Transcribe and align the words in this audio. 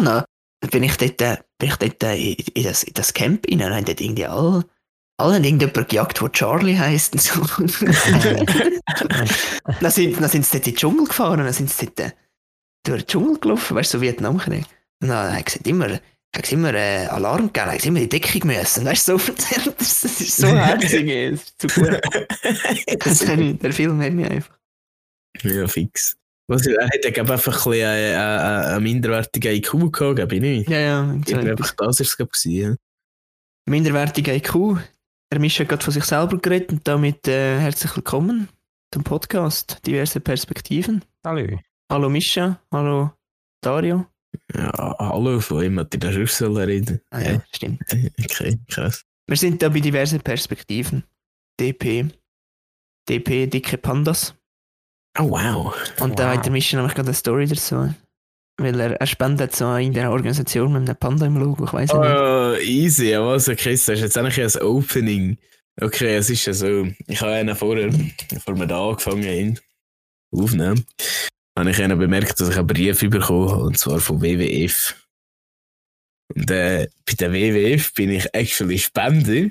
dann 0.00 0.70
bin 0.70 0.82
ich 0.84 0.96
dort, 0.96 1.20
äh, 1.20 1.38
bin 1.58 1.68
ich 1.70 1.76
dort 1.76 2.02
äh, 2.04 2.16
in, 2.16 2.34
in, 2.54 2.64
das, 2.64 2.84
in 2.84 2.94
das 2.94 3.12
Camp 3.12 3.46
rein 3.48 3.62
und 3.62 3.74
haben 3.74 3.84
dort 3.84 4.00
irgendwie 4.00 4.26
alle, 4.26 4.64
alle 5.18 5.34
haben 5.34 5.58
gejagt, 5.58 6.20
der 6.20 6.32
Charlie 6.32 6.78
heisst 6.78 7.14
und 7.14 7.20
so. 7.20 7.40
dann, 9.80 9.90
sind, 9.90 10.20
dann 10.20 10.28
sind 10.30 10.46
sie 10.46 10.52
dort 10.52 10.66
in 10.66 10.72
den 10.72 10.76
Dschungel 10.76 11.06
gefahren, 11.06 11.38
dann 11.38 11.52
sind 11.52 11.70
sie 11.70 11.86
dort 11.86 12.00
äh, 12.00 12.12
durch 12.84 13.02
den 13.02 13.08
Dschungel 13.08 13.40
gelaufen, 13.40 13.76
weißt 13.76 13.94
du, 13.94 13.98
so 13.98 14.02
Vietnamkrieg. 14.02 14.64
Und 15.00 15.08
dann 15.08 15.34
haben 15.34 15.44
sie 15.46 15.58
immer, 15.68 16.00
sie 16.44 16.54
immer 16.54 16.74
äh, 16.74 17.06
Alarm 17.06 17.52
gegeben, 17.52 17.78
sie 17.80 17.88
immer 17.88 18.00
in 18.00 18.08
die 18.08 18.20
Decke 18.20 18.46
müssen. 18.46 18.84
Weißt 18.84 19.08
du, 19.08 19.18
so 19.18 19.32
das, 19.32 19.48
das 19.78 20.04
ist 20.04 20.36
so 20.36 20.46
herzig, 20.46 21.06
das 21.06 21.42
ist 21.42 21.60
zu 21.60 21.66
gut. 21.68 22.00
Das 23.04 23.26
hat 23.26 23.62
der 23.62 23.72
Film 23.72 24.00
hat 24.00 24.12
mich 24.12 24.30
einfach. 24.30 24.58
Ja, 25.42 25.66
fix. 25.66 26.16
Was, 26.52 26.66
er 26.66 26.84
hat 26.84 27.02
ja 27.02 27.10
einfach 27.10 27.32
ein 27.66 27.70
bisschen 27.70 27.72
äh, 27.80 28.14
einen 28.14 28.82
minderwertigen 28.82 29.54
IQ 29.54 29.90
gehabt, 29.90 30.16
glaube 30.16 30.34
ich 30.34 30.40
nicht. 30.42 30.68
Ja, 30.68 30.80
ja. 30.80 31.14
Ich 31.14 31.24
glaube, 31.24 31.52
einfach 31.52 31.74
das 31.78 31.98
ist 31.98 32.08
es, 32.08 32.16
glaube 32.18 32.32
ich. 32.34 32.44
Ja. 32.44 32.74
Minderwertiger 33.64 34.34
IQ. 34.34 34.76
Er 35.30 35.38
Mischa 35.38 35.62
hat 35.62 35.70
gerade 35.70 35.82
von 35.82 35.94
sich 35.94 36.04
selber 36.04 36.36
geredet 36.36 36.70
und 36.72 36.86
damit 36.86 37.26
äh, 37.26 37.58
herzlich 37.58 37.96
willkommen 37.96 38.50
zum 38.92 39.02
Podcast 39.02 39.78
Diverse 39.86 40.20
Perspektiven. 40.20 41.02
Hallo. 41.24 41.58
Hallo 41.90 42.10
Mischa, 42.10 42.60
hallo 42.70 43.12
Dario. 43.62 44.04
Ja, 44.54 44.94
hallo, 44.98 45.40
von 45.40 45.64
ihm 45.64 45.78
hat 45.78 45.96
schon 46.02 46.26
sollen 46.26 46.68
reden. 46.68 47.00
Ah 47.08 47.20
ja, 47.20 47.42
stimmt. 47.50 47.80
Okay, 48.22 48.58
krass. 48.68 49.02
Wir 49.26 49.38
sind 49.38 49.62
da 49.62 49.70
bei 49.70 49.80
diversen 49.80 50.20
Perspektiven. 50.20 51.02
DP. 51.58 52.10
DP, 53.08 53.46
dicke 53.46 53.78
Pandas. 53.78 54.34
Oh, 55.18 55.30
wow. 55.30 55.74
Und 56.00 56.18
da 56.18 56.28
Wow. 56.30 56.36
hat 56.36 56.44
der 56.46 56.52
Mischa 56.52 56.76
nämlich 56.76 56.94
gerade 56.94 57.08
eine 57.08 57.14
Story 57.14 57.46
dazu. 57.46 57.94
Weil 58.58 58.78
er, 58.80 58.92
er 59.00 59.06
spendet 59.06 59.54
so 59.56 59.74
in 59.76 59.92
der 59.92 60.10
Organisation 60.10 60.72
mit 60.72 60.88
einem 60.88 60.96
Panda 60.96 61.26
im 61.26 61.36
Logo, 61.38 61.64
ich 61.64 61.72
weiß 61.72 61.92
nicht. 61.92 61.98
Oh, 61.98 62.54
easy, 62.62 63.14
aber 63.14 63.32
also 63.32 63.54
Chris, 63.56 63.86
das 63.86 63.96
ist 63.98 64.02
jetzt 64.02 64.18
eigentlich 64.18 64.40
ein 64.40 64.62
Opening. 64.62 65.38
Okay, 65.80 66.16
es 66.16 66.28
ist 66.28 66.44
ja 66.46 66.52
so, 66.52 66.86
ich 67.06 67.20
habe 67.22 67.32
einen 67.32 67.56
vorher, 67.56 67.90
bevor 68.28 68.58
wir 68.58 68.66
da 68.66 68.90
angefangen 68.90 69.24
haben, 69.24 69.58
aufnehmen, 70.30 70.84
habe 71.58 71.70
ich 71.70 71.82
einen 71.82 71.98
bemerkt, 71.98 72.38
dass 72.40 72.50
ich 72.50 72.58
einen 72.58 72.66
Brief 72.66 73.00
bekommen 73.00 73.50
habe, 73.50 73.62
und 73.64 73.78
zwar 73.78 74.00
von 74.00 74.20
WWF. 74.20 74.96
Und 76.34 76.50
äh, 76.50 76.88
bei 77.06 77.14
der 77.14 77.32
WWF 77.32 77.94
bin 77.94 78.10
ich 78.10 78.26
actually 78.34 78.78
Spender. 78.78 79.50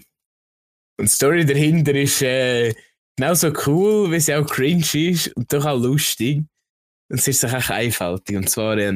Und 0.99 1.05
die 1.05 1.07
Story 1.07 1.45
dahinter 1.45 1.93
ist 1.95 2.21
äh, 2.21 2.73
genauso 3.15 3.51
cool, 3.65 4.11
wie 4.11 4.19
sie 4.19 4.35
auch 4.35 4.45
cringe 4.45 4.85
ist 4.93 5.35
und 5.35 5.51
doch 5.51 5.65
auch 5.65 5.79
lustig. 5.79 6.43
Und 7.09 7.19
es 7.19 7.27
ist 7.27 7.41
sich 7.41 7.53
echt 7.53 7.71
einfältig. 7.71 8.37
Und 8.37 8.49
zwar 8.49 8.77
äh, 8.77 8.91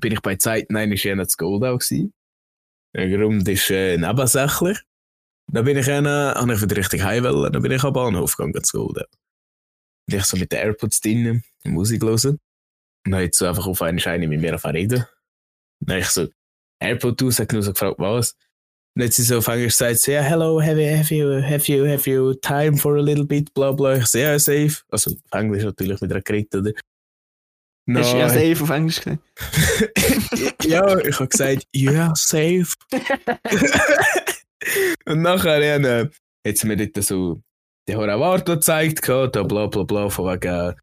bin 0.00 0.12
ich 0.12 0.20
bei 0.20 0.36
Zeiten 0.36 0.76
einmal 0.76 0.98
in 0.98 1.28
zu 1.28 1.36
Goldau. 1.36 1.78
Der 2.94 3.08
Grund 3.08 3.48
ist 3.48 3.70
äh, 3.70 3.96
nebensächlich. 3.96 4.78
Dann 5.52 5.64
bin 5.64 5.76
ich 5.76 5.86
dann, 5.86 6.06
habe 6.06 6.54
ich 6.54 6.62
wieder 6.62 6.76
richtig 6.76 7.02
heimwollen, 7.02 7.52
dann 7.52 7.62
bin 7.62 7.72
ich 7.72 7.84
am 7.84 7.92
Bahnhof 7.92 8.36
gegangen 8.36 8.64
zu 8.64 8.78
Goldau. 8.78 9.04
Und 10.08 10.14
ich 10.14 10.24
so 10.24 10.36
mit 10.36 10.52
den 10.52 10.58
AirPods 10.60 11.00
drinnen, 11.00 11.44
Musik 11.64 12.02
hören. 12.02 12.38
Und 13.04 13.12
dann 13.12 13.22
hat 13.22 13.34
so 13.34 13.46
einfach 13.46 13.66
auf 13.66 13.82
einen 13.82 13.98
Schein 13.98 14.20
mit 14.28 14.40
mir 14.40 14.48
angefangen 14.48 14.76
reden. 14.76 15.06
Dann 15.80 15.96
habe 15.96 16.00
ich 16.00 16.08
so 16.08 16.28
AirPod 16.80 17.22
aus, 17.22 17.38
hat 17.38 17.52
nur 17.52 17.62
so 17.62 17.72
gefragt, 17.72 17.98
was. 17.98 18.36
Und 18.96 19.02
dann 19.02 19.08
hat 19.08 19.12
sie 19.12 19.36
auf 19.36 19.46
Englisch 19.46 19.76
gesagt, 19.76 20.06
ja, 20.06 20.22
hello, 20.22 20.58
have 20.58 20.80
you, 20.80 20.96
have 20.96 21.14
you, 21.14 21.42
have 21.42 21.70
you, 21.70 21.86
have 21.86 22.08
you 22.08 22.32
time 22.32 22.78
for 22.78 22.96
a 22.96 23.02
little 23.02 23.26
bit, 23.26 23.52
bla 23.52 23.70
bla. 23.70 23.96
Ich 23.96 24.06
so, 24.06 24.16
ja, 24.16 24.38
safe. 24.38 24.78
Also 24.90 25.10
auf 25.10 25.38
Englisch 25.38 25.64
natürlich 25.64 26.00
wieder 26.00 26.22
geredet, 26.22 26.54
oder? 26.54 26.72
Hast 27.94 28.14
du 28.14 28.16
ja 28.16 28.30
safe 28.30 28.62
auf 28.62 28.70
Englisch 28.70 29.02
gesagt? 29.02 29.22
ja, 30.64 30.98
ich 31.00 31.14
habe 31.14 31.28
gesagt, 31.28 31.66
ja, 31.74 32.14
safe. 32.16 32.68
und 35.04 35.20
nachher 35.20 35.60
äh, 35.60 36.08
hat 36.48 36.56
sie 36.56 36.66
mir 36.66 36.78
dort 36.78 37.04
so 37.04 37.42
die 37.86 37.96
Horavarto 37.96 38.54
gezeigt, 38.54 39.06
da 39.06 39.26
bla 39.26 39.66
bla 39.66 39.82
bla, 39.82 40.08
von 40.08 40.32
wegen, 40.32 40.74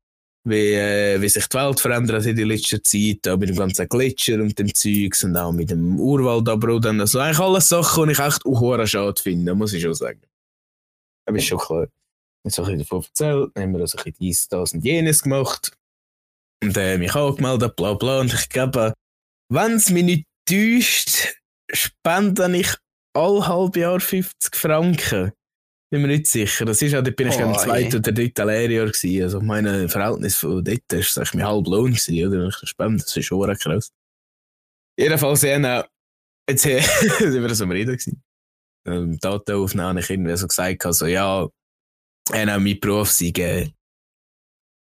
wie, 0.45 0.73
äh, 0.73 1.21
wie 1.21 1.29
sich 1.29 1.47
die 1.47 1.57
Welt 1.57 1.79
verändert 1.79 2.17
hat 2.17 2.25
in 2.25 2.35
der 2.35 2.45
letzten 2.45 2.83
Zeit, 2.83 3.27
auch 3.27 3.37
mit 3.37 3.49
dem 3.49 3.55
ganzen 3.55 3.87
Gletscher 3.87 4.35
und 4.35 4.57
dem 4.57 4.73
Zeugs 4.73 5.23
und 5.23 5.37
auch 5.37 5.51
mit 5.51 5.69
dem 5.69 5.99
Urwaldabbau. 5.99 6.77
Also 6.77 7.19
eigentlich 7.19 7.39
alles 7.39 7.69
Sachen, 7.69 8.07
die 8.07 8.13
ich 8.13 8.19
echt 8.19 8.45
auch 8.45 8.85
schade 8.85 9.21
finde, 9.21 9.55
muss 9.55 9.73
ich 9.73 9.81
schon 9.81 9.93
sagen. 9.93 10.21
Aber 11.25 11.37
ist 11.37 11.45
schon 11.45 11.59
klar. 11.59 11.87
Jetzt 12.45 12.57
habe 12.57 12.73
ich 12.73 12.79
davon 12.79 13.03
erzählt, 13.03 13.51
dann 13.53 13.63
haben 13.63 13.73
wir 13.73 13.81
also 13.81 13.97
ein 13.97 14.03
bisschen 14.03 14.17
dies, 14.19 14.47
das 14.49 14.73
und 14.73 14.83
jenes 14.83 15.23
gemacht. 15.23 15.71
Und 16.61 16.75
äh, 16.75 16.97
mich 16.97 17.15
angemeldet, 17.15 17.75
bla 17.75 17.93
bla. 17.93 18.19
Und 18.19 18.33
ich 18.33 18.49
glaube, 18.49 18.93
wenn 19.49 19.73
es 19.73 19.89
mich 19.89 20.03
nicht 20.03 20.25
täuscht, 20.45 21.35
spende 21.71 22.57
ich 22.57 22.75
alle 23.13 23.47
halbe 23.47 23.79
Jahr 23.79 23.99
50 23.99 24.55
Franken. 24.55 25.31
Bin 25.93 26.01
mir 26.01 26.07
nicht 26.07 26.25
sicher. 26.25 26.65
Das 26.65 26.81
ist 26.81 26.95
auch, 26.95 27.03
dort 27.03 27.15
bin 27.15 27.27
ich 27.27 27.35
Oh, 27.35 27.43
im 27.43 27.53
zweiten 27.53 27.97
oder 27.97 28.11
dritten 28.11 28.47
Lehrjahr 28.47 28.87
gewesen. 28.87 29.21
Also 29.21 29.41
mein 29.41 29.87
Verhältnis 29.87 30.37
von 30.37 30.63
dort 30.63 30.91
ist 30.91 31.13
sag 31.13 31.25
ich 31.25 31.33
mir 31.35 31.45
halb 31.45 31.67
Lohn 31.67 31.91
gewesen, 31.91 32.27
oder? 32.27 32.47
Ich 32.47 32.67
spende, 32.67 33.03
das 33.03 33.15
ist 33.15 33.25
schon 33.27 33.55
krass. 33.57 33.91
Jedenfalls, 34.97 35.43
ja, 35.43 35.87
jetzt 36.49 36.65
äh, 36.65 36.79
sind 36.81 37.43
wir 37.43 37.53
so 37.53 37.65
am 37.65 37.69
Reden 37.69 37.91
gewesen. 37.91 38.23
Ähm, 38.87 39.19
Datenaufnahme, 39.19 39.99
ich 39.99 40.09
irgendwie 40.09 40.35
so 40.35 40.47
gesagt, 40.47 40.83
also, 40.83 41.05
ja, 41.05 41.47
äh, 42.31 42.45
mein 42.57 42.79
Beruf 42.79 43.11
sei, 43.11 43.31
äh, 43.37 43.69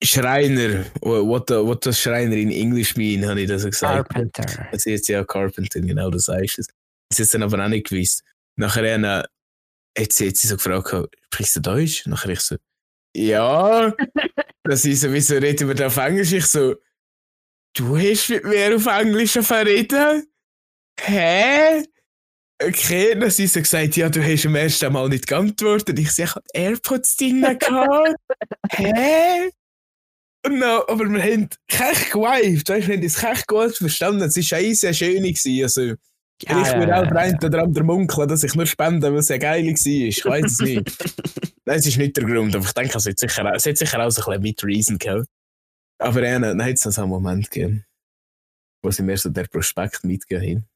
Schreiner, 0.03 0.85
what, 1.01 1.49
the, 1.49 1.55
what 1.55 1.83
does 1.83 1.99
Schreiner 1.99 2.35
in 2.35 2.51
English 2.51 2.95
mean, 2.95 3.27
habe 3.27 3.41
ich 3.41 3.47
das 3.47 3.63
so 3.63 3.71
gesagt. 3.71 4.13
Carpenter. 4.13 4.67
Es 4.71 4.85
ist 4.85 5.07
ja 5.07 5.23
Carpenter, 5.23 5.81
genau, 5.81 6.11
das 6.11 6.27
heißt 6.27 6.59
es. 6.59 6.67
Das 7.09 7.19
ist 7.19 7.33
dann 7.33 7.41
aber 7.41 7.65
auch 7.65 7.67
nicht 7.67 7.89
gewusst. 7.89 8.23
Nachher 8.57 8.83
äh, 8.83 9.23
sie, 9.97 10.27
hat 10.27 10.37
sie 10.37 10.47
so 10.47 10.55
gefragt, 10.55 11.15
sprichst 11.25 11.55
du 11.57 11.59
Deutsch? 11.61 12.05
Nachher 12.05 12.29
ich 12.29 12.41
so, 12.41 12.55
ja. 13.15 13.93
das 14.63 14.85
ist 14.85 15.01
so, 15.01 15.11
wieso 15.11 15.35
reden 15.35 15.67
wir 15.67 15.75
da 15.75 15.87
auf 15.87 15.97
Englisch? 15.97 16.33
Ich 16.33 16.45
so, 16.45 16.75
du 17.75 17.97
hast 17.97 18.29
mit 18.29 18.43
mir 18.43 18.75
auf 18.75 18.85
Englisch 18.85 19.33
verreden? 19.33 20.27
Hä? 20.99 21.83
Okay, 22.61 23.15
dann 23.17 23.29
sie 23.29 23.47
so 23.47 23.61
gesagt, 23.61 23.95
ja, 23.95 24.09
du 24.09 24.21
hast 24.21 24.45
am 24.45 24.55
ersten 24.55 24.91
Mal 24.91 25.07
nicht 25.07 25.27
geantwortet. 25.27 25.97
Ich 25.97 26.11
so, 26.11 26.23
ich 26.23 26.35
hatte 26.35 26.47
AirPods 26.53 27.15
drin. 27.15 27.45
Hä? 28.71 29.49
Und 30.45 30.59
no, 30.59 30.85
aber 30.87 31.05
wir 31.05 31.21
haben 31.21 31.49
kech 31.67 32.11
geweift, 32.11 32.69
weißt, 32.69 32.87
wir 32.87 32.95
haben 32.95 33.03
es 33.03 33.17
kech 33.17 33.47
gut 33.47 33.77
verstanden. 33.77 34.23
Es 34.23 34.35
war 34.51 34.57
eine 34.57 34.75
sehr 34.75 34.93
schöne. 34.93 35.31
Gewesen. 35.31 35.63
Also, 35.63 35.95
Ja, 36.43 36.61
ich 36.61 36.67
ja, 36.67 36.79
würde 36.79 36.91
ja, 36.91 37.01
auch 37.01 37.05
ja. 37.05 37.15
eine 37.15 37.37
oder 37.43 37.63
andere 37.63 37.83
munkeln, 37.83 38.27
dass 38.27 38.43
ich 38.43 38.55
nur 38.55 38.65
spende, 38.65 39.11
weil 39.11 39.19
es 39.19 39.27
sehr 39.27 39.39
geil 39.39 39.65
war. 39.65 40.07
Ich 40.07 40.25
weiß 40.25 40.45
es 40.45 40.59
nicht. 40.59 40.97
Nein, 41.65 41.77
es 41.77 41.85
ist 41.85 41.97
nicht 41.97 42.15
der 42.15 42.23
Grund, 42.23 42.55
aber 42.55 42.65
ich 42.65 42.71
denke, 42.71 42.97
es 42.97 43.05
hat 43.05 43.19
sicher, 43.19 43.53
es 43.53 43.65
hat 43.65 43.77
sicher 43.77 44.05
auch 44.05 44.09
so 44.09 44.21
ein 44.21 44.41
bisschen 44.41 44.41
mit 44.41 44.63
Reason 44.63 44.97
gehabt. 44.97 45.27
Aber 45.99 46.25
ja, 46.25 46.39
dann 46.39 46.63
hat 46.63 46.73
es 46.73 46.85
noch 46.85 46.93
so 46.93 47.01
einen 47.01 47.09
Moment 47.09 47.51
gegeben, 47.51 47.85
wo 48.81 48.89
sie 48.89 49.03
mir 49.03 49.17
so 49.17 49.29
der 49.29 49.47
Prospekt 49.47 50.05
mitgegeben 50.05 50.63
haben. 50.63 50.69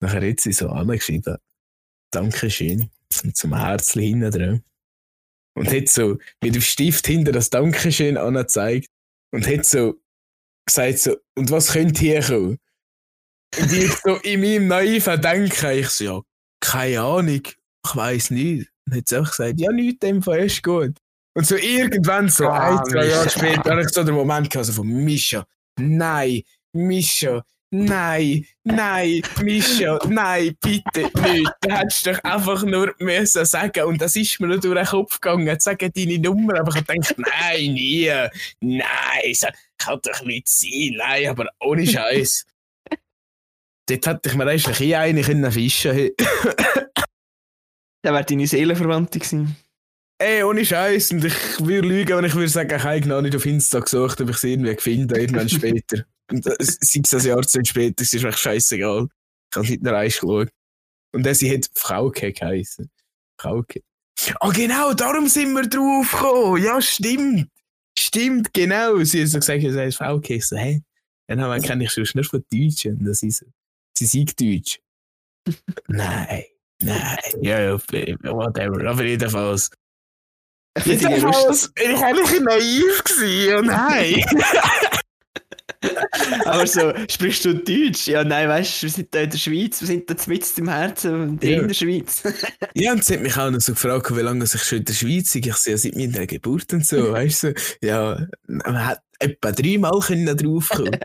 Nachher 0.00 0.28
hat 0.28 0.40
sie 0.40 0.52
so 0.52 0.68
angeschrieben, 0.68 1.38
Dankeschön, 2.10 2.90
und 3.22 3.36
zum 3.36 3.56
Herzchen 3.56 4.02
hinten 4.02 4.30
dran. 4.30 4.62
Und 5.54 5.72
hat 5.72 5.88
so 5.88 6.18
mit 6.42 6.54
dem 6.54 6.60
Stift 6.60 7.06
hinter 7.06 7.32
das 7.32 7.48
Dankeschön 7.48 8.18
angezeigt 8.18 8.90
und 9.32 9.46
hat 9.46 9.64
so 9.64 9.94
gesagt 10.66 10.98
so, 10.98 11.16
und 11.34 11.50
was 11.50 11.72
könnte 11.72 12.00
hier 12.00 12.20
kommen? 12.20 12.58
Und 13.58 13.72
ich 13.72 13.92
so 13.92 14.16
in 14.16 14.40
meinem 14.40 14.68
naiven 14.68 15.20
Denken, 15.20 15.70
ich 15.78 15.88
so, 15.88 16.04
ja, 16.04 16.20
keine 16.60 17.00
Ahnung, 17.00 17.42
ich 17.44 17.96
weiß 17.96 18.30
nicht. 18.30 18.68
Und 18.86 18.96
hat 18.96 19.08
sie 19.08 19.18
auch 19.18 19.28
gesagt, 19.28 19.60
ja, 19.60 19.70
nichts, 19.72 20.00
dem 20.00 20.22
Fall 20.22 20.40
ist 20.46 20.62
gut. 20.62 20.96
Und 21.34 21.46
so 21.46 21.56
irgendwann, 21.56 22.28
so 22.28 22.46
Ah, 22.48 22.78
ein, 22.78 22.84
zwei 22.90 23.06
Jahre 23.06 23.28
später, 23.28 23.70
habe 23.70 23.82
ich 23.82 23.88
so 23.90 24.02
den 24.02 24.14
Moment 24.14 24.48
gehabt, 24.50 24.66
so 24.66 24.72
von 24.72 24.86
Mischa, 24.86 25.46
nein, 25.78 26.42
Mischa, 26.72 27.44
nein, 27.70 28.46
nein, 28.64 29.22
Mischa, 29.42 29.98
nein, 30.08 30.56
bitte 30.62 31.10
nicht. 31.20 31.50
Du 31.60 31.70
hättest 31.70 32.06
doch 32.06 32.18
einfach 32.24 32.62
nur 32.62 32.94
müssen 33.00 33.44
sagen 33.44 33.84
und 33.84 34.00
das 34.00 34.16
ist 34.16 34.40
mir 34.40 34.46
nur 34.46 34.60
durch 34.60 34.74
den 34.74 34.86
Kopf 34.86 35.20
gegangen, 35.20 35.60
sagen 35.60 35.90
deine 35.94 36.18
Nummer, 36.18 36.58
aber 36.60 36.70
ich 36.70 36.76
habe 36.76 36.94
gedacht, 36.94 37.16
nein, 37.18 37.72
nie, 37.74 38.10
nein, 38.60 39.34
kann 39.76 40.00
doch 40.02 40.22
nicht 40.24 40.48
sein, 40.48 40.94
nein, 40.96 41.28
aber 41.28 41.48
ohne 41.60 41.86
Scheiß. 41.86 42.46
Dort 43.88 44.06
hätte 44.06 44.28
ich 44.28 44.34
mir 44.34 44.46
eigentlich 44.46 44.80
eh 44.80 44.94
eine 44.96 45.22
können 45.22 45.50
fischen 45.52 45.92
hey. 45.92 46.14
Der 48.04 48.12
wäre 48.12 48.24
deine 48.24 48.46
Seelenverwandte 48.46 49.18
gewesen. 49.18 49.56
Ey, 50.18 50.42
ohne 50.42 50.64
Scheiß. 50.64 51.12
Und 51.12 51.24
ich 51.24 51.34
würde 51.60 51.88
lügen, 51.88 52.16
wenn 52.16 52.24
ich 52.24 52.34
würde 52.34 52.48
sagen, 52.48 52.74
ich 52.74 52.82
habe 52.82 53.00
genau 53.00 53.20
nicht 53.20 53.36
auf 53.36 53.44
Insta 53.44 53.80
gesucht, 53.80 54.20
ob 54.20 54.30
ich 54.30 54.36
sie 54.38 54.52
irgendwie 54.52 54.74
gefunden 54.74 55.14
irgendwann 55.14 55.48
später. 55.48 56.04
Und 56.30 56.46
äh, 56.46 56.56
sei 56.60 57.00
es 57.04 57.14
ein 57.14 57.26
Jahrzehnt 57.26 57.68
später, 57.68 58.02
es 58.02 58.12
ist 58.12 58.24
echt 58.24 58.38
scheißegal. 58.38 59.06
Ich 59.50 59.56
habe 59.56 59.66
nicht 59.66 59.82
nur 59.82 59.96
eins 59.96 60.14
geschaut. 60.14 60.48
Und 61.12 61.24
dann 61.24 61.34
sie 61.34 61.52
hat 61.52 61.70
Frauke 61.74 62.32
geheißen. 62.32 62.90
Frauke. 63.40 63.82
Ah, 64.40 64.50
genau, 64.50 64.92
darum 64.94 65.28
sind 65.28 65.52
wir 65.54 65.68
drauf 65.68 66.10
gekommen. 66.10 66.62
Ja, 66.62 66.80
stimmt. 66.80 67.48
Stimmt, 67.98 68.52
genau. 68.52 69.02
Sie 69.04 69.22
hat 69.22 69.28
so 69.28 69.38
gesagt, 69.38 69.62
sie 69.62 69.78
heißt 69.78 69.98
Frauke. 69.98 70.34
Ich 70.34 70.46
so, 70.46 70.56
hä? 70.56 70.82
Namen 71.28 71.62
kenne 71.62 71.84
ich 71.84 71.92
schon 71.92 72.06
nur 72.14 72.24
von 72.24 72.44
Deutschen. 72.52 73.04
Das 73.04 73.22
ist 73.22 73.38
so. 73.38 73.46
Sie 73.96 74.06
sind 74.06 74.38
Deutsch. 74.40 74.78
nein, 75.88 76.44
nein, 76.82 77.18
ja, 77.40 77.72
whatever. 77.74 78.88
Aber 78.88 79.04
jedenfalls. 79.04 79.70
Ich. 80.78 80.86
Jedenfalls, 80.86 81.70
war 81.74 82.08
ein 82.08 82.16
bisschen 82.16 82.44
naiv 82.44 83.04
gewesen, 83.04 83.56
und 83.56 83.66
nein. 83.66 84.24
Aber 86.44 86.66
so, 86.66 86.92
sprichst 87.08 87.44
du 87.44 87.54
Deutsch? 87.54 88.08
Ja, 88.08 88.24
nein, 88.24 88.48
weißt 88.48 88.82
du, 88.82 88.86
wir 88.86 88.90
sind 88.90 89.14
da 89.14 89.20
in 89.20 89.30
der 89.30 89.38
Schweiz, 89.38 89.80
wir 89.80 89.86
sind 89.86 90.10
da 90.10 90.14
mitten 90.26 90.60
im 90.60 90.68
Herzen 90.68 91.38
Ja. 91.42 91.60
in 91.60 91.68
der 91.68 91.74
Schweiz. 91.74 92.22
Ja, 92.74 92.92
und 92.92 93.04
sie 93.04 93.14
hat 93.14 93.22
mich 93.22 93.36
auch 93.36 93.50
noch 93.50 93.60
so 93.60 93.72
gefragt, 93.72 94.14
wie 94.16 94.20
lange 94.20 94.44
ich 94.44 94.62
schon 94.62 94.78
in 94.78 94.84
der 94.84 94.92
Schweiz 94.94 95.32
bin. 95.32 95.42
Ich 95.44 95.54
so, 95.56 95.70
ja, 95.70 95.76
seit 95.76 95.96
meiner 95.96 96.26
Geburt 96.26 96.72
und 96.72 96.86
so, 96.86 97.12
weißt 97.12 97.42
du. 97.44 97.54
so. 97.56 97.86
Ja, 97.86 98.26
man 98.46 98.86
hat 98.86 99.00
etwa 99.18 99.52
dreimal 99.52 99.98
können 100.00 100.36
draufkommen. 100.36 100.98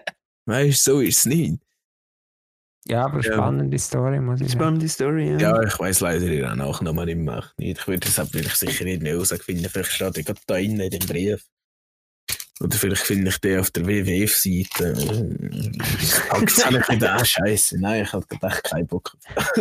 weißt 0.46 0.88
du, 0.88 0.92
so 0.92 1.00
ist 1.00 1.20
es 1.20 1.26
nicht. 1.26 1.60
Ja, 2.88 3.06
aber 3.06 3.22
Ja. 3.22 3.34
spannende 3.34 3.78
Story, 3.78 4.20
muss 4.20 4.42
ich 4.42 4.48
sagen. 4.50 4.60
Spannende 4.60 4.90
Story, 4.90 5.32
ja. 5.34 5.38
Ja, 5.38 5.62
ich 5.64 5.78
weiss 5.80 6.00
leider 6.00 6.26
ihren 6.26 6.58
Nachnamen 6.58 7.06
nicht 7.06 7.18
mehr. 7.18 7.46
Nicht. 7.58 7.80
Ich 7.80 7.88
würde 7.88 8.08
das 8.14 8.34
will 8.34 8.46
ich 8.46 8.56
sicher 8.56 8.84
nicht 8.86 9.02
mehr 9.04 9.14
herausfinden. 9.14 9.70
Vielleicht 9.70 9.92
steht 9.92 10.18
er 10.18 10.24
gerade 10.24 10.40
da 10.48 10.56
innen 10.58 10.80
in 10.80 10.90
dem 10.90 11.08
Brief. 11.08 11.46
Oder 12.60 12.78
vielleicht 12.78 13.02
finde 13.04 13.30
ich 13.30 13.38
den 13.40 13.60
auf 13.60 13.72
der 13.72 13.88
WWF-Seite. 13.88 14.94
Jetzt 16.40 16.66
habe 16.66 16.78
ich 16.80 16.90
wieder 16.90 17.26
Scheiße. 17.26 17.80
Nein, 17.80 18.04
ich 18.04 18.14
habe 18.14 18.26
gerade 18.28 18.54
echt 18.56 18.64
keinen 18.66 18.88
Bock. 18.88 19.16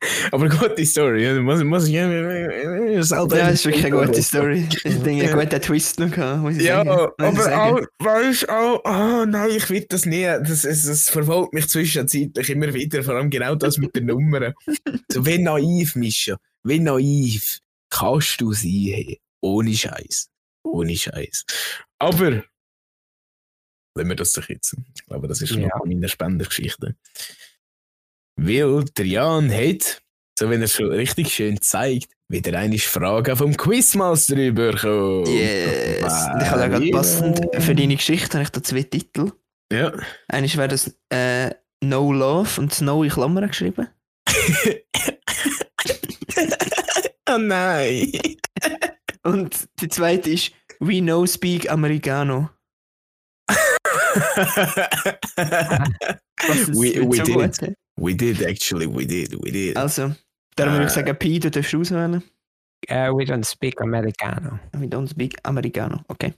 Aber 0.32 0.48
gute 0.48 0.86
Story. 0.86 1.24
ja, 1.24 1.40
Muss, 1.40 1.62
muss 1.64 1.86
ich 1.88 1.94
ja, 1.94 2.08
selber. 3.02 3.36
Ja, 3.36 3.46
das 3.46 3.54
ist 3.54 3.66
wirklich 3.66 3.86
eine 3.86 4.06
gute 4.06 4.22
Story. 4.22 4.68
Ich 4.70 4.82
denke, 5.02 5.28
einen 5.28 5.38
guten 5.40 5.60
Twist 5.60 5.98
noch 5.98 6.10
gehabt, 6.10 6.40
muss 6.42 6.56
ich 6.56 6.62
Ja, 6.62 6.84
sagen. 6.84 7.12
Ich 7.18 7.24
aber 7.24 7.42
sagen. 7.42 7.84
auch, 7.98 8.04
weißt 8.04 8.42
du, 8.44 8.48
auch, 8.48 8.80
oh 8.84 9.24
nein, 9.26 9.50
ich 9.50 9.68
will 9.70 9.84
das 9.88 10.06
nie. 10.06 10.22
Das, 10.22 10.64
es, 10.64 10.84
es 10.84 11.08
verfolgt 11.10 11.52
mich 11.52 11.68
zwischenzeitlich 11.68 12.50
immer 12.50 12.72
wieder, 12.72 13.02
vor 13.02 13.14
allem 13.14 13.28
genau 13.30 13.56
das 13.56 13.78
mit 13.78 13.94
den 13.96 14.06
Nummern. 14.06 14.54
So, 15.10 15.24
wie 15.26 15.38
naiv, 15.38 15.96
Mischa, 15.96 16.36
wie 16.64 16.78
naiv 16.80 17.58
kannst 17.90 18.40
du 18.40 18.52
sein, 18.52 18.70
hey? 18.70 19.20
ohne 19.40 19.74
Scheiß. 19.74 20.28
Ohne 20.64 20.94
Scheiß. 20.96 21.44
Aber, 21.98 22.44
wenn 23.94 24.08
wir 24.08 24.14
das 24.16 24.32
doch 24.34 24.48
jetzt, 24.48 24.76
ich 24.94 25.06
glaube, 25.06 25.26
das 25.28 25.40
ist 25.42 25.50
Ja. 25.52 25.66
noch 25.68 25.80
eine 25.84 25.94
meiner 25.94 26.08
Spendergeschichten. 26.08 26.96
Weil 28.40 28.84
der 28.96 29.04
Jan 29.04 29.52
hat, 29.52 30.00
so 30.38 30.48
wenn 30.48 30.62
er 30.62 30.68
schon 30.68 30.92
richtig 30.92 31.34
schön 31.34 31.60
zeigt, 31.60 32.12
wieder 32.28 32.56
eine 32.56 32.78
Frage 32.78 33.34
vom 33.34 33.56
Quizmaster 33.56 34.36
überkommen. 34.36 35.26
Yes. 35.26 36.04
Und 36.32 36.42
ich 36.42 36.48
habe 36.48 36.60
da 36.60 36.68
gerade 36.68 36.88
passend 36.90 37.40
für 37.58 37.74
deine 37.74 37.96
Geschichte 37.96 38.34
habe 38.34 38.44
ich 38.44 38.50
da 38.50 38.62
zwei 38.62 38.84
Titel. 38.84 39.32
Ja. 39.72 39.92
Eines 40.28 40.56
wäre 40.56 40.68
das 40.68 40.94
äh, 41.08 41.50
No 41.82 42.12
Love 42.12 42.60
und 42.60 42.72
Snow 42.72 43.02
in 43.02 43.10
Klammern 43.10 43.48
geschrieben. 43.48 43.88
oh 47.28 47.38
nein. 47.38 48.12
Und 49.24 49.68
die 49.80 49.88
zweite 49.88 50.30
ist 50.30 50.52
We 50.78 51.00
Know 51.00 51.26
Speak 51.26 51.68
Americano. 51.68 52.50
We, 56.70 57.02
we 57.02 57.16
so 57.16 57.74
We 58.00 58.14
did 58.14 58.42
actually, 58.42 58.86
we 58.86 59.06
did, 59.06 59.32
we 59.44 59.50
did. 59.50 59.76
Also, 59.76 60.14
darum 60.56 60.74
würde 60.74 60.84
ich 60.86 60.90
Äh. 60.92 60.94
sagen, 60.94 61.18
Pi, 61.18 61.38
du 61.38 61.50
darfst 61.50 61.74
auswählen. 61.74 62.22
Uh, 62.90 63.10
we 63.16 63.24
don't 63.24 63.44
speak 63.44 63.80
Americano. 63.80 64.58
We 64.72 64.86
don't 64.86 65.08
speak 65.08 65.36
Americano. 65.42 66.00
Okay. 66.08 66.32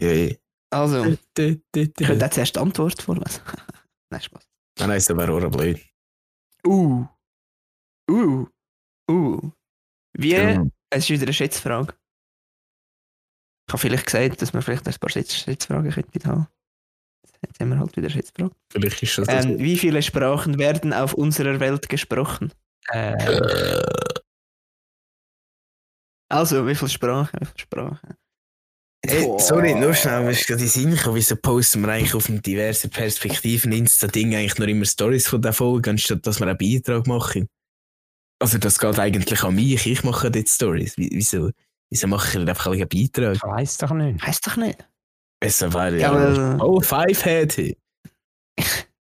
Ja, 0.00 0.10
ja. 0.10 0.34
Also, 0.70 1.04
ich 1.04 1.18
könnte 1.34 2.24
jetzt 2.24 2.38
erst 2.38 2.56
die 2.56 2.60
Antwort 2.60 3.00
vorlesen. 3.00 3.40
Nein, 4.10 4.20
Spaß. 4.20 4.48
Nein, 4.78 4.88
nein, 4.88 4.98
das 4.98 5.08
wäre 5.08 5.50
blöd. 5.50 5.80
Uh. 6.66 7.06
Uh. 8.10 8.46
Uh. 9.10 9.50
Wie? 10.14 10.32
Ja. 10.32 10.64
Es 10.90 11.04
ist 11.04 11.10
wieder 11.10 11.24
eine 11.24 11.32
Schätzfrage. 11.32 11.94
Ich 13.68 13.72
habe 13.72 13.78
vielleicht 13.78 14.06
gesagt, 14.06 14.40
dass 14.40 14.52
wir 14.54 14.62
vielleicht 14.62 14.88
ein 14.88 14.94
paar 14.94 15.10
Schätz 15.10 15.34
Schätzfragen 15.34 15.90
könnten 15.90 16.24
haben. 16.24 16.48
Jetzt 17.46 17.60
haben 17.60 17.70
wir 17.70 17.78
halt 17.78 17.96
wieder 17.96 18.10
Schätzfrage. 18.10 18.50
Vielleicht 18.70 19.02
ist 19.02 19.18
das 19.18 19.26
das. 19.26 19.44
Ähm, 19.44 19.58
wie 19.58 19.76
viele 19.78 20.02
Sprachen 20.02 20.58
werden 20.58 20.92
auf 20.92 21.14
unserer 21.14 21.60
Welt 21.60 21.88
gesprochen? 21.88 22.52
Uh, 22.92 23.14
Also, 26.30 26.66
wie 26.66 26.74
viele 26.74 26.88
Sprachen? 26.90 27.40
Wie 27.40 27.46
viele 27.46 27.58
Sprachen? 27.58 28.14
Hey, 29.06 29.24
Boah. 29.24 29.38
sorry, 29.40 29.74
nur 29.74 29.94
schnell, 29.94 30.24
mir 30.24 30.32
ist 30.32 30.46
gerade 30.46 30.60
in 30.60 30.66
den 30.66 30.70
Sinn 30.70 30.90
gekommen, 30.90 31.16
wieso 31.16 31.36
posten 31.36 31.82
wir 31.82 31.88
eigentlich 31.92 32.14
auf 32.14 32.26
dem 32.26 32.42
diversen 32.42 32.90
Perspektiven 32.90 33.72
Insta-Ding 33.72 34.34
eigentlich 34.34 34.58
nur 34.58 34.68
immer 34.68 34.84
Stories 34.84 35.28
von 35.28 35.40
der 35.40 35.52
Folge, 35.52 35.90
anstatt 35.90 36.26
dass 36.26 36.40
wir 36.40 36.48
einen 36.48 36.58
Beitrag 36.58 37.06
machen? 37.06 37.48
Also, 38.40 38.58
das 38.58 38.78
geht 38.78 38.98
eigentlich 38.98 39.42
an 39.42 39.54
mich, 39.54 39.86
ich 39.86 40.04
mache 40.04 40.30
dort 40.30 40.48
Stories. 40.48 40.96
Wie- 40.98 41.10
Wieso, 41.12 41.50
wieso 41.90 42.06
mache 42.08 42.28
ich 42.28 42.34
nicht 42.38 42.48
einfach 42.48 42.72
einen 42.72 42.88
Beitrag? 42.88 43.36
ich 43.36 43.42
weiß 43.42 43.78
doch 43.78 43.92
nicht. 43.92 44.22
Heißt 44.22 44.46
doch 44.46 44.56
nicht. 44.56 44.84
Besser 45.40 45.72
wäre 45.72 45.98
Ja, 45.98 46.12
ja, 46.12 46.54
aber- 46.54 46.64
oh, 46.66 46.80
Five 46.80 47.24
hätte. 47.24 47.76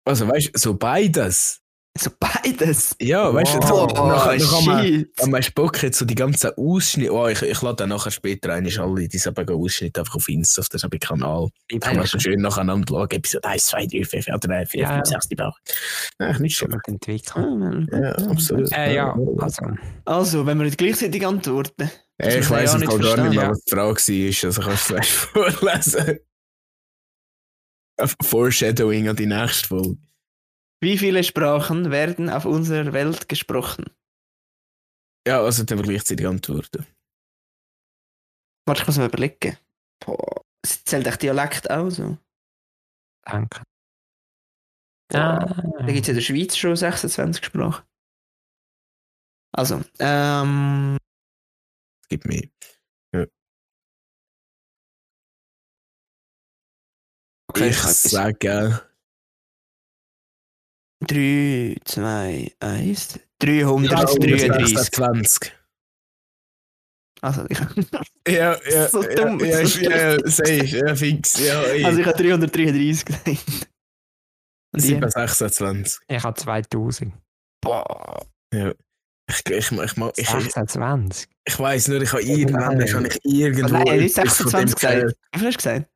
Also, 0.06 0.28
weißt 0.28 0.52
du, 0.54 0.60
so 0.60 0.74
beides. 0.76 1.62
So 1.98 2.12
beides. 2.18 2.96
Ja, 3.02 3.34
weißt 3.34 3.56
du, 3.56 3.58
Wow. 3.60 3.68
so, 3.68 3.76
Oh, 4.02 4.08
nachher, 4.08 4.38
nachher. 4.38 5.06
Am 5.22 5.32
meisten 5.32 5.54
Bock 5.54 5.82
hat 5.84 5.96
so 5.96 6.06
die 6.06 6.16
ganzen 6.16 6.52
Ausschnitte. 6.56 7.12
Oh, 7.14 7.28
ich, 7.28 7.42
ich 7.42 7.62
lade 7.62 7.76
dann 7.78 7.90
nachher 7.90 8.12
später 8.12 8.54
ein, 8.54 8.66
alle 8.80 9.08
diese 9.10 9.34
Ausschnitte 9.36 10.00
einfach 10.00 10.16
auf 10.16 10.30
Insta, 10.30 10.62
auf 10.62 10.70
den 10.70 11.00
Kanal. 11.00 11.50
Ich 11.68 11.80
Kann 11.82 11.98
man 11.98 12.08
schon 12.08 12.20
schön 12.22 12.40
nacheinander 12.42 12.86
schauen. 12.94 13.10
Episode 13.12 13.48
1, 13.50 13.66
2, 13.66 13.86
3, 13.88 14.06
4, 14.06 14.24
5, 14.24 14.40
3, 14.40 14.66
4, 14.66 14.82
Ja. 14.82 14.94
5, 14.96 15.08
6, 15.08 15.28
7, 15.28 15.42
8. 15.42 15.62
Nein, 16.20 16.42
nicht 16.42 16.56
schon. 16.58 16.80
entwickeln. 16.88 17.90
Ja, 17.92 18.12
absolut. 18.30 18.72
Äh, 18.72 18.96
ja, 18.96 19.18
also, 19.40 19.66
Also, 20.06 20.46
wenn 20.46 20.58
wir 20.58 20.66
nicht 20.66 20.78
gleichzeitig 20.78 21.26
antworten. 21.26 21.90
Ich 22.22 22.36
muss 22.38 22.50
weiss 22.50 22.74
man 22.74 22.84
im 22.84 22.90
ja 22.92 22.98
gar 23.16 23.24
nicht 23.30 23.36
mehr, 23.40 23.50
was 23.50 23.62
die 23.64 23.72
Frage 23.76 24.00
war, 24.00 24.48
also 24.48 24.62
kannst 24.62 24.90
du 24.90 24.96
es 24.96 25.08
vorlesen. 25.16 26.20
Foreshadowing 28.22 29.10
an 29.10 29.16
die 29.16 29.26
nächste 29.26 29.68
Folge. 29.68 29.98
Wie 30.82 30.98
viele 30.98 31.24
Sprachen 31.24 31.92
werden 31.92 32.30
auf 32.30 32.46
unserer 32.46 32.94
Welt 32.94 33.28
gesprochen? 33.28 33.86
Ja, 35.28 35.42
also 35.42 35.64
dann 35.64 35.82
gleichzeitig 35.82 36.26
antworten. 36.26 36.86
Warte, 38.66 38.82
ich 38.82 38.88
muss 38.88 38.98
mir 38.98 39.06
überlegen. 39.06 39.58
Boah. 40.00 40.42
Es 40.64 40.84
zählt 40.84 41.08
echt 41.08 41.22
Dialekt 41.22 41.70
auch 41.70 41.90
so. 41.90 42.18
danke. 43.26 43.64
Da 45.12 45.40
Ah, 45.40 45.86
gibt 45.88 46.02
es 46.04 46.08
in 46.10 46.16
der 46.16 46.22
Schweiz 46.22 46.56
schon 46.56 46.76
26 46.76 47.44
Sprachen. 47.44 47.84
Also, 49.52 49.82
ähm. 50.00 50.98
Es 52.04 52.08
gibt 52.10 52.26
mehr. 52.26 52.44
Okay, 57.50 57.70
ich 57.70 57.78
ich 57.78 57.84
sage 57.84 58.89
3, 61.02 61.78
2, 61.86 62.52
1. 62.60 63.20
333. 63.40 64.92
20. 64.92 65.60
Also, 67.22 67.46
ich, 67.50 67.60
Ja, 68.28 68.58
ja, 68.70 68.88
So 68.88 69.02
dumm, 69.02 69.40
ja, 69.44 69.66
so 69.66 69.80
ja, 69.82 70.14
ja, 70.14 70.30
safe, 70.30 70.66
ja, 70.66 70.96
fix, 70.96 71.40
ja. 71.40 71.62
ey. 71.64 71.84
also 71.84 72.00
ich 72.00 72.06
habe 72.08 72.24
333 72.24 73.06
gesagt. 73.06 73.28
Und 73.28 74.84
ihr? 74.84 75.00
7, 75.00 75.10
26. 75.10 76.00
ich 76.08 76.24
habe 76.24 76.40
2000. 76.40 77.14
Boah. 77.62 78.26
Ja. 78.54 78.74
Ich, 79.30 79.46
ich, 79.46 79.72
ich, 79.72 79.72
ich, 79.72 79.98
ich, 79.98 80.18
ich, 80.18 80.30
26. 80.54 81.28
ich 81.46 81.60
weiss 81.60 81.88
nur, 81.88 82.02
ich 82.02 82.12
habe 82.12 82.24
irgendwann 82.24 82.78
Nein. 82.78 82.94
habe 82.94 83.08
ich 83.08 83.20
irgendwo. 83.24 83.74
Nein, 83.78 84.00
nicht 84.00 84.18
etwas 84.18 84.38
von 84.38 84.52
dem 84.52 84.68
26 84.68 84.76
gesagt. 84.76 85.18
viel 85.36 85.48
hast 85.48 85.54
du 85.54 85.58
gesagt? 85.58 85.90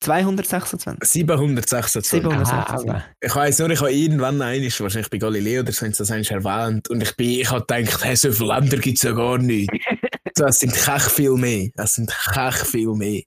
226. 0.00 0.98
726. 1.08 2.10
726. 2.10 2.90
Ah, 2.90 3.04
Ich 3.20 3.34
weiss 3.34 3.58
nur, 3.58 3.70
ich 3.70 3.80
habe 3.80 3.92
irgendwann 3.92 4.40
eines, 4.42 4.80
wahrscheinlich 4.80 5.10
bei 5.10 5.18
Galileo 5.18 5.60
oder 5.60 5.72
so, 5.72 5.86
das 5.86 6.10
eigentlich 6.10 6.30
erwähnt. 6.30 6.88
Und 6.88 7.02
ich, 7.02 7.14
bin, 7.16 7.28
ich 7.40 7.50
habe 7.50 7.64
gedacht, 7.66 8.02
hey, 8.04 8.16
so 8.16 8.32
viele 8.32 8.54
Länder 8.54 8.78
gibt 8.78 8.96
es 8.96 9.02
ja 9.02 9.12
gar 9.12 9.38
nicht. 9.38 9.70
so, 10.36 10.46
es 10.46 10.60
sind 10.60 10.72
kech 10.72 11.02
viel 11.02 11.34
mehr. 11.34 11.68
Es 11.76 11.94
sind 11.94 12.10
kech 12.32 12.56
viel 12.66 12.94
mehr. 12.94 13.22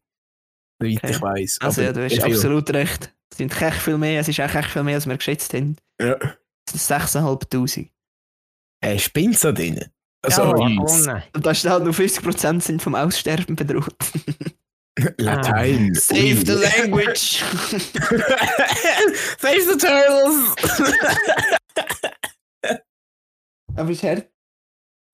Soweit 0.82 0.98
Okay. 0.98 1.12
ich 1.12 1.22
weiss. 1.22 1.58
Also, 1.62 1.82
Aber 1.82 1.88
ja, 1.90 1.94
du 1.94 2.04
hast 2.06 2.14
viel? 2.24 2.24
absolut 2.36 2.70
recht. 2.74 3.14
Es 3.32 3.38
sind 3.38 3.62
echt 3.62 3.78
viel 3.78 3.98
mehr, 3.98 4.20
es 4.22 4.28
ist 4.28 4.40
auch 4.42 4.54
echt 4.54 4.70
viel 4.70 4.84
mehr, 4.84 4.96
als 4.96 5.08
wir 5.08 5.16
geschätzt 5.18 5.54
haben. 5.54 5.76
Ja. 6.02 6.16
Es 6.74 6.86
sind 6.88 7.02
6'500. 7.02 7.90
Hey, 8.84 9.00
spinnt's 9.00 9.42
da 9.42 9.52
drin? 9.52 9.86
Also, 10.24 10.42
ja, 10.44 10.50
an 10.52 10.78
uns. 10.80 11.04
gewonnen. 11.04 11.24
Und 11.34 11.46
da 11.46 11.54
steht 11.54 11.84
nur 11.84 11.94
50% 11.94 12.62
sind 12.62 12.82
vom 12.82 12.96
Aussterben 12.96 13.56
bedroht. 13.56 13.96
Latein. 15.18 15.94
Save 15.96 16.46
the 16.46 16.54
language! 16.54 17.42
Save 19.40 19.62
the 19.66 19.78
turtles! 19.78 20.56
Aber 23.76 23.88
bisher, 23.88 24.30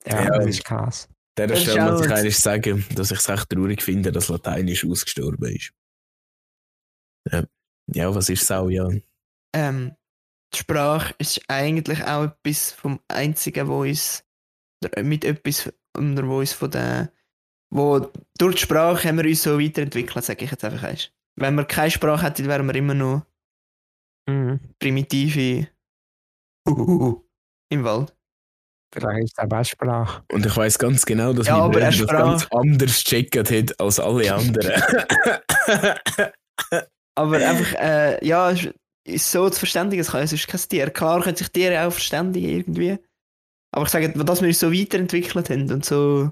Ja, 0.06 0.24
Ja. 0.24 0.30
das 0.38 0.46
ist 0.48 0.64
krass. 0.66 1.08
Der 1.38 1.48
Das 1.48 1.60
ist 1.60 1.64
Stelle 1.72 1.92
muss 1.92 2.02
ich 2.06 2.12
auch- 2.12 2.16
eigentlich 2.16 2.38
sagen, 2.40 2.86
dass 2.96 3.12
ich 3.12 3.20
es 3.20 3.30
echt 3.30 3.50
traurig 3.50 3.82
finde, 3.82 4.12
dass 4.12 4.28
Lateinisch 4.28 4.86
ausgestorben 4.86 5.56
ist. 5.56 5.72
Ja, 7.94 8.14
was 8.14 8.30
ist 8.30 8.46
Sau, 8.46 8.70
ja? 8.70 8.90
Ähm, 9.54 9.96
die 10.54 10.58
Sprache 10.60 11.14
ist 11.20 11.42
eigentlich 11.48 12.04
auch 12.04 12.24
etwas 12.26 12.72
vom 12.72 13.00
Einzigen, 13.08 13.68
wo 13.68 13.82
uns 13.82 14.24
oder 14.84 15.04
mit 15.04 15.24
etwas, 15.24 15.72
wo 15.96 16.40
uns 16.40 16.54
von 16.54 16.72
der 16.72 17.12
wo 17.72 18.12
durch 18.38 18.56
die 18.56 18.62
Sprache 18.62 19.08
haben 19.08 19.18
wir 19.18 19.26
uns 19.26 19.44
so 19.44 19.60
weiterentwickelt, 19.60 20.24
sage 20.26 20.46
ich 20.46 20.52
jetzt 20.52 20.64
einfach 20.66 20.84
eins. 20.84 21.12
Wenn 21.36 21.56
wir 21.56 21.66
keine 21.66 21.92
Sprache 21.92 22.26
hätten, 22.26 22.48
wären 22.48 22.66
wir 22.68 22.76
immer 22.76 22.94
noch 22.94 23.24
Mhm. 24.28 24.60
primitive 24.80 25.68
im 26.68 27.84
Wald. 27.84 28.16
Vielleicht 28.94 29.24
ist 29.26 29.34
es 29.38 29.44
auch 29.44 29.52
eine 29.52 29.66
Sprache. 29.66 30.24
Und 30.32 30.46
ich 30.46 30.56
weiß 30.58 30.78
ganz 30.80 31.06
genau, 31.06 31.32
dass 31.34 31.48
Ja, 31.48 31.54
mein 31.54 31.62
aber 31.64 31.74
Bruder 31.74 31.86
das 31.92 32.08
ganz 32.08 32.48
anders 32.52 33.04
gecheckt 33.04 33.36
hat 33.38 33.80
als 33.80 34.00
alle 34.00 34.34
anderen. 34.34 34.82
Aber 37.16 37.36
einfach, 37.38 37.74
äh, 37.80 38.26
ja, 38.26 38.50
ist- 38.50 38.74
ist 39.06 39.32
so 39.32 39.50
zu 39.50 39.60
verständigen, 39.60 40.02
es 40.02 40.12
kann 40.12 40.22
es 40.22 40.34
ist 40.34 40.48
kein 40.48 40.62
Tier. 40.62 40.90
Klar 40.92 41.22
können 41.22 41.36
sich 41.36 41.50
Tiere 41.50 41.86
auch 41.88 41.92
verständigen 41.92 42.50
irgendwie. 42.50 42.98
Aber 43.72 43.84
ich 43.86 43.90
sage, 43.90 44.10
dass 44.12 44.42
wir 44.42 44.48
uns 44.48 44.60
so 44.60 44.72
weiterentwickelt 44.72 45.50
haben 45.50 45.72
und 45.72 45.86
so 45.86 46.32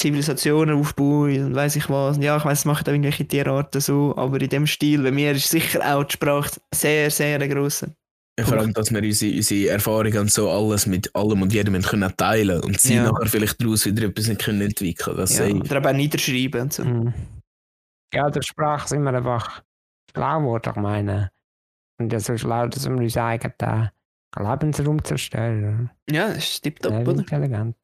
Zivilisationen 0.00 0.78
aufbauen 0.78 1.46
und 1.46 1.54
weiß 1.54 1.76
ich 1.76 1.90
was. 1.90 2.18
Ja, 2.18 2.36
ich 2.36 2.44
weiß, 2.44 2.60
es 2.60 2.64
machen 2.64 2.84
auch 2.84 2.88
irgendwelche 2.92 3.26
Tierarten 3.26 3.80
so, 3.80 4.16
aber 4.16 4.40
in 4.40 4.48
dem 4.48 4.66
Stil, 4.66 5.02
bei 5.02 5.10
mir 5.10 5.32
ist 5.32 5.50
sicher 5.50 5.80
auch 5.96 6.04
die 6.04 6.12
Sprache 6.12 6.60
sehr, 6.72 7.10
sehr. 7.10 7.40
Ja, 8.38 8.44
Vor 8.44 8.58
allem, 8.58 8.72
dass 8.72 8.92
wir 8.92 9.02
unsere, 9.02 9.34
unsere 9.34 9.70
Erfahrungen 9.70 10.18
und 10.18 10.30
so 10.30 10.48
alles 10.48 10.86
mit 10.86 11.12
allem 11.16 11.42
und 11.42 11.52
jedem 11.52 11.82
können 11.82 12.16
teilen 12.16 12.62
und 12.62 12.80
sie 12.80 12.94
Ja. 12.94 13.10
nachher 13.10 13.26
vielleicht 13.26 13.60
daraus 13.60 13.84
wieder 13.84 14.04
etwas 14.06 14.28
nicht 14.28 14.40
können 14.40 14.60
entwickeln. 14.60 15.16
Das 15.16 15.36
Ja, 15.36 15.46
ja. 15.46 15.56
oder 15.56 15.76
aber 15.78 15.90
auch 15.90 15.94
niederschreiben 15.94 16.60
und 16.60 16.72
so. 16.72 16.84
Mhm. 16.84 17.12
Ja, 18.14 18.30
der 18.30 18.42
Sprache 18.42 18.88
sind 18.88 19.02
wir 19.02 19.12
einfach 19.12 19.62
schlau 20.14 20.38
geworden, 20.38 20.72
ich 20.76 20.80
meine. 20.80 21.30
Und 22.00 22.12
ja 22.12 22.20
so 22.20 22.36
schlau, 22.38 22.68
dass 22.68 22.88
wir 22.88 22.96
uns 22.96 23.16
eigenen 23.16 23.90
Lebensraum 24.38 25.02
zerstören. 25.02 25.90
Ja, 26.08 26.28
das 26.28 26.38
ist 26.48 26.62
tipptopp, 26.62 26.92
Sehr 26.92 27.08
oder? 27.08 27.18
intelligent. 27.18 27.76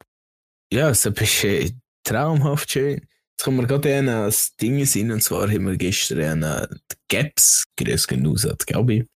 Ja, 0.71 0.89
es 0.89 1.05
ist 1.05 1.43
äh, 1.43 1.71
traumhaft 2.05 2.71
schön. 2.71 3.01
Jetzt 3.37 3.43
kommen 3.43 3.57
wir 3.57 3.67
gerade 3.67 3.91
in 3.91 4.07
ein 4.07 4.33
Ding 4.61 4.85
sein, 4.85 5.11
und 5.11 5.21
zwar 5.21 5.49
haben 5.49 5.67
wir 5.67 5.75
gestern 5.75 6.43
äh, 6.43 6.67
die 6.69 6.95
Gaps, 7.09 7.65
grüß 7.77 8.07
gehen 8.07 8.25
an 8.25 8.35
die 8.35 8.73
Gabi, 8.73 9.07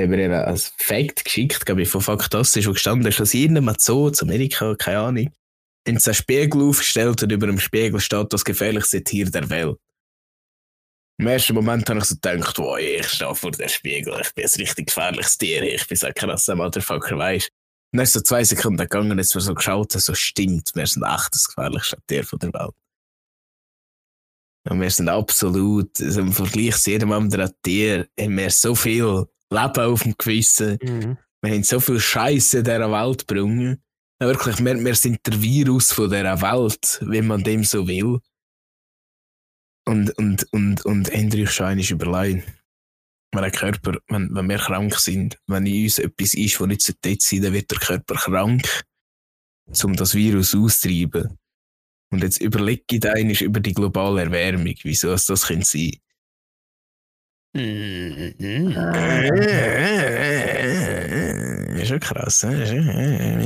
haben 0.00 0.10
wir 0.12 0.18
ihr 0.18 0.46
als 0.46 0.72
Fact 0.78 1.24
geschickt, 1.24 1.66
glaube 1.66 1.82
ich, 1.82 1.88
von 1.88 2.00
Faktastisch, 2.00 2.66
wo 2.66 2.72
gestanden 2.72 3.06
ist, 3.06 3.20
dass 3.20 3.34
irgendeinem 3.34 3.74
Zoo, 3.78 4.10
zu 4.10 4.24
Amerika, 4.24 4.74
keine 4.76 4.98
Ahnung, 5.00 5.30
sie 5.86 5.90
einen 5.90 6.14
Spiegel 6.14 6.62
aufgestellt 6.62 7.22
und 7.22 7.32
über 7.32 7.46
dem 7.46 7.60
Spiegel 7.60 8.00
steht 8.00 8.32
das 8.32 8.44
gefährlichste 8.44 9.04
Tier 9.04 9.30
der 9.30 9.48
Welt. 9.50 9.76
Im 11.18 11.26
ersten 11.28 11.54
Moment 11.54 11.88
habe 11.88 12.00
ich 12.00 12.06
so 12.06 12.14
gedacht, 12.14 12.58
wow, 12.58 12.78
ich 12.78 13.08
stehe 13.08 13.34
vor 13.34 13.50
dem 13.50 13.68
Spiegel, 13.68 14.20
ich 14.20 14.34
bin 14.34 14.44
ein 14.44 14.60
richtig 14.60 14.86
gefährliches 14.86 15.38
Tier, 15.38 15.62
ich 15.62 15.86
bin 15.86 15.96
so 15.96 16.06
ein 16.06 16.14
krasser 16.14 16.56
Motherfucker, 16.56 17.16
weißt 17.16 17.50
und 17.92 17.98
dann 17.98 18.04
ist 18.04 18.12
so 18.12 18.20
zwei 18.20 18.44
Sekunden 18.44 18.78
gegangen, 18.78 19.18
jetzt 19.18 19.34
wir 19.34 19.40
so 19.40 19.54
geschaut 19.54 19.94
haben, 19.94 20.00
so 20.00 20.14
stimmt, 20.14 20.72
wir 20.74 20.86
sind 20.86 21.04
echt 21.04 21.34
das 21.34 21.46
gefährlichste 21.48 21.98
Tier 22.06 22.24
von 22.24 22.38
der 22.38 22.52
Welt. 22.52 22.74
Und 24.68 24.80
wir 24.80 24.90
sind 24.90 25.08
absolut, 25.08 26.00
also 26.00 26.20
im 26.20 26.32
Vergleich 26.32 26.76
zu 26.76 26.90
jedem 26.90 27.12
anderen 27.12 27.50
Tier, 27.62 28.08
haben 28.18 28.36
wir 28.36 28.50
so 28.50 28.74
viel 28.74 29.26
Leben 29.50 29.80
auf 29.80 30.02
dem 30.02 30.14
Gewissen. 30.18 30.78
Mhm. 30.82 31.18
Wir 31.42 31.52
haben 31.52 31.62
so 31.62 31.78
viel 31.78 32.00
Scheiße 32.00 32.58
in 32.58 32.64
dieser 32.64 32.90
Welt 32.90 33.28
gebrungen. 33.28 33.82
Ja, 34.20 34.26
wirklich, 34.28 34.58
wir, 34.58 34.84
wir 34.84 34.94
sind 34.94 35.24
der 35.26 35.40
Virus 35.40 35.92
von 35.92 36.10
dieser 36.10 36.40
Welt, 36.40 36.98
wenn 37.02 37.26
man 37.26 37.44
dem 37.44 37.62
so 37.62 37.86
will. 37.86 38.18
Und, 39.86 40.10
und, 40.18 40.52
und, 40.52 40.84
und 40.84 41.12
Hendrik 41.12 41.48
schon 41.48 41.66
einmal 41.66 41.84
überlegen. 41.84 42.42
Wenn 43.36 43.42
der 43.42 43.52
Körper, 43.52 43.98
wenn, 44.08 44.34
wenn 44.34 44.48
wir 44.48 44.56
krank 44.56 44.94
sind, 44.98 45.38
wenn 45.46 45.66
in 45.66 45.84
uns 45.84 45.98
etwas 45.98 46.32
ist, 46.32 46.58
das 46.58 46.66
nicht 46.66 46.80
so 46.80 46.94
dort 47.02 47.20
sein 47.20 47.42
dann 47.42 47.52
wird 47.52 47.70
der 47.70 47.78
Körper 47.78 48.14
krank, 48.14 48.82
um 49.84 49.94
das 49.94 50.14
Virus 50.14 50.54
auszutreiben. 50.54 51.38
Und 52.10 52.22
jetzt 52.22 52.40
überlege 52.40 52.82
ich 52.90 53.06
einmal 53.06 53.36
über 53.42 53.60
die 53.60 53.74
globale 53.74 54.22
Erwärmung, 54.22 54.74
wieso 54.82 55.12
es 55.12 55.26
das 55.26 55.48
könnte 55.48 55.66
sein. 55.66 55.92
Mhm. 57.54 58.34
Ist 61.76 61.88
schon 61.88 62.00
krass, 62.00 62.42
ne? 62.44 62.62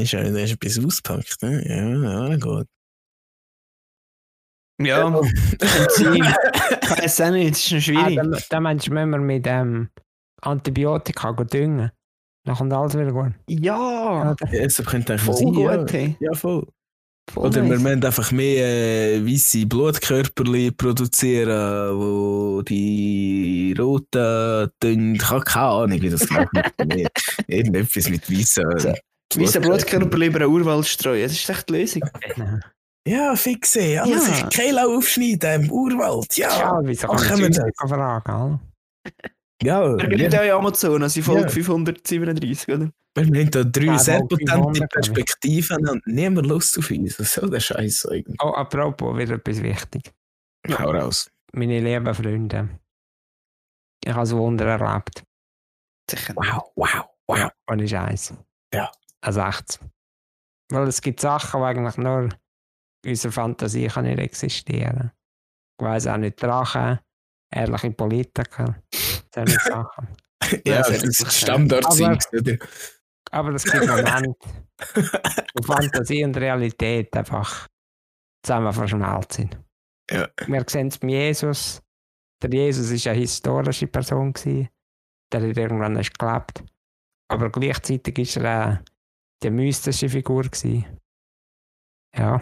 Ist, 0.03 0.15
äh, 0.15 0.45
ist, 0.45 0.53
etwas 0.53 0.85
auspackt, 0.85 1.43
ne? 1.43 1.65
Ja, 1.69 2.29
ja, 2.29 2.37
gut. 2.37 2.69
Ja, 4.81 5.13
weiß 5.13 7.21
auch 7.23 7.31
nicht, 7.31 7.51
das 7.53 7.61
ist 7.67 7.71
noch 7.73 7.79
Ah, 7.79 7.81
schwierig. 7.81 8.17
dann, 8.17 8.37
dann 8.49 8.63
meinst 8.63 8.87
du, 8.87 8.91
wenn 8.93 9.11
wir 9.11 9.19
mit 9.19 9.47
ähm, 9.47 9.89
Antibiotika 10.43 11.33
düngen, 11.33 11.91
dann 12.45 12.57
kommt 12.57 12.73
alles 12.73 12.95
wieder 12.95 13.13
gut. 13.13 13.33
Ja, 13.49 14.35
Ja, 14.51 14.69
so 14.71 14.83
könnte 14.83 15.13
eigentlich 15.15 15.23
voll 15.25 15.37
sein, 15.37 15.55
ja. 15.55 15.77
gut, 15.77 15.93
hey. 15.93 16.17
Ja, 16.21 16.33
voll. 16.35 16.67
Voll 17.31 17.47
Oder 17.47 17.63
wir 17.63 17.75
nice. 17.75 17.83
müssen 17.83 18.05
einfach 18.05 18.33
mehr 18.33 18.67
äh, 19.17 19.25
weiße 19.25 19.67
Blutkörperli 19.67 20.73
produzieren, 20.73 21.97
wo 21.97 22.61
die 22.63 23.73
roten, 23.79 24.69
dünn, 24.83 25.15
ich 25.15 25.31
habe 25.31 25.45
keine 25.45 25.67
Ahnung, 25.67 26.03
wie 26.03 26.11
das 26.11 26.27
genau 26.27 26.45
funktioniert. 26.55 27.13
Irgendetwas 27.47 28.09
mit 28.09 28.29
weißen. 28.29 28.95
Weiße 29.37 29.61
Blutkörper 29.61 30.19
lieber 30.19 30.41
einen 30.41 30.51
Urwald 30.51 30.87
streuen, 30.87 31.23
das 31.23 31.33
ist 31.33 31.49
echt 31.49 31.69
die 31.69 31.73
Lösung. 31.75 32.03
Ja, 33.07 33.35
fixe, 33.35 34.01
alles 34.03 34.27
Ja. 34.29 34.35
ist 34.47 34.51
Kehle 34.55 34.87
aufschneiden 34.87 35.63
im 35.65 35.71
Urwald, 35.71 36.37
ja. 36.37 36.49
Ja, 36.59 36.81
wieso 36.83 37.09
Ach, 37.09 37.27
kann 37.27 37.41
man 37.41 37.53
das? 37.53 37.65
fragen? 37.89 38.61
Ja, 39.63 39.97
Wir 39.99 40.09
gehen 40.09 40.19
wir, 40.19 40.31
ja 40.31 40.43
in 40.43 40.51
Amazon, 40.53 41.03
also 41.03 41.21
in 41.21 41.25
Folge 41.25 41.43
Ja. 41.43 41.49
537, 41.49 42.69
oder? 42.75 42.91
wir 43.15 43.25
haben 43.25 43.51
da 43.51 43.65
drei 43.65 43.85
Ja, 43.85 43.99
sehr 43.99 44.21
potente 44.21 44.53
500, 44.53 44.91
Perspektiven 44.93 45.89
und 45.89 46.07
niemand 46.07 46.47
Lust 46.47 46.79
auf 46.79 46.91
uns. 46.91 47.19
Was 47.19 47.33
soll 47.35 47.51
der 47.51 47.61
Scheiß 47.61 48.07
eigentlich? 48.07 48.37
Oh, 48.43 48.51
apropos, 48.51 49.17
wieder 49.19 49.35
etwas 49.35 49.63
wichtig. 49.63 50.13
Ja. 50.67 50.79
Hau 50.79 50.91
raus. 50.91 51.31
Meine 51.53 51.81
lieben 51.81 52.15
Freunde, 52.15 52.69
ich 54.05 54.13
habe 54.13 54.29
ein 54.29 54.37
Wunder 54.39 54.67
erlebt. 54.67 55.25
Sicher. 56.11 56.35
Wow, 56.37 56.71
wow, 56.77 57.05
wow. 57.27 57.51
Ohne 57.71 57.89
Scheiß. 57.89 58.35
Ja. 58.73 58.91
Also 59.21 59.41
echt. 59.41 59.81
Weil 60.71 60.87
es 60.89 61.01
gibt 61.03 61.21
Sachen, 61.21 61.61
die 61.61 61.67
eigentlich 61.67 61.97
nur 61.97 62.29
in 63.05 63.11
unserer 63.11 63.33
Fantasie 63.33 63.89
kann 63.89 64.05
nicht 64.05 64.19
existieren. 64.19 65.13
Ich 65.79 65.85
weiss 65.85 66.07
auch 66.07 66.17
nicht 66.17 66.43
Drachen, 66.43 66.99
ehrliche 67.53 67.91
Politiker, 67.93 68.83
solche 69.35 69.59
Sachen. 69.65 70.09
Ja, 70.65 70.79
das 70.79 70.89
sehr 70.89 71.05
ist 71.05 71.19
gut. 71.19 71.33
Standard-Zeugs, 71.33 72.33
oder? 72.33 72.57
Aber 73.31 73.51
es 73.55 73.65
gibt 73.65 73.87
Momente, 73.87 74.35
wo 75.55 75.63
Fantasie 75.63 76.25
und 76.25 76.37
Realität 76.37 77.15
einfach 77.17 77.69
zusammen 78.45 78.73
verschmalt 78.73 79.33
sind. 79.33 79.59
Ja. 80.11 80.29
Wir 80.47 80.65
sehen 80.69 80.89
es 80.89 80.99
bei 80.99 81.09
Jesus. 81.09 81.81
Der 82.43 82.51
Jesus 82.51 82.91
war 82.91 83.13
eine 83.13 83.21
historische 83.21 83.87
Person. 83.87 84.33
Gewesen. 84.33 84.69
Der 85.33 85.43
hat 85.43 85.57
irgendwann 85.57 85.97
erst 85.97 86.19
gelebt. 86.19 86.65
Aber 87.29 87.51
gleichzeitig 87.51 88.37
war 88.37 88.45
er 88.45 88.73
auch 88.73 88.85
die 89.43 89.51
mystische 89.51 90.09
Figur. 90.09 90.43
Gewesen. 90.43 90.99
Ja. 92.17 92.41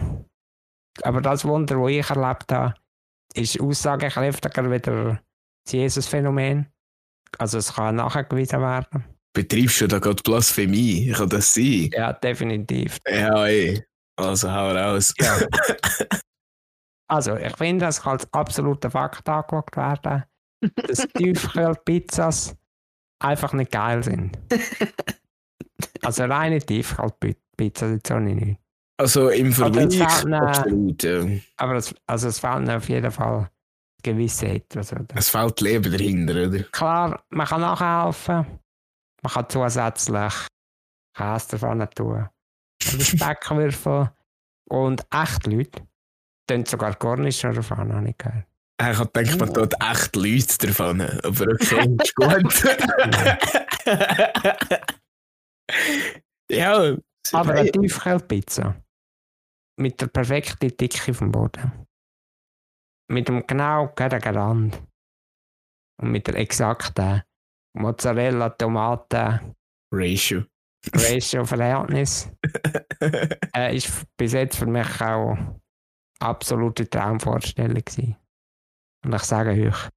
Aber 1.03 1.21
das 1.21 1.45
Wunder, 1.45 1.75
das 1.75 1.89
ich 1.89 2.09
erlebt 2.09 2.51
habe, 2.51 2.73
ist 3.33 3.59
aussagekräftiger 3.59 4.71
wie 4.71 4.79
das 4.79 5.17
Jesus-Phänomen. 5.67 6.67
Also 7.37 7.59
es 7.59 7.73
kann 7.73 7.95
nachgewiesen 7.97 8.61
werden. 8.61 9.03
Betreibst 9.33 9.81
du 9.81 9.87
da 9.87 9.99
gerade 9.99 10.21
Blasphemie? 10.23 11.11
Kann 11.11 11.29
das 11.29 11.53
sein? 11.53 11.89
Ja, 11.93 12.13
definitiv. 12.13 12.97
Ja, 13.07 13.45
ey. 13.45 13.83
Also 14.17 14.51
hau 14.51 14.71
raus. 14.71 15.13
Ja. 15.19 15.37
Also, 17.11 17.35
ich 17.37 17.57
finde, 17.57 17.87
es 17.87 18.03
kann 18.03 18.13
als 18.13 18.31
absoluter 18.33 18.91
Fakt 18.91 19.27
angeschaut 19.27 19.75
werden, 19.75 20.23
dass 20.75 21.07
Tiefkühlpizzas 21.17 22.55
einfach 23.19 23.53
nicht 23.53 23.71
geil 23.71 24.03
sind. 24.03 24.37
Also 26.01 26.25
reine 26.25 26.59
Tiefkühlpizza 26.59 27.87
sind 27.87 28.05
so 28.05 28.19
nicht. 28.19 28.59
Also 28.99 29.29
im 29.29 29.53
Vergleich 29.53 29.97
fehlt 29.97 30.33
absolut, 30.33 31.03
ja. 31.03 31.25
Aber 31.55 31.75
es, 31.75 31.95
also 32.05 32.27
es 32.27 32.39
fehlt 32.39 32.69
auf 32.69 32.89
jeden 32.89 33.11
Fall 33.11 33.49
Gewissheit. 34.03 34.65
Also, 34.75 34.97
Es 35.15 35.29
fällt 35.29 35.61
Leben 35.61 35.89
dahinter, 35.89 36.47
oder? 36.47 36.63
klar, 36.63 37.23
man 37.29 37.47
kann 37.47 37.61
nachhelfen. 37.61 38.45
Man 39.21 39.33
kann 39.33 39.45
zusätzlich 39.47 40.33
Käse 41.15 41.47
davon 41.51 41.87
tun. 41.95 42.27
Oder 42.93 43.05
Speckwürfel. 43.05 44.11
Und 44.69 45.05
echt 45.11 45.47
Leute 45.47 45.87
tun 46.47 46.65
sogar 46.65 46.93
Garnischer 46.95 47.53
davon, 47.53 47.93
habe 47.93 48.09
ich 48.09 48.17
gehört. 48.17 48.47
Ich 48.81 48.97
habe 48.97 49.09
gedacht, 49.13 49.39
man 49.39 49.53
tut 49.53 49.73
echt 49.81 50.15
Leute 50.17 50.57
davon. 50.67 50.99
Aber 51.01 51.45
okay, 51.53 51.95
ist 52.03 52.15
gut. 52.15 52.63
ja. 56.51 56.97
Aber 57.31 57.53
eine 57.53 57.71
Tiefkühlpizza. 57.71 58.75
Mit 59.79 60.01
der 60.01 60.07
perfekten 60.07 60.75
Dicke 60.75 61.13
vom 61.13 61.31
Boden. 61.31 61.85
Mit 63.09 63.27
dem 63.29 63.47
genau 63.47 63.93
geraden 63.95 64.35
Rand. 64.35 64.83
und 66.01 66.11
mit 66.11 66.27
der 66.27 66.35
exakten 66.35 67.23
Mozzarella, 67.77 68.49
Tomaten, 68.49 69.55
Ratio. 69.93 70.43
Ratio 70.93 71.45
Verhältnis. 71.45 72.29
äh, 73.55 73.75
ist 73.75 74.05
bis 74.17 74.33
jetzt 74.33 74.57
für 74.57 74.65
mich 74.65 75.01
auch 75.01 75.37
absolute 76.19 76.89
Traumvorstellung 76.89 77.83
gewesen. 77.83 78.15
Und 79.05 79.15
ich 79.15 79.23
sage 79.23 79.51
euch, 79.51 79.89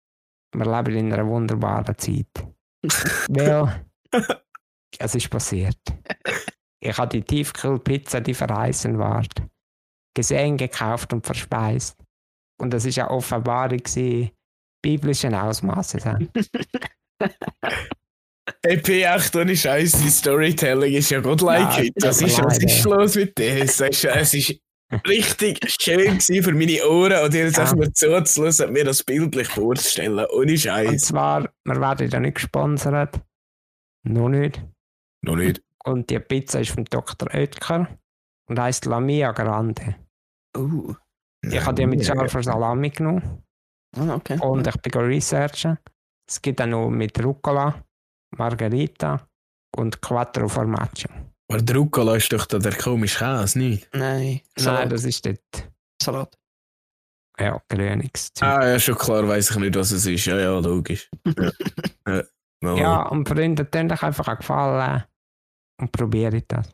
wir 0.54 0.64
leben 0.64 0.96
in 0.96 1.12
einer 1.12 1.26
wunderbaren 1.26 1.98
Zeit. 1.98 2.46
Weil 3.28 3.84
es 4.98 5.14
ist 5.14 5.30
passiert. 5.30 5.78
Ich 6.80 6.98
habe 6.98 7.08
die 7.08 7.22
Tiefkühlpizza, 7.22 8.20
die 8.20 8.34
verheißen 8.34 8.98
war, 8.98 9.24
gesehen, 10.14 10.56
gekauft 10.56 11.12
und 11.12 11.24
verspeist. 11.26 11.96
Und 12.60 12.72
das 12.72 12.84
ist 12.84 12.98
eine 12.98 13.10
Offenbarung 13.10 13.80
biblischen 14.82 15.34
Ausmaßes. 15.34 16.04
ja. 16.04 16.18
Hey, 18.64 18.76
P8, 18.76 19.40
ohne 19.40 19.56
Scheiß, 19.56 19.92
die 20.02 20.10
Storytelling 20.10 20.92
ist 20.94 21.10
ja 21.10 21.20
godlike. 21.20 21.62
Nein, 21.64 21.90
das 21.96 22.18
tut 22.18 22.28
ist, 22.28 22.38
mir 22.38 22.44
was 22.44 22.58
ist 22.58 22.84
los 22.84 23.14
mit 23.14 23.38
dir? 23.38 23.62
Es 23.62 23.80
ist, 23.80 24.04
es 24.04 24.34
ist 24.34 24.60
richtig 25.06 25.60
schön 25.80 26.20
für 26.20 26.52
meine 26.52 26.84
Ohren 26.88 27.24
und 27.24 27.34
jetzt 27.34 27.56
Ja. 27.56 27.74
mal 27.74 27.92
zuzulassen 27.92 28.66
und 28.66 28.72
mir 28.72 28.84
das 28.84 29.02
bildlich 29.04 29.48
vorzustellen. 29.48 30.26
Ohne 30.32 30.52
Und 30.52 30.58
Scheiß. 30.58 31.02
zwar, 31.02 31.48
wir 31.64 31.80
werden 31.80 32.10
ja 32.10 32.20
nicht 32.20 32.34
gesponsert. 32.34 33.20
Noch 34.04 34.28
nicht. 34.28 34.60
Noch 35.22 35.36
nicht. 35.36 35.62
Und 35.84 36.10
die 36.10 36.18
Pizza 36.18 36.60
ist 36.60 36.70
vom 36.72 36.84
Dr. 36.84 37.28
Oetker 37.32 37.88
und 38.52 38.60
heisst 38.60 38.84
La 38.84 39.00
Mia 39.00 39.32
Grande. 39.32 39.96
Uh, 40.56 40.94
Ich 41.44 41.64
habe 41.64 41.74
die 41.74 41.86
mit 41.86 42.04
scharfer 42.04 42.42
Salami 42.42 42.90
genommen 42.90 43.42
ah, 43.96 44.14
okay. 44.14 44.38
und 44.40 44.66
ich 44.66 44.76
bin 44.82 44.92
researchen. 45.00 45.78
Es 46.28 46.40
gibt 46.40 46.60
auch 46.60 46.66
noch 46.66 46.90
mit 46.90 47.18
Rucola, 47.24 47.82
Margherita 48.36 49.26
und 49.76 50.00
Quattro 50.00 50.48
Formaggio. 50.48 51.08
Aber 51.50 51.62
der 51.62 51.76
Rucola 51.76 52.16
ist 52.16 52.32
doch 52.32 52.46
der 52.46 52.76
komische 52.76 53.18
Käse, 53.18 53.58
nicht? 53.58 53.88
Nein, 53.94 54.22
Nein, 54.22 54.40
Salat. 54.56 54.92
das 54.92 55.04
ist 55.04 55.24
dort. 55.24 55.72
Salat. 56.00 56.38
Ja, 57.40 57.60
grüniges. 57.68 58.30
Ah, 58.40 58.66
ja, 58.66 58.78
schon 58.78 58.96
klar, 58.96 59.26
weiß 59.26 59.50
ich 59.50 59.56
nicht, 59.56 59.74
was 59.74 59.90
es 59.90 60.04
ist. 60.06 60.26
Ja, 60.26 60.38
ja, 60.38 60.58
logisch. 60.58 61.10
Ja, 62.06 62.16
ja. 62.16 62.24
mal. 62.60 62.78
Ja, 62.78 63.02
und 63.08 63.28
Freunde, 63.28 63.68
tun 63.68 63.90
euch 63.90 64.02
einfach 64.02 64.28
auch 64.28 64.36
gefallen 64.36 65.04
und 65.80 65.90
probiert 65.92 66.44
das. 66.48 66.68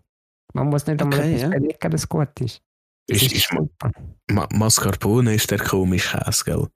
Man 0.55 0.69
muss 0.69 0.87
nicht 0.87 1.01
einmal 1.03 1.19
Okay, 1.19 1.29
etwas 1.35 1.43
ja. 1.43 1.49
belegen, 1.49 1.91
dass 1.91 2.01
es 2.03 2.09
gut 2.09 2.41
ist. 2.41 2.63
Es 3.11 3.23
Ist, 3.23 3.33
ist, 3.33 3.49
super. 3.51 3.91
Ma 4.31 4.47
Mascarpone 4.53 5.35
ist 5.35 5.51
der 5.51 5.59
komische 5.59 6.19
Käse, 6.19 6.45
gell? 6.45 6.69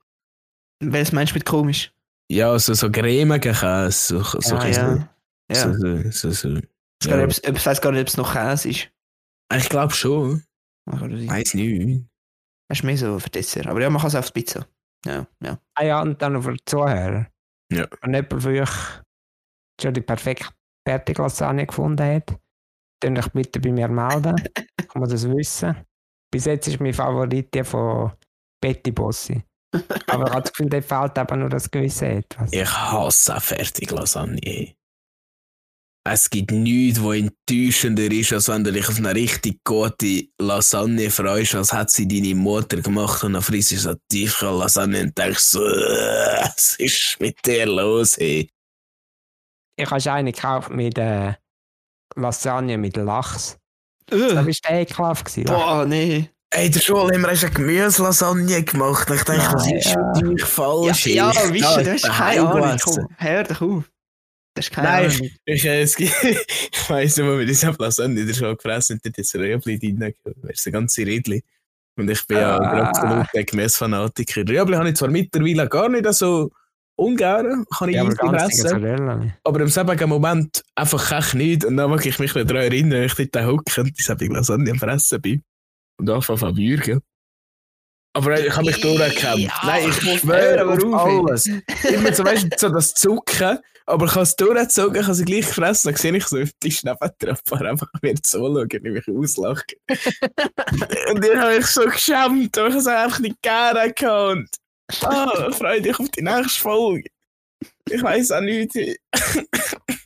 Was 0.85 1.13
meinst 1.13 1.33
du 1.33 1.37
mit 1.37 1.45
komisch? 1.47 1.93
Ja, 2.31 2.59
so, 2.59 2.75
so 2.75 2.91
cremiger 2.91 3.53
Käse. 3.53 3.91
So, 3.93 4.23
so, 4.41 4.57
ah, 4.57 4.61
so, 4.61 4.81
ja. 4.81 5.09
Ja. 5.51 5.55
so, 5.55 5.73
so, 5.75 6.11
so, 6.11 6.31
so. 6.31 6.57
Ich, 7.03 7.09
Ja. 7.09 7.11
weiß 7.11 7.19
gar 7.19 7.27
nicht, 7.27 7.49
ob- 7.49 7.57
ich 7.57 7.67
weiß 7.67 7.81
gar 7.81 7.93
nicht, 7.93 8.01
ob 8.03 8.09
es 8.09 8.17
noch 8.17 8.33
Käse 8.33 8.69
ist. 8.71 8.91
Ich 9.55 9.69
glaube 9.69 9.93
schon. 9.95 10.45
Das. 10.87 11.01
Weiß 11.01 11.55
nicht. 11.55 12.07
Das 12.69 12.79
ist 12.79 12.85
mehr 12.85 12.97
so 12.97 13.19
für 13.19 13.31
Dessert. 13.31 13.67
Aber 13.67 13.81
ja, 13.81 13.91
man 13.91 14.01
kann 14.01 14.09
es 14.09 14.15
auf 14.15 14.31
die 14.31 14.41
Pizza. 14.41 14.67
Ja, 15.05 15.27
ja. 15.43 15.59
Ah 15.75 15.85
ja, 15.85 16.01
und 16.03 16.21
dann 16.23 16.33
noch 16.35 16.43
für 16.45 16.55
die 16.55 16.65
Zuhörer. 16.65 17.27
Ja. 17.71 17.87
Wenn 18.01 18.15
jemand 18.15 18.43
für 18.43 18.49
euch 18.63 18.71
schon 19.81 19.93
die 19.95 20.01
perfekte 20.01 20.47
Fertiglasagne 20.89 21.67
gefunden 21.67 22.03
hat, 22.07 22.39
dann 23.03 23.19
euch 23.19 23.29
bitte 23.33 23.61
bei 23.61 23.73
mir 23.73 23.89
melden. 23.89 24.37
Ich 24.93 24.95
muss 24.95 25.09
das 25.09 25.27
wissen. 25.27 25.75
Bis 26.31 26.45
jetzt 26.45 26.69
ist 26.69 26.79
mein 26.79 26.93
Favorit 26.93 27.55
der 27.55 27.65
von 27.65 28.13
Betty 28.61 28.91
Bossi. 28.93 29.43
Aber 30.07 30.27
ich 30.27 30.33
habe 30.33 30.43
das 30.43 30.53
Gefühl, 30.53 30.69
der 30.69 30.83
fehlt 30.83 31.17
eben 31.17 31.39
nur 31.41 31.49
das 31.49 31.71
gewisse 31.71 32.07
etwas. 32.09 32.53
Ich 32.53 32.69
hasse 32.71 33.41
Fertiglasagne. 33.41 34.75
Es 36.05 36.29
gibt 36.29 36.51
nichts, 36.51 37.03
was 37.03 37.17
enttäuschender 37.17 38.11
ist, 38.11 38.33
als 38.33 38.49
wenn 38.49 38.65
du 38.65 38.73
dich 38.73 38.89
auf 38.89 38.99
eine 38.99 39.15
richtig 39.15 39.63
gute 39.65 40.29
Lasagne 40.41 41.11
freust, 41.11 41.55
als 41.55 41.73
hat 41.73 41.91
sie 41.91 42.09
deine 42.09 42.35
Mutter 42.35 42.83
gemacht 42.83 43.23
und 43.25 43.35
dann 43.35 43.43
frisst 43.43 43.71
du 43.71 43.77
so 43.77 43.95
tiefe 44.11 44.47
Lasagne 44.47 45.01
und 45.03 45.17
denkst 45.17 45.45
so, 45.45 45.65
"Äh, 45.65 46.43
was 46.43 46.77
ist 46.79 47.17
mit 47.21 47.37
dir 47.47 47.67
los, 47.67 48.19
hey? 48.19 48.51
Ich 49.79 49.91
habe 49.91 50.13
eine 50.13 50.33
gekauft 50.33 50.71
mit 50.71 50.99
äh, 50.99 51.35
Lasagne 52.17 52.79
mit 52.79 52.97
Lachs. 52.97 53.59
Das 54.07 54.21
war 54.21 54.71
ekelhaft. 54.71 55.25
gewesen. 55.27 55.45
boah, 55.45 55.85
nee. 55.87 56.29
Hey, 56.55 56.69
der 56.71 56.81
Schule 56.81 57.15
haben 57.15 57.23
wir 57.23 57.31
erst 57.31 57.45
eine 57.45 57.55
Gemüselasagne 57.55 58.63
gemacht. 58.63 59.09
Ich 59.11 59.23
denke, 59.23 59.47
was 59.55 59.67
ist 59.73 59.87
ja. 59.87 60.13
mit 60.21 60.43
euch 60.43 60.45
falsch? 60.45 61.07
Ja, 61.07 61.31
ja 61.33 61.45
Ich 61.47 61.53
wisst 61.55 61.77
ihr, 61.79 61.85
du 61.85 61.93
hast 61.93 62.05
darf 62.05 62.19
keine 62.19 62.43
daheim 62.43 62.63
Ahnung. 62.63 62.79
Komm, 62.85 63.09
hör 63.17 63.45
doch 63.45 63.61
auf. 63.63 63.85
Das 64.55 64.67
ist 64.67 64.73
keine 64.75 64.89
Nein, 64.89 65.11
Ahnung. 65.11 65.31
Ich, 65.47 65.63
gibt, 65.97 66.25
ich 66.25 66.91
weiss 66.91 67.17
noch, 67.17 67.25
wo 67.27 67.39
wir 67.39 67.47
diese 67.47 67.71
Lasagne 67.79 68.21
in 68.21 68.27
der 68.27 68.35
Schule 68.35 68.55
gefressen 68.57 68.97
haben, 68.97 69.01
dort 69.03 69.19
ist 69.19 69.35
ein 69.35 69.41
Röbli 69.41 69.79
drin, 69.79 70.15
weißt 70.43 70.67
du, 70.67 70.71
ein 70.71 70.73
ganze 70.75 71.07
Rädli. 71.07 71.43
Und 71.97 72.11
ich 72.11 72.27
bin 72.27 72.37
ja 72.39 72.59
Ah. 72.59 72.71
ein 72.71 72.81
absoluter 72.83 73.45
Gemüsefanatiker. 73.45 74.41
Röbli 74.43 74.77
habe 74.77 74.91
ich 74.91 74.97
zwar 74.97 75.09
mittlerweile 75.09 75.69
gar 75.71 75.89
nicht 75.89 76.13
so 76.13 76.51
ungern, 77.03 77.65
kann 77.77 77.89
ich 77.89 77.97
Ja, 77.97 78.05
fressen, 78.11 78.63
Mozzarella. 78.63 79.21
aber 79.45 79.61
im 79.61 79.69
selben 79.69 80.09
Moment 80.09 80.63
einfach 80.75 81.13
echt 81.13 81.35
nicht. 81.35 81.65
Und 81.65 81.77
dann 81.77 81.91
mag 81.91 82.05
ich 82.07 82.19
mich 82.19 82.33
daran 82.33 82.57
erinnern, 82.57 82.93
wenn 82.93 83.05
ich 83.05 83.31
dort 83.31 83.47
hocke 83.47 83.81
und 83.83 83.99
diese 83.99 84.15
Lasagne 84.15 84.71
am 84.71 84.79
Fressen 84.79 85.21
bin. 85.21 85.43
Und 85.99 86.09
anfange 86.11 86.43
an 86.47 86.57
würgen. 86.57 87.01
Aber 88.15 88.39
ich 88.39 88.55
habe 88.55 88.67
mich 88.67 88.81
durchgekämpft. 88.81 89.39
Ja, 89.39 89.53
Nein, 89.65 89.89
ich 89.89 89.99
ich 89.99 90.05
muss 90.05 90.21
schwöre 90.21 90.67
auf 90.67 90.79
warum, 90.79 91.27
alles. 91.29 91.47
Immer 91.47 92.19
weißt 92.19 92.45
du, 92.45 92.49
so 92.59 92.69
das 92.69 92.93
Zucken, 92.95 93.59
aber 93.87 94.05
ich 94.07 94.13
habe 94.13 94.23
es 94.23 94.37
durchgezogen, 94.37 95.01
ich 95.01 95.07
habe 95.07 95.15
sie 95.15 95.25
gleich 95.25 95.47
gefressen, 95.47 95.91
dann 95.93 95.97
sehe 96.01 96.17
ich 96.17 96.27
so 96.27 96.37
auf 96.37 96.51
den 96.51 96.61
Tisch 96.61 96.85
nebendran, 96.85 97.39
fahre 97.47 97.71
einfach 97.71 97.89
mir 98.03 98.15
zuschauen, 98.17 98.69
wie 98.71 98.91
mich 98.91 99.09
auslachen. 99.09 99.65
und 99.89 101.25
ich 101.25 101.37
habe 101.37 101.57
mich 101.57 101.67
so 101.67 101.85
geschämt, 101.87 102.59
aber 102.59 102.69
ich 102.69 102.75
habe 102.75 102.81
es 102.81 102.87
einfach 102.87 103.19
nicht 103.21 103.41
gerne 103.43 103.93
gehabt. 103.93 104.57
Ah, 105.03 105.51
freue 105.53 105.81
dich 105.83 105.99
auf 105.99 106.09
die 106.11 106.23
nächste 106.23 106.61
Folge. 106.61 107.09
Ich 107.91 108.03
weiß 108.03 108.33
auch 108.33 108.41
nicht. 108.41 108.73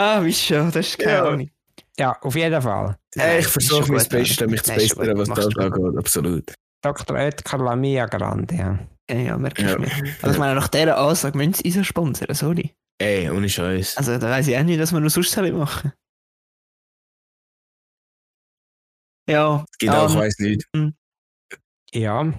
Ah, 0.00 0.22
wisst 0.22 0.44
schon, 0.44 0.70
das 0.70 0.76
ist 0.90 0.98
keine 1.00 1.12
Ja. 1.12 1.24
Ahnung. 1.24 1.50
Ja, 1.98 2.16
auf 2.22 2.36
jeden 2.36 2.62
Fall. 2.62 2.96
Hey, 3.16 3.40
ich 3.40 3.48
versuche 3.48 3.90
mein 3.92 4.06
Bestes, 4.08 4.46
mich 4.48 4.62
zu 4.62 4.70
Nein, 4.70 4.78
bessern, 4.78 5.18
was 5.18 5.28
gut. 5.28 5.58
angeht, 5.58 5.98
absolut. 5.98 6.54
Dr. 6.82 7.16
Oetker 7.16 7.58
La 7.58 7.74
Mia 7.74 8.06
Grande. 8.06 8.54
Ja. 8.54 8.78
Ja, 9.10 9.16
ja, 9.16 9.36
merke 9.36 9.60
ich 9.62 9.68
Ja. 9.68 9.76
mir. 9.76 9.90
Also 10.22 10.30
ich 10.34 10.38
meine, 10.38 10.54
nach 10.54 10.68
dieser 10.68 10.96
Ansage 10.98 11.36
müssen 11.36 11.54
sie 11.54 11.76
uns 11.76 11.86
sponsern, 11.88 12.32
sorry. 12.32 12.72
Ey, 13.00 13.28
ohne 13.28 13.48
Scheiß. 13.48 13.96
Also 13.96 14.18
da 14.18 14.30
weiß 14.30 14.46
ich 14.46 14.56
auch 14.56 14.62
nicht, 14.62 14.78
dass 14.78 14.92
wir 14.92 15.00
noch 15.00 15.10
sonst 15.10 15.32
sollen 15.32 15.58
machen. 15.58 15.92
Ja, 19.28 19.64
Es 19.70 19.78
gibt 19.78 19.92
auch, 19.92 20.10
ich 20.10 20.16
weiß 20.16 20.38
nicht. 20.38 20.64
ja, 21.92 22.32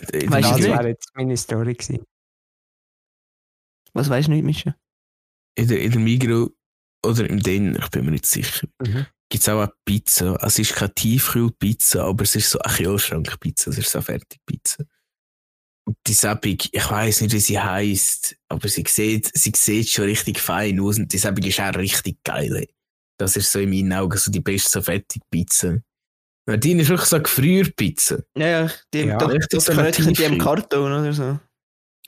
Weißt 0.00 0.22
du 0.24 0.40
das 0.40 0.62
wäre 0.62 0.88
jetzt 0.88 1.10
meine 1.14 1.36
Story 1.36 1.74
gewesen. 1.74 2.04
was 3.94 4.08
weißt 4.08 4.28
du 4.28 4.32
nicht, 4.32 4.44
Mischa? 4.44 4.74
in 5.56 5.66
der, 5.66 5.80
in 5.80 5.90
der 5.90 6.00
Migro 6.00 6.50
oder 7.04 7.28
im 7.28 7.40
Den, 7.42 7.74
ich 7.76 7.88
bin 7.88 8.04
mir 8.04 8.12
nicht 8.12 8.26
sicher, 8.26 8.68
Mhm. 8.80 9.06
gibt 9.28 9.42
es 9.42 9.48
auch 9.48 9.60
eine 9.60 9.72
Pizza. 9.84 10.34
Also 10.34 10.46
Es 10.46 10.58
ist 10.60 10.74
keine 10.74 10.94
Tiefkühlpizza, 10.94 12.04
aber 12.04 12.22
es 12.22 12.36
ist 12.36 12.50
so 12.50 12.58
eine 12.60 12.74
Kühlschrankpizza, 12.76 13.70
es 13.70 13.78
ist 13.78 13.90
so 13.90 13.98
eine 13.98 14.04
Fertigpizza. 14.04 14.84
Und 15.84 15.96
die 16.06 16.12
Säppig, 16.12 16.68
ich 16.72 16.90
weiß 16.90 17.22
nicht, 17.22 17.32
wie 17.32 17.40
sie 17.40 17.58
heißt, 17.58 18.36
aber 18.48 18.68
sie 18.68 18.84
sieht, 18.86 19.30
sie 19.36 19.52
sieht 19.56 19.88
schon 19.88 20.04
richtig 20.04 20.38
fein 20.38 20.78
aus 20.80 20.98
und 20.98 21.12
die 21.12 21.18
Säppig 21.18 21.46
ist 21.46 21.60
auch 21.60 21.74
richtig 21.74 22.22
geil. 22.22 22.54
ey. 22.56 22.68
Das 23.18 23.36
ist 23.36 23.50
so 23.50 23.58
in 23.58 23.70
meinen 23.70 23.92
Augen 23.94 24.16
so 24.16 24.30
die 24.30 24.40
beste 24.40 24.70
so 24.70 24.82
Fertigpizza. 24.82 25.78
Die 26.56 26.72
ist 26.72 26.88
wirklich 26.88 27.08
so 27.08 27.20
Gefrierpizza. 27.20 28.18
Ja, 28.36 28.46
ja, 28.46 28.70
die, 28.94 29.00
Ja, 29.00 29.18
doch, 29.18 29.32
das 29.50 29.64
so 29.64 29.72
gehört 29.72 29.98
eine 30.00 30.12
die 30.12 30.22
im. 30.24 30.38
Karton 30.38 30.92
oder 30.92 31.12
so. 31.12 31.38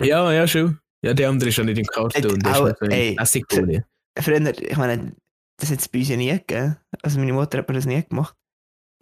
Ja, 0.00 0.32
ja, 0.32 0.46
schon. 0.46 0.78
Ja, 1.04 1.14
die 1.14 1.24
andere 1.24 1.48
ist 1.50 1.58
ja 1.58 1.64
nicht 1.64 1.78
im 1.78 1.86
Karton, 1.86 2.22
Äh, 2.22 2.48
ist 2.48 2.56
auch, 2.56 2.68
so 2.78 2.86
ey, 2.86 3.16
Essigfolie. 3.18 3.84
Früher, 4.18 4.40
ich 4.60 4.76
meine, 4.76 5.12
das 5.58 5.70
hat 5.70 5.80
es 5.80 5.88
bei 5.88 5.98
uns 6.00 6.08
ja 6.08 6.16
nie 6.16 6.30
gegeben. 6.30 6.76
Also 7.02 7.18
meine 7.18 7.32
Mutter 7.32 7.58
hat 7.58 7.68
mir 7.68 7.74
das 7.74 7.86
nie 7.86 8.02
gemacht. 8.02 8.34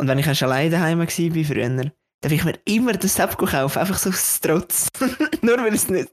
Und 0.01 0.09
wenn 0.09 0.19
ich 0.19 0.27
erst 0.27 0.43
alleine 0.43 0.71
daheim 0.71 0.99
war, 0.99 1.07
wie 1.09 1.45
früher, 1.45 1.69
dann 1.69 1.93
habe 2.25 2.35
ich 2.35 2.45
mir 2.45 2.59
immer 2.65 2.93
das 2.93 3.15
Sepp 3.15 3.37
gekauft, 3.39 3.77
einfach 3.77 3.99
so 3.99 4.11
aus 4.11 4.41
Trotz. 4.41 4.89
Nur 5.43 5.59
weil 5.59 5.75
es 5.75 5.89
nicht, 5.89 6.13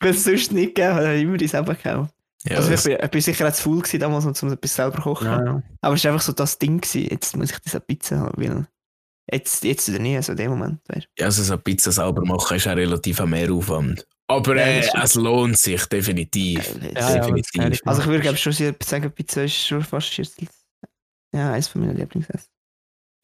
weil 0.00 0.10
es 0.10 0.24
sonst 0.24 0.52
nicht 0.52 0.74
gegeben 0.74 0.94
hat, 0.94 1.04
habe 1.04 1.16
ich 1.16 1.22
immer 1.22 1.36
die 1.36 1.48
Sepp 1.48 1.66
gekauft. 1.66 2.12
Ja, 2.44 2.56
also 2.56 2.70
das- 2.70 2.86
ich 2.86 2.96
bin, 2.96 3.04
ich 3.04 3.10
bin 3.10 3.20
sicher 3.20 3.48
auch 3.48 3.52
zu 3.52 3.62
faul 3.62 3.78
gewesen 3.80 4.00
damals, 4.00 4.42
um 4.42 4.52
etwas 4.52 4.74
selber 4.74 4.96
zu 4.96 5.02
kochen. 5.02 5.26
Ja, 5.26 5.44
ja. 5.44 5.62
Aber 5.82 5.94
es 5.94 6.04
war 6.04 6.12
einfach 6.12 6.24
so 6.24 6.32
das 6.32 6.58
Ding 6.58 6.80
gewesen. 6.80 7.08
Jetzt 7.10 7.36
muss 7.36 7.50
ich 7.50 7.58
diese 7.58 7.80
Pizza 7.80 8.18
haben, 8.18 8.42
weil 8.42 8.66
jetzt, 9.30 9.62
jetzt 9.64 9.88
oder 9.88 9.98
nie, 9.98 10.20
so 10.22 10.32
in 10.32 10.38
dem 10.38 10.50
Moment. 10.50 10.80
Weißt. 10.88 11.06
Ja, 11.18 11.26
also 11.26 11.42
so 11.42 11.52
eine 11.52 11.62
Pizza 11.62 11.92
selber 11.92 12.24
machen 12.24 12.56
ist 12.56 12.66
auch 12.66 12.76
relativ 12.76 13.20
ein 13.20 13.30
Mehraufwand. 13.30 14.06
Aber 14.28 14.56
Ja, 14.56 14.62
äh, 14.62 14.88
es 15.02 15.14
lohnt 15.16 15.58
sich 15.58 15.84
definitiv. 15.86 16.64
ja, 16.94 17.18
definitiv. 17.18 17.80
Also 17.84 18.00
ich 18.02 18.06
würde 18.06 18.20
glaube 18.20 18.38
schon 18.38 18.52
sagen, 18.52 19.10
Pizza 19.12 19.44
ist 19.44 19.56
schon 19.66 19.82
fast 19.82 20.06
Schüssel. 20.12 20.46
Ja, 21.34 21.52
eines 21.52 21.68
von 21.68 21.82
meinen 21.82 21.96
Lieblingsessen. 21.96 22.48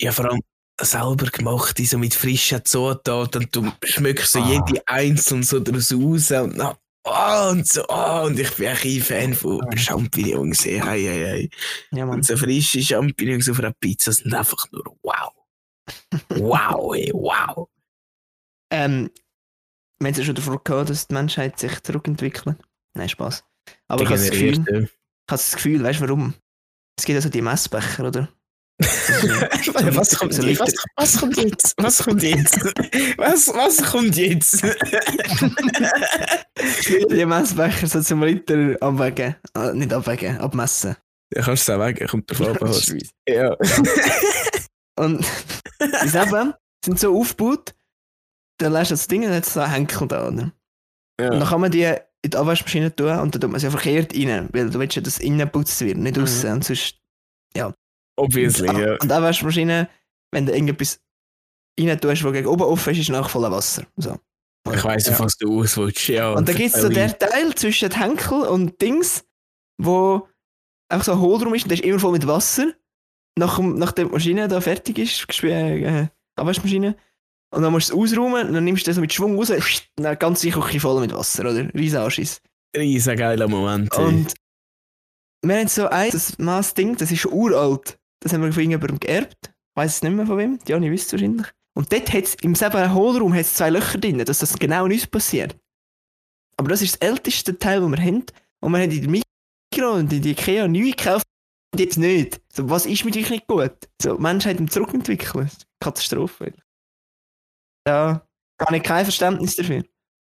Ja, 0.01 0.13
vor 0.13 0.27
allem 0.31 0.41
selber 0.81 1.31
gemacht, 1.31 1.79
so 1.79 1.97
mit 1.97 2.15
frischen 2.15 2.63
Zutaten 2.65 3.45
und 3.45 3.57
du 3.57 3.73
schmeckst 3.85 4.33
so 4.33 4.41
Ah. 4.41 4.49
jede 4.49 4.83
einzelne 4.87 5.43
so 5.43 5.59
daraus 5.61 5.93
raus 5.93 6.31
und 6.33 6.57
na, 6.57 6.77
oh, 7.07 7.51
und 7.51 7.67
so, 7.67 7.85
oh, 7.89 8.25
und 8.27 8.39
ich 8.39 8.51
bin 8.57 8.69
ein 8.69 9.01
Fan 9.01 9.35
von 9.35 9.61
Champignons. 9.77 10.65
Hey, 10.65 10.81
hey, 10.81 11.05
hey. 11.05 11.51
Ja, 11.93 12.07
Mann. 12.07 12.17
Und 12.17 12.27
so 12.27 12.37
frische 12.37 12.83
Champignons 12.83 13.49
auf 13.49 13.59
einer 13.59 13.73
Pizza 13.73 14.13
sind 14.13 14.35
einfach 14.35 14.71
nur 14.73 14.97
wow. 15.03 15.33
Wow, 16.31 16.95
ey, 16.97 17.11
wow. 17.15 17.69
Ähm, 18.71 19.11
haben 20.03 20.15
ja 20.15 20.25
schon 20.25 20.35
davon 20.35 20.59
gehört, 20.63 20.91
dass 20.91 21.09
die 21.09 21.15
Menschheit 21.15 21.59
sich 21.59 21.83
zurückentwickelt. 21.83 22.57
Nein, 22.95 23.09
Spaß. 23.09 23.45
Aber 23.89 24.03
ich 24.03 24.09
habe 24.09 24.19
das 24.19 24.31
Gefühl, 24.31 24.53
ich 24.53 24.69
habe 24.69 24.89
das 25.29 25.55
Gefühl, 25.55 25.83
weißt 25.83 26.01
du 26.01 26.05
warum? 26.05 26.35
Es 26.99 27.05
gibt 27.05 27.17
also 27.17 27.29
die 27.29 27.43
Messbecher, 27.43 28.09
oder? 28.09 28.29
Was, 28.79 30.17
kommt 30.19 30.33
jetzt? 30.35 30.43
Liter- 30.45 30.65
Was, 30.65 31.15
was 31.15 31.19
kommt 31.21 31.37
jetzt? 31.39 31.75
Was 31.79 32.03
kommt 32.03 32.23
jetzt? 32.23 32.65
Was, 33.17 33.49
was 33.49 33.83
kommt 33.83 34.17
jetzt? 34.17 34.63
die 37.11 37.25
Messbecher 37.27 37.87
so 37.87 38.01
zum 38.03 38.23
Liter 38.23 38.77
abwägen. 38.81 39.37
Ah, 39.55 39.73
nicht 39.73 39.93
abwägen, 39.93 40.39
abmessen. 40.39 40.97
Ja, 41.35 41.43
kannst 41.43 41.67
du 41.69 41.73
es 41.73 41.79
auch 41.79 41.85
weg, 41.85 42.07
kommt 42.09 42.31
drauf 42.31 42.49
an. 42.49 42.69
was- 42.69 42.83
Scheiße. 42.85 43.11
Ja. 43.29 43.57
Und 44.99 45.25
die 46.05 46.09
selber 46.09 46.59
sind 46.85 46.99
so 46.99 47.19
aufgebaut, 47.19 47.75
dann 48.59 48.73
lässt 48.73 48.91
du 48.91 48.95
das 48.95 49.07
Ding 49.09 49.25
und 49.27 49.31
hat 49.35 49.45
so 49.45 49.61
einen 49.61 49.73
Henkel 49.73 50.09
da. 50.09 50.29
Oder? 50.29 50.29
Und 50.45 50.53
dann 51.19 51.41
ja. 51.41 51.47
kann 51.47 51.61
man 51.61 51.71
die 51.71 51.83
in 51.83 52.31
die 52.31 52.37
Abwaschmaschine 52.37 52.95
tun 52.97 53.11
und 53.19 53.35
dann 53.35 53.41
tut 53.43 53.51
man 53.51 53.61
sie 53.61 53.71
verkehrt 53.71 54.15
rein, 54.15 54.49
weil 54.53 54.71
du 54.71 54.79
willst 54.79 54.97
ja, 54.97 55.03
dass 55.03 55.19
innen 55.19 55.39
geputzt 55.39 55.79
wird, 55.83 55.99
nicht 55.99 56.17
Mhm. 56.17 56.23
außen. 56.23 56.51
Und 56.53 56.65
sonst 56.65 56.97
Obviously, 58.17 58.69
und, 58.69 58.79
ja. 58.79 58.93
und 58.95 59.05
die 59.05 59.13
Abwaschmaschine, 59.13 59.89
wenn 60.33 60.47
du 60.47 60.53
irgendetwas 60.53 61.01
rein 61.79 62.01
tust, 62.01 62.25
was 62.25 62.33
gegen 62.33 62.47
oben 62.49 62.63
offen 62.63 62.93
ist, 62.93 63.01
ist 63.01 63.09
nach 63.11 63.29
voller 63.29 63.51
Wasser. 63.51 63.87
So. 63.97 64.19
Ich 64.73 64.83
weiss, 64.83 65.07
Ja. 65.07 65.19
was 65.19 65.37
du 65.37 65.61
auswillst. 65.61 66.09
Ja, 66.09 66.33
Und 66.33 66.49
da 66.49 66.53
gibt 66.53 66.75
es 66.75 66.81
so 66.81 66.89
der 66.89 67.17
Teil 67.19 67.55
zwischen 67.55 67.89
den 67.91 67.99
Henkel 68.01 68.43
und 68.43 68.81
Dings, 68.81 69.25
wo 69.79 70.27
auch 70.89 71.03
so 71.03 71.13
ein 71.13 71.21
Hohlraum 71.21 71.55
ist 71.55 71.65
und 71.65 71.69
der 71.71 71.79
ist 71.79 71.85
immer 71.85 71.99
voll 72.01 72.13
mit 72.13 72.27
Wasser. 72.27 72.73
Nach, 73.39 73.57
dem- 73.59 73.79
nachdem 73.79 74.09
die 74.09 74.13
Maschine 74.15 74.49
da 74.49 74.61
fertig 74.61 74.99
ist, 74.99 75.27
äh, 75.45 76.09
Abwaschmaschine. 76.37 76.97
Und 77.55 77.63
dann 77.63 77.71
musst 77.73 77.91
du 77.91 78.03
es 78.05 78.13
ausräumen 78.13 78.49
und 78.49 78.55
dann 78.55 78.65
nimmst 78.65 78.87
du 78.87 78.91
das 78.91 78.99
mit 78.99 79.13
Schwung 79.13 79.37
raus 79.37 79.51
und 79.51 79.63
dann 79.97 80.19
ganz 80.19 80.41
Küche 80.41 80.81
voll 80.81 81.01
mit 81.01 81.13
Wasser, 81.15 81.43
oder? 81.43 81.73
Riesen 81.75 81.99
Anschiss. 82.01 82.41
Riesen 82.77 83.17
geiler 83.17 83.47
Moment. 83.47 83.93
ey. 83.97 84.05
Und 84.05 84.35
wir 85.43 85.59
haben 85.59 85.69
so 85.69 85.87
ein 85.89 86.11
das 86.11 86.39
Maß-Ding, 86.39 86.97
das 86.97 87.11
ist 87.13 87.21
schon 87.21 87.33
uralt. 87.33 87.99
Das 88.21 88.33
haben 88.33 88.43
wir 88.43 88.53
von 88.53 88.63
irgendjemandem 88.63 89.01
geerbt. 89.01 89.37
Ich 89.43 89.77
weiß 89.77 89.97
es 89.97 90.03
nicht 90.03 90.13
mehr 90.13 90.27
von 90.27 90.39
wem. 90.39 90.59
Jani 90.67 90.91
wisst 90.91 91.07
es 91.07 91.13
wahrscheinlich. 91.13 91.47
Und 91.77 91.93
dort 91.93 92.13
hat 92.13 92.25
es 92.25 92.35
im 92.37 92.55
selben 92.55 92.95
Hohlraum 92.95 93.35
hat's 93.35 93.55
zwei 93.55 93.71
Löcher 93.71 93.99
drin, 93.99 94.19
dass 94.19 94.39
das 94.39 94.59
genau 94.59 94.87
nichts 94.87 95.07
passiert. 95.07 95.57
Aber 96.57 96.71
das 96.71 96.81
ist 96.81 96.95
das 96.95 97.09
älteste 97.09 97.59
Teil, 97.59 97.81
das 97.81 97.91
wir 97.91 97.99
haben. 97.99 98.25
Und 98.61 98.73
wir 98.73 98.79
haben 98.79 98.91
in 98.91 99.03
der 99.03 99.11
Mikro 99.11 99.93
und 99.93 100.13
in 100.13 100.23
der 100.23 100.33
Ikea 100.33 100.67
neu 100.67 100.91
gekauft 100.91 101.27
und 101.75 101.81
jetzt 101.81 101.99
nicht. 101.99 102.41
So, 102.51 102.69
was 102.71 102.87
ist 102.87 103.05
mit 103.05 103.17
euch 103.17 103.29
nicht 103.29 103.47
gut? 103.47 103.77
So, 104.01 104.17
die 104.17 104.23
Menschheit 104.23 104.59
im 104.59 104.71
Zurückentwickeln. 104.71 105.51
Katastrophe. 105.81 106.55
Da 107.85 108.27
habe 108.61 108.77
ich 108.79 108.83
kein 108.83 109.05
Verständnis 109.05 109.57
dafür. 109.57 109.85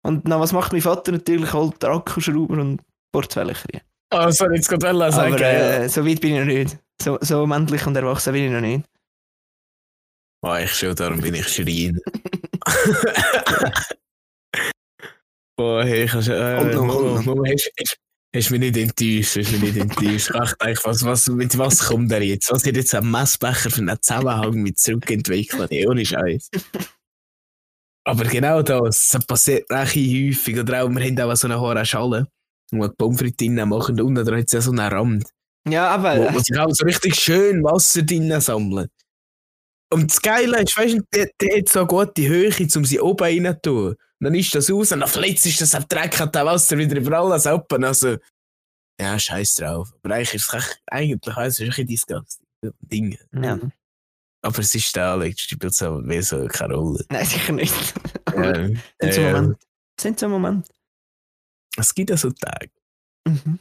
Und 0.04 0.28
dann, 0.28 0.40
was 0.40 0.54
macht 0.54 0.72
mein 0.72 0.82
Vater 0.82 1.12
natürlich? 1.12 1.54
Holt 1.54 1.84
Akkuschrauber 1.84 2.60
und 2.60 2.82
Portwelcher 3.12 3.68
rein. 3.74 3.82
Oh, 4.12 4.30
soll 4.32 4.54
ich 4.54 4.58
jetzt 4.58 4.70
gerade 4.70 4.98
wollen 4.98 5.12
sagen? 5.12 5.34
Aber 5.34 5.44
äh, 5.44 5.90
so 5.90 6.06
weit 6.06 6.22
bin 6.22 6.34
ich 6.34 6.40
noch 6.40 6.46
nicht. 6.46 6.78
So, 7.02 7.18
so 7.22 7.46
männlich 7.46 7.86
und 7.86 7.96
erwachsen 7.96 8.34
bin 8.34 8.46
ich 8.46 8.52
noch 8.52 8.62
nicht. 8.62 8.86
Oh, 10.42 10.56
ich 10.56 10.74
schon, 10.74 10.96
darum 10.96 11.20
bin 11.20 11.36
ich 11.36 11.48
Schrein. 11.48 12.00
Boah, 15.58 15.84
hey, 15.84 16.04
ich 16.04 16.12
kannst, 16.12 16.30
äh, 16.30 16.58
Und 16.60 16.76
und 16.76 16.88
noch. 16.88 17.26
Mama, 17.26 17.50
hast, 17.50 17.72
hast, 17.80 17.98
hast 18.36 18.52
mich 18.52 18.60
nicht 18.60 18.78
enttäuscht, 18.78 19.38
hast 19.38 19.52
mich 19.52 19.62
nicht 19.62 19.78
enttäuscht. 19.78 20.30
Ich 20.30 20.36
dachte, 20.36 20.76
was, 20.84 21.04
was, 21.04 21.28
mit 21.30 21.58
was 21.58 21.80
kommt 21.80 22.12
er 22.12 22.22
jetzt? 22.22 22.52
Was 22.52 22.64
hat 22.64 22.76
jetzt 22.76 22.94
ein 22.94 23.10
Messbecher 23.10 23.72
für 23.72 23.82
einen 23.82 24.00
Zusammenhang 24.00 24.54
mit 24.62 24.78
zurückentwickeln? 24.78 25.68
Hey, 25.72 25.88
ohne 25.88 26.06
Scheiß. 26.06 26.52
Aber 28.06 28.24
genau 28.26 28.62
das, 28.62 29.10
das 29.10 29.26
passiert 29.26 29.70
recht 29.72 29.96
häufig. 29.96 30.60
Oder 30.60 30.84
auch, 30.84 30.90
wir 30.90 31.04
haben 31.04 31.20
auch 31.20 31.36
so 31.36 31.48
eine 31.48 31.60
hohe 31.60 31.86
Schale, 31.86 32.06
wo 32.06 32.14
wir 32.14 32.28
die 32.72 32.90
Pommes 32.98 33.20
frites 33.20 33.48
machen 33.66 34.00
und 34.00 34.18
unten 34.18 34.36
hat 34.36 34.46
es 34.46 34.52
ja 34.52 34.62
so 34.62 34.72
einen 34.72 34.80
Rand. 34.80 35.26
Ja, 35.68 35.90
aber 35.90 36.18
wo, 36.18 36.36
wo 36.36 36.40
sich 36.40 36.58
auch 36.58 36.70
so 36.72 36.86
richtig 36.86 37.16
schön 37.16 37.64
Wasser 37.64 38.04
drinnen 38.04 38.42
sammeln. 38.42 38.90
Und 39.90 40.12
das 40.12 40.22
Geile 40.22 40.62
ist, 40.64 40.78
weißt 40.78 40.96
du, 40.96 41.02
der, 41.14 41.30
der 41.40 41.58
hat 41.60 41.70
so 41.70 41.80
eine 41.80 41.88
gute 41.88 42.28
Höhe, 42.28 42.52
um 42.76 42.86
sie 42.86 43.00
oben 43.00 43.24
rein 43.24 43.46
zu 43.46 43.62
tun. 43.62 43.88
Und 44.20 44.26
dann 44.26 44.36
ist 44.36 44.54
das 44.54 44.70
aus 44.72 44.92
und 44.92 45.02
dann 45.02 45.10
flitzt 45.10 45.46
ist 45.46 45.62
das 45.62 45.72
Dreck, 45.88 46.20
hat 46.20 46.36
das 46.36 46.46
Wasser 46.46 46.78
wieder 46.78 46.98
über 46.98 47.20
alles 47.20 47.46
open. 47.46 47.84
Also, 47.84 48.18
ja, 49.00 49.18
scheiß 49.18 49.56
drauf. 49.56 49.94
Aber 50.04 50.16
eigentlich 50.16 50.34
ist 50.34 50.54
es 50.54 50.80
eigentlich, 50.88 51.38
also, 51.38 51.64
ist 51.64 51.80
ein 51.80 51.86
bisschen 51.86 51.88
disgusting. 51.88 52.48
Ding. 52.82 53.18
Ja. 53.34 53.60
Aber 54.42 54.60
es 54.60 54.74
ist 54.74 54.96
da, 54.96 55.14
Alex, 55.14 55.42
spielt 55.42 55.74
so, 55.74 56.02
wie 56.06 56.22
so 56.22 56.46
keine 56.48 56.76
Rolle. 56.76 57.06
Nein, 57.10 57.26
sicher 57.26 57.54
nicht. 57.54 57.74
Ja, 58.34 58.54
sind 59.02 59.14
so 59.14 59.22
ja, 59.22 59.32
Momente. 59.34 59.60
Sind 60.00 60.20
so 60.20 60.30
Momente. 60.30 60.72
Es 61.78 61.96
gibt 61.96 62.10
ja 62.10 62.18
so 62.18 62.32
Tage. 62.32 62.72
Mhm. 63.28 63.60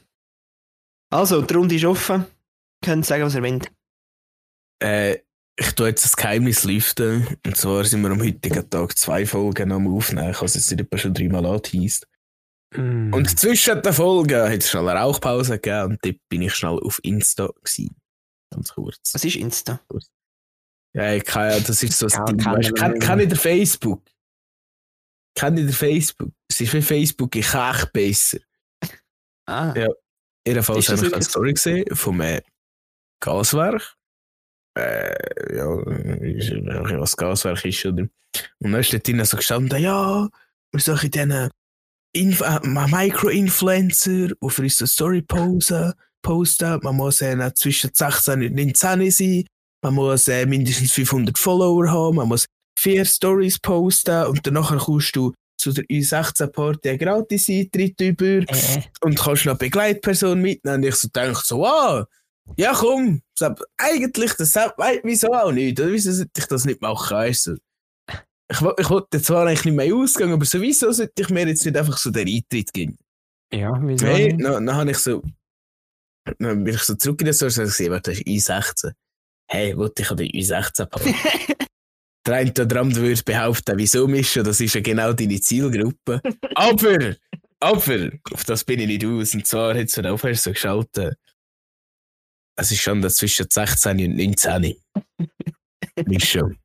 Also, 1.10 1.42
die 1.42 1.54
Runde 1.54 1.74
ist 1.76 1.84
offen. 1.84 2.26
Könnt 2.84 3.06
sagen, 3.06 3.24
was 3.24 3.34
ihr 3.34 3.42
wollt. 3.42 3.70
Äh, 4.82 5.18
ich 5.58 5.72
tue 5.72 5.88
jetzt 5.88 6.04
das 6.04 6.16
Geheimnis 6.16 6.64
lüften. 6.64 7.26
Und 7.44 7.56
zwar 7.56 7.84
sind 7.84 8.02
wir 8.02 8.10
am 8.10 8.20
heutigen 8.20 8.68
Tag 8.68 8.96
zwei 8.98 9.24
Folgen 9.24 9.72
am 9.72 9.86
Aufnehmen. 9.88 10.30
Ich 10.30 10.36
habe 10.36 10.46
es 10.46 10.54
jetzt 10.54 10.70
nicht 10.70 10.80
etwa 10.80 10.98
schon 10.98 11.14
dreimal 11.14 11.46
angeteased. 11.46 12.06
Mm. 12.74 13.12
Und 13.14 13.38
zwischen 13.38 13.80
den 13.80 13.92
Folgen 13.92 14.42
hat 14.42 14.62
es 14.62 14.70
schnell 14.70 14.88
eine 14.88 15.00
Rauchpause 15.00 15.58
gegeben 15.58 15.92
und 15.92 16.04
dort 16.04 16.16
bin 16.28 16.42
ich 16.42 16.54
schnell 16.54 16.78
auf 16.78 17.00
Insta 17.02 17.46
gewesen. 17.46 17.96
Ganz 18.52 18.74
kurz. 18.74 19.14
Was 19.14 19.24
ist 19.24 19.36
Insta? 19.36 19.80
Ja, 20.94 21.12
ich 21.12 21.24
kann, 21.24 21.50
ja, 21.50 21.60
das 21.60 21.82
ist 21.82 21.98
so 21.98 22.06
ein 22.06 22.36
Ding. 22.36 22.44
Weißt, 22.44 22.74
kenn 22.74 23.20
ich 23.20 23.28
der 23.28 23.38
Facebook? 23.38 24.02
Kenn 25.36 25.56
ich 25.58 25.66
der 25.66 25.74
Facebook? 25.74 26.32
Es 26.48 26.60
ist 26.60 26.72
wie 26.72 26.82
Facebook, 26.82 27.36
ich 27.36 27.46
kann 27.46 27.74
echt 27.74 27.92
besser. 27.92 28.38
Ah, 29.46 29.72
Ja. 29.76 29.88
Jedenfalls 30.46 30.88
habe 30.88 31.06
ich 31.06 31.12
eine 31.12 31.22
Story 31.22 31.52
gesehen 31.54 31.84
vom 31.94 32.20
äh, 32.20 32.40
Gaswerk. 33.20 33.96
Äh, 34.78 35.56
ja, 35.56 35.80
ich 36.22 36.50
weiß 36.50 36.90
nicht, 36.90 37.00
was 37.00 37.16
Gaswerk 37.16 37.64
ist, 37.64 37.84
oder? 37.84 38.02
Und 38.60 38.72
dann 38.72 38.80
ist 38.80 38.92
dort 38.92 39.06
drinnen 39.06 39.24
so 39.24 39.36
gestanden, 39.36 39.82
ja, 39.82 40.28
wir 40.72 40.80
suchen 40.80 41.10
diesen 41.10 41.50
Inf 42.14 42.40
äh, 42.42 42.60
Micro-Influencer, 42.62 44.28
die 44.28 44.50
für 44.50 44.62
uns 44.62 44.80
eine 44.80 44.86
Story 44.88 45.22
posten, 45.22 45.92
posten. 46.22 46.78
Man 46.82 46.96
muss 46.96 47.20
äh, 47.22 47.54
zwischen 47.54 47.90
16 47.92 48.42
und 48.42 48.54
19 48.54 49.10
sein. 49.10 49.44
Man 49.82 49.94
muss 49.94 50.28
äh, 50.28 50.46
mindestens 50.46 50.92
500 50.92 51.36
Follower 51.36 51.90
haben. 51.90 52.16
Man 52.16 52.28
muss 52.28 52.46
vier 52.86 53.04
Stories 53.04 53.58
posten 53.58 54.26
und 54.26 54.46
danach 54.46 54.76
kommst 54.78 55.16
du 55.16 55.32
zu 55.58 55.72
der 55.72 55.84
U16-Party 55.86 56.90
einen 56.90 56.98
Gratis-Eintritt 56.98 58.00
über 58.00 58.24
äh, 58.24 58.82
und 59.00 59.18
kannst 59.18 59.44
noch 59.44 59.52
eine 59.52 59.58
Begleitperson 59.58 60.40
mitnehmen. 60.40 60.84
Und 60.84 60.88
ich 60.88 60.94
so 60.94 61.08
denke 61.08 61.40
so, 61.42 61.58
wow, 61.58 62.04
ja 62.56 62.72
komm, 62.74 63.22
eigentlich, 63.76 64.34
das 64.34 64.54
wieso 65.02 65.32
auch 65.32 65.50
nicht? 65.50 65.80
Oder 65.80 65.90
wieso 65.90 66.12
sollte 66.12 66.30
ich 66.38 66.46
das 66.46 66.64
nicht 66.64 66.80
machen? 66.80 67.16
Weißt 67.16 67.46
du? 67.48 67.56
Ich, 68.48 68.60
ich 68.78 68.90
wollte 68.90 69.20
zwar 69.20 69.46
eigentlich 69.46 69.64
nicht 69.64 69.74
mehr 69.74 69.92
ausgehen, 69.92 70.32
aber 70.32 70.44
sowieso 70.44 70.92
sollte 70.92 71.22
ich 71.22 71.30
mir 71.30 71.48
jetzt 71.48 71.64
nicht 71.64 71.76
einfach 71.76 71.98
so 71.98 72.10
den 72.10 72.28
Eintritt 72.28 72.72
geben. 72.72 72.96
ja, 73.52 73.76
wieso 73.82 74.06
Hey, 74.06 74.32
nicht? 74.32 74.44
dann, 74.46 74.64
dann 74.64 74.76
habe 74.76 74.92
ich 74.92 74.98
so, 74.98 75.22
dann 76.38 76.62
bin 76.62 76.74
ich 76.74 76.82
so 76.82 76.94
zurück 76.94 77.20
in 77.22 77.26
den 77.26 77.34
Source 77.34 77.58
und 77.58 77.64
gesehen, 77.64 77.90
warte, 77.90 78.12
das 78.12 78.20
ist 78.20 78.48
I16. 78.48 78.92
Hey, 79.48 79.76
wollte 79.76 80.02
ich 80.02 80.10
an 80.10 80.16
der 80.18 80.26
I16 80.26 80.86
packen? 80.86 81.14
Der 82.26 82.34
eine 82.34 82.50
oder 82.50 82.80
andere 82.80 83.04
würde 83.04 83.22
behaupten, 83.22 83.78
wieso 83.78 84.08
mischen, 84.08 84.42
das 84.42 84.60
ist 84.60 84.74
ja 84.74 84.80
genau 84.80 85.12
deine 85.12 85.40
Zielgruppe. 85.40 86.20
aber, 86.54 87.16
aber, 87.60 88.10
auf 88.32 88.44
das 88.44 88.64
bin 88.64 88.80
ich 88.80 88.88
nicht 88.88 89.04
aus. 89.04 89.34
Und 89.34 89.46
zwar 89.46 89.74
hat 89.74 89.86
es 89.86 89.92
dann 89.92 90.06
auch 90.06 90.22
erst 90.24 90.42
so 90.42 90.50
geschaltet. 90.50 91.16
Es 92.58 92.72
ist 92.72 92.80
schon 92.80 93.08
zwischen 93.10 93.46
16 93.48 94.00
und 94.00 94.16
19. 94.16 94.74
Ist 96.10 96.26
schon. 96.26 96.58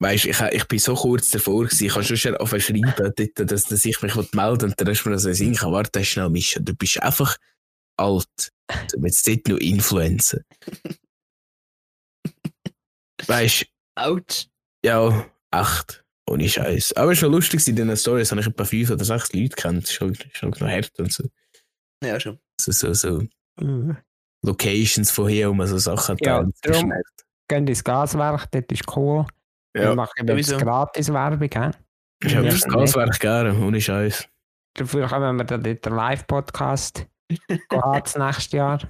Weißt 0.00 0.24
du, 0.24 0.30
ich, 0.30 0.40
ich 0.40 0.64
bin 0.66 0.78
so 0.78 0.94
kurz 0.94 1.30
davor, 1.30 1.64
gewesen, 1.64 1.86
ich 1.86 1.92
kann 1.92 2.04
schon 2.04 2.16
schon 2.16 2.36
auf 2.36 2.50
schreiben, 2.50 2.92
dort, 2.96 3.50
dass, 3.50 3.64
dass 3.64 3.84
ich 3.84 4.02
mich 4.02 4.14
melden 4.14 4.34
will, 4.34 4.68
und 4.68 4.74
dann 4.80 4.88
ist 4.88 5.06
mir 5.06 5.18
so 5.18 5.28
ein 5.28 5.34
Sinn, 5.34 5.56
warte 5.60 6.04
schnell 6.04 6.30
mischen. 6.30 6.64
Du 6.64 6.74
bist 6.74 7.00
einfach 7.00 7.36
alt. 7.96 8.52
Du 8.92 9.02
willst 9.02 9.26
dort 9.26 9.48
nur 9.48 9.60
Influencer. 9.60 10.40
weißt 13.26 13.62
du, 13.62 13.66
Autsch. 13.94 14.46
Ja, 14.84 15.26
echt. 15.50 16.04
Ohne 16.30 16.48
Scheiß. 16.48 16.92
Aber 16.96 17.12
es 17.12 17.18
war 17.18 17.26
schon 17.26 17.32
lustig 17.32 17.66
in 17.68 17.76
diesen 17.76 17.96
Stories, 17.96 18.30
habe 18.30 18.40
ich 18.40 18.46
etwa 18.46 18.64
fünf 18.64 18.90
oder 18.90 19.04
sechs 19.04 19.32
Leute 19.32 19.54
kennt. 19.56 19.88
Schon, 19.88 20.14
schon 20.32 20.50
noch 20.50 20.60
hart 20.62 20.90
und 20.98 21.12
so. 21.12 21.24
Ja, 22.02 22.18
schon. 22.20 22.38
So, 22.60 22.72
so, 22.72 22.92
so 22.94 23.22
Mm. 23.60 23.92
Locations 24.44 25.10
von 25.12 25.28
hier, 25.28 25.48
wo 25.48 25.54
man 25.54 25.66
so 25.68 25.78
Sachen 25.78 26.16
Ja, 26.20 26.44
darum- 26.62 26.88
nett. 26.88 27.06
Gehen 27.48 27.68
ins 27.68 27.84
Gaswerk, 27.84 28.50
dort 28.50 28.72
ist 28.72 28.96
cool. 28.96 29.24
Wir 29.74 29.84
Ja, 29.84 29.94
machen 29.94 30.12
jetzt 30.26 30.28
sowieso. 30.48 30.56
gratis 30.58 31.12
Werbung. 31.12 31.42
ich 31.48 31.56
habe 31.56 31.76
Ja, 32.28 32.42
das 32.42 32.62
Gaswerk 32.64 33.20
gerne, 33.20 33.56
ohne 33.64 33.80
Scheiß. 33.80 34.26
Dafür 34.76 35.06
kommen 35.06 35.36
wir 35.36 35.44
dann 35.44 35.62
dort 35.62 35.84
den 35.84 35.92
Live-Podcast 35.94 37.06
das 37.70 38.16
nächste 38.16 38.56
Jahr. 38.56 38.80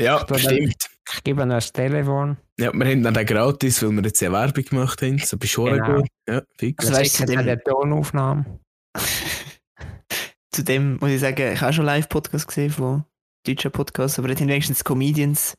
Ja, 0.00 0.24
stimmt. 0.38 0.76
Ich 1.12 1.22
gebe 1.24 1.42
ihnen 1.42 1.50
das 1.50 1.72
Telefon. 1.72 2.36
Ja, 2.58 2.72
wir 2.72 2.86
haben 2.86 3.02
dann 3.02 3.14
gratis, 3.26 3.82
weil 3.82 3.92
wir 3.92 4.02
jetzt 4.02 4.20
ja 4.20 4.32
Werbung 4.32 4.64
gemacht 4.64 5.02
haben. 5.02 5.18
So 5.18 5.36
bist 5.36 5.56
du 5.56 5.64
Genau. 5.64 5.96
gut. 5.98 6.08
Ja, 6.28 6.42
fix. 6.58 6.84
Also 6.84 6.96
Also 6.98 7.00
weißt 7.04 7.20
du, 7.20 7.24
dem- 7.26 7.44
der 7.46 7.62
Tonaufnahme. 7.62 8.60
Zudem 10.52 10.96
muss 11.00 11.10
ich 11.10 11.20
sagen, 11.20 11.52
ich 11.52 11.60
habe 11.60 11.72
schon 11.72 11.88
einen 11.88 11.98
Live-Podcast 12.00 12.48
gesehen 12.48 12.70
von 12.70 13.04
deutschen 13.46 13.70
Podcasts, 13.70 14.18
aber 14.18 14.28
dort 14.28 14.40
haben 14.40 14.48
wenigstens 14.48 14.82
Comedians 14.84 15.54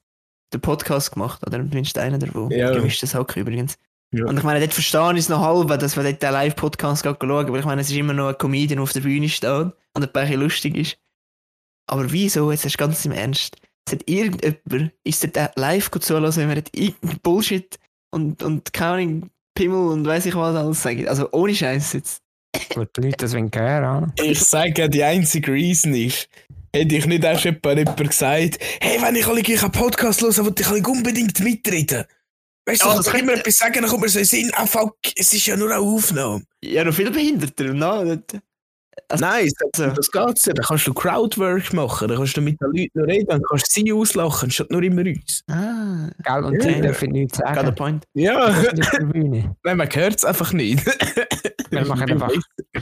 den 0.53 0.61
Podcast 0.61 1.11
gemacht, 1.11 1.45
oder 1.45 1.57
zumindest 1.59 1.97
einer 1.97 2.17
davon. 2.17 2.49
Ja. 2.51 2.71
Gemischtes 2.71 3.13
Hack 3.13 3.35
übrigens. 3.37 3.75
Ja. 4.11 4.25
Und 4.25 4.37
ich 4.37 4.43
meine, 4.43 4.59
dort 4.61 4.73
verstehe 4.73 5.11
ich 5.13 5.19
es 5.19 5.29
noch 5.29 5.41
halb, 5.41 5.67
dass 5.79 5.95
wir 5.97 6.03
dort 6.03 6.23
den 6.23 6.31
Live-Podcast 6.31 7.03
gerade 7.03 7.19
schauen, 7.19 7.45
aber 7.47 7.59
ich 7.59 7.65
meine, 7.65 7.81
es 7.81 7.89
ist 7.89 7.95
immer 7.97 8.13
noch 8.13 8.29
ein 8.29 8.37
Comedian, 8.37 8.77
der 8.77 8.83
auf 8.83 8.93
der 8.93 9.01
Bühne 9.01 9.29
steht 9.29 9.49
und 9.51 9.75
ein 9.95 10.11
bisschen 10.11 10.39
lustig 10.41 10.75
ist. 10.77 10.97
Aber 11.89 12.11
wieso, 12.11 12.51
jetzt 12.51 12.65
ist 12.65 12.77
ganz 12.77 13.05
im 13.05 13.11
Ernst, 13.11 13.57
es 13.87 13.93
hat 13.93 14.01
irgendjemand, 14.05 14.91
ist 15.03 15.23
dort 15.35 15.57
live 15.57 15.89
gut 15.91 16.03
zulassen, 16.03 16.41
wenn 16.41 16.49
wir 16.49 16.55
dort 16.55 16.75
irgendein 16.77 17.19
Bullshit 17.23 17.79
und, 18.13 18.43
und 18.43 18.73
keine 18.73 19.21
Pimmel 19.55 19.87
und 19.91 20.05
weiß 20.05 20.25
ich 20.27 20.35
was 20.35 20.55
alles 20.55 20.83
sagen. 20.83 21.07
Also 21.07 21.29
ohne 21.31 21.55
Scheiß 21.55 21.93
jetzt. 21.93 22.21
Gut, 22.73 22.89
die 22.97 23.01
Leute 23.01 23.17
das 23.17 23.33
wollen 23.33 23.51
hören. 23.53 24.13
Ich 24.21 24.39
sage, 24.39 24.89
die 24.89 25.03
einzige 25.03 25.51
Reason 25.51 25.93
ist, 25.93 26.27
hätte 26.75 26.95
ich 26.95 27.05
nicht 27.05 27.23
erst 27.23 27.45
jemand, 27.45 27.77
jemand 27.77 28.09
gesagt, 28.09 28.59
hey, 28.81 29.01
wenn 29.01 29.15
ich 29.15 29.27
alle 29.27 29.41
gleich 29.41 29.63
einen 29.63 29.71
Podcast 29.71 30.21
höre, 30.21 30.45
will 30.45 30.53
ich 30.57 30.87
unbedingt 30.87 31.39
mitreden. 31.39 32.05
Weißt 32.65 32.83
du, 32.83 32.87
Ja, 32.87 32.91
ich 32.91 32.97
das 32.97 33.05
kann 33.07 33.19
immer 33.21 33.33
etwas 33.33 33.55
sagen, 33.55 33.75
dann 33.81 33.89
kommt 33.89 34.01
mir 34.01 34.09
so 34.09 34.19
in 34.19 34.23
den 34.23 34.27
Sinn, 34.27 34.51
ah 34.55 34.65
fuck, 34.65 34.97
es 35.15 35.31
ist 35.33 35.45
ja 35.45 35.55
nur 35.55 35.71
eine 35.71 35.79
Aufnahme. 35.79 36.43
Ja, 36.61 36.83
noch 36.83 36.93
viel 36.93 37.09
behinderter. 37.11 37.73
Dort- 37.73 38.41
Also- 39.09 39.25
Nein, 39.25 39.49
das, 39.73 39.79
also- 39.81 39.95
das 39.95 40.11
geht's 40.11 40.45
ja. 40.45 40.53
Dann 40.53 40.65
kannst 40.65 40.87
du 40.87 40.93
Crowdwork 40.93 41.73
machen, 41.73 42.07
dann 42.07 42.17
kannst 42.17 42.35
du 42.37 42.41
mit 42.41 42.59
den 42.61 42.71
Leuten 42.73 42.99
noch 42.99 43.07
reden, 43.07 43.27
dann 43.27 43.41
kannst 43.49 43.67
du 43.77 43.81
sie 43.81 43.93
auslachen, 43.93 44.51
statt 44.51 44.71
nur 44.71 44.83
immer 44.83 45.01
uns. 45.01 45.43
Ah, 45.49 46.09
Gell? 46.23 46.43
Und 46.43 46.53
Ja. 46.55 46.61
sie 46.73 46.81
dürfen 46.81 47.11
nichts 47.11 47.37
got 47.37 47.47
a 47.47 47.55
sagen. 47.55 47.75
point. 47.75 48.03
Ja, 48.13 48.49
nein, 49.13 49.55
man 49.63 49.89
hört 49.93 50.15
es 50.17 50.25
einfach 50.25 50.51
nicht. 50.53 50.85
Wir 51.69 51.85
machen 51.85 52.09
einfach, 52.09 52.31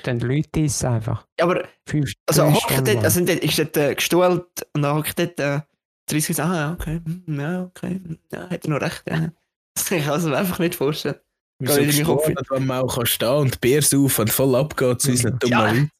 die 0.06 0.12
Leute 0.26 0.62
das 0.64 0.84
einfach. 0.86 1.26
Ja, 1.40 1.46
aber 1.46 1.64
Fünf, 1.88 2.12
also 2.28 2.52
hockt 2.54 2.88
dort, 2.88 3.04
also 3.04 3.26
dort 3.26 3.40
ist 3.40 3.58
dort 3.58 3.78
äh, 3.78 3.96
gestuhlt 3.96 4.46
und 4.74 4.82
dann 4.82 4.96
hockt 4.98 5.18
dort 5.18 5.40
äh, 5.40 5.62
30 6.08 6.40
ah 6.42 6.56
ja, 6.56 6.74
okay, 6.74 7.02
hm, 7.04 7.40
ja, 7.40 7.64
okay, 7.64 8.00
hm, 8.04 8.20
ja, 8.32 8.50
hat 8.50 8.64
er 8.64 8.70
noch 8.70 8.82
recht, 8.82 9.04
ja. 9.10 9.30
Das 9.76 9.86
kann 9.90 9.98
ich 9.98 10.08
also 10.08 10.34
einfach 10.34 10.60
nicht 10.60 10.76
vorstellen. 10.76 11.16
Wieso 11.60 11.82
meinen 11.82 12.04
Kopf 12.04 12.26
gestanden, 12.26 12.46
wenn 12.50 12.66
man 12.68 12.82
auch 12.84 12.96
kann 12.96 13.06
stehen 13.06 13.30
und 13.38 13.62
Bier 13.62 13.82
saufen 13.82 14.22
und 14.22 14.30
voll 14.30 14.56
abgeht 14.56 15.02
zu 15.02 15.12
unseren 15.12 15.40
dummen 15.40 15.52
Ja. 15.52 15.72
Leuten. 15.72 15.92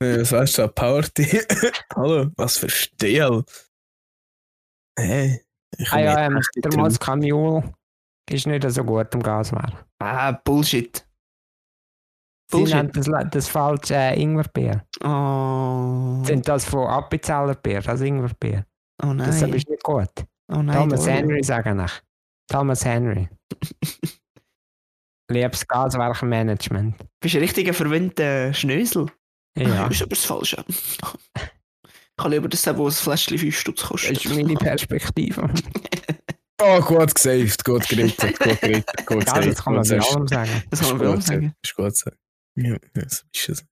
Was 0.00 0.32
weißt 0.32 0.58
du, 0.58 0.62
eine 0.62 0.72
Party? 0.72 1.40
Hallo, 1.96 2.30
was 2.36 2.58
für 2.58 2.68
Stil. 2.68 3.44
Hey, 4.98 5.40
ich 5.76 5.92
Ah 5.92 6.00
ja, 6.00 6.28
bin 6.28 6.36
ähm, 6.36 6.42
der 6.64 6.76
Mule 6.76 6.98
ist 8.30 8.46
nicht 8.46 8.70
so 8.70 8.84
gut 8.84 9.14
im 9.14 9.22
Gaswehr. 9.22 9.86
Ah, 10.00 10.32
Bullshit. 10.32 10.96
Sie 12.50 12.56
Bullshit. 12.58 12.74
nennen 12.76 12.92
das, 12.92 13.06
das 13.30 13.48
falsche 13.48 13.94
äh, 13.94 14.20
Ingwerbier. 14.20 14.84
Oh, 15.02 16.22
Sind 16.24 16.48
das 16.48 16.64
von 16.64 16.86
Appenzeller 16.88 17.54
Bier, 17.54 17.80
das 17.82 18.00
Ingwerbier. 18.00 18.66
oh 19.02 19.06
nein. 19.12 19.26
Das 19.26 19.42
ist 19.42 19.68
nicht 19.68 19.82
gut. 19.82 20.10
oh 20.52 20.62
nein. 20.62 20.76
Thomas 20.76 21.06
oh. 21.06 21.10
Henry 21.10 21.42
sagen 21.42 21.84
ich. 21.84 21.92
Thomas 22.50 22.84
Henry. 22.84 23.28
Liebes 25.30 25.66
Gaswerkmanagement. 25.66 26.96
Bist 27.20 27.34
ein 27.34 27.40
richtiger 27.40 27.72
verwöhnter 27.74 28.52
Schnösel. 28.52 29.06
Ja, 29.58 29.88
Das 29.88 29.92
ist 29.96 30.02
aber 30.02 30.10
das 30.10 30.24
Falsche. 30.24 30.64
Ich 30.68 32.16
kann 32.22 32.30
lieber 32.30 32.48
das 32.48 32.66
haben, 32.66 32.78
wo 32.78 32.86
ein 32.86 32.92
Fläschchen 32.92 33.38
5 33.38 33.58
Stutz 33.58 33.80
das 33.80 33.88
kostet. 33.88 34.24
ist 34.24 34.34
meine 34.34 34.54
Perspektive. 34.54 35.52
Oh, 36.62 36.80
gut 36.80 37.12
gesaved, 37.14 37.62
gut 37.64 37.86
gerettet, 37.88 38.38
gut 38.38 38.60
gerettet, 38.60 39.06
gut 39.06 39.26
Ja, 39.26 39.40
das 39.40 39.62
kann 39.62 39.74
man 39.74 39.86
bei 39.86 39.98
allem 39.98 40.28
sagen. 40.28 40.62
Das 40.70 40.80
kann 40.80 40.88
man 40.90 40.98
bei 40.98 41.06
allem 41.08 41.20
sagen. 41.20 41.54
Das 41.60 41.70
ist 41.70 41.76
gut 41.76 41.96
sagen. 41.96 42.16
Ja, 42.56 42.76
so 43.08 43.22
ist 43.32 43.48
es. 43.48 43.64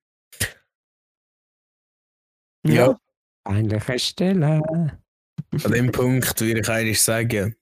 Ja. 2.66 2.74
Ja. 2.74 2.98
Peinliche 3.44 3.98
Stelle. 4.00 4.60
An 4.66 5.72
dem 5.72 5.92
Punkt 5.92 6.40
würde 6.40 6.60
ich 6.60 6.68
eigentlich 6.68 7.00
sagen, 7.00 7.54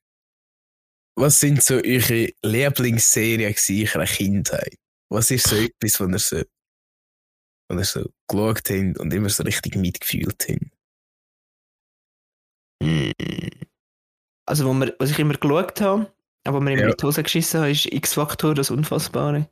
was 1.20 1.38
sind 1.40 1.62
so 1.62 1.74
eure 1.74 2.32
Lieblingsserien 2.42 3.54
in 3.68 3.88
eurer 3.88 4.06
Kindheit? 4.06 4.76
Was 5.10 5.30
ist 5.30 5.46
so 5.48 5.56
etwas, 5.56 6.00
was 6.00 6.08
ihr 6.10 6.18
so, 6.18 6.42
was 7.68 7.78
ihr 7.96 8.02
so 8.02 8.10
geschaut 8.28 8.70
habt 8.70 8.98
und 8.98 9.12
immer 9.12 9.28
so 9.28 9.42
richtig 9.42 9.76
mitgefühlt 9.76 10.46
habt? 10.48 10.70
Mm. 12.82 13.10
Also, 14.48 14.66
wo 14.66 14.72
wir, 14.74 14.94
was 14.98 15.10
ich 15.10 15.18
immer 15.18 15.34
geschaut 15.34 15.80
habe, 15.80 16.12
aber 16.44 16.60
mir 16.60 16.72
immer 16.72 16.82
Ja. 16.82 16.88
in 16.90 16.96
die 16.96 17.04
Hose 17.04 17.22
geschissen 17.22 17.60
habe, 17.60 17.70
ist 17.70 17.86
X-Faktor, 17.86 18.54
das 18.54 18.70
Unfassbare. 18.70 19.48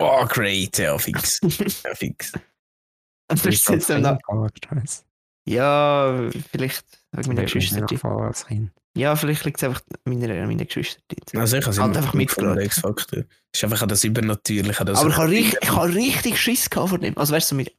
Oh, 0.00 0.26
great, 0.26 0.76
ja, 0.78 0.98
fix. 0.98 1.38
Ja, 1.84 1.94
fix. 1.94 2.32
Und 3.30 3.44
das 3.44 3.46
ist 3.46 3.68
jetzt 3.68 3.88
Na- 3.88 4.18
Kind. 4.18 5.04
Ja, 5.48 6.30
vielleicht 6.50 6.84
wegen 7.12 7.28
meiner 7.28 7.42
Geschwister. 7.44 7.86
als 8.04 8.46
Kind. 8.46 8.72
Ja, 8.96 9.16
vielleicht 9.16 9.44
liegt 9.44 9.58
es 9.58 9.64
einfach 9.64 9.82
meiner, 10.04 10.32
an 10.34 10.46
meinen 10.46 10.66
Geschwistern. 10.66 11.02
Also 11.34 11.56
ich 11.56 11.66
habe 11.66 11.76
Halt 11.76 11.96
einfach 11.96 12.14
mitgeschaut. 12.14 12.60
X-Factor. 12.60 13.24
Es 13.52 13.58
ist 13.58 13.64
einfach 13.64 13.82
an 13.82 13.88
das 13.88 14.04
Übernatürliche. 14.04 14.84
Das 14.84 15.00
Aber 15.00 15.10
ich 15.10 15.16
habe 15.16 15.30
richtig, 15.30 15.58
ich 15.62 15.70
habe 15.70 15.94
richtig 15.94 16.40
Schiss 16.40 16.70
gehabt 16.70 16.90
vor 16.90 16.98
dem. 16.98 17.16
Also 17.18 17.34
weißt 17.34 17.50
du, 17.50 17.54
so 17.54 17.56
mit, 17.56 17.74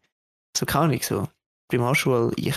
so 0.58 0.66
keine 0.66 0.86
Ahnung, 0.86 1.00
so 1.02 1.28
Primarschule, 1.70 2.34
ich. 2.36 2.56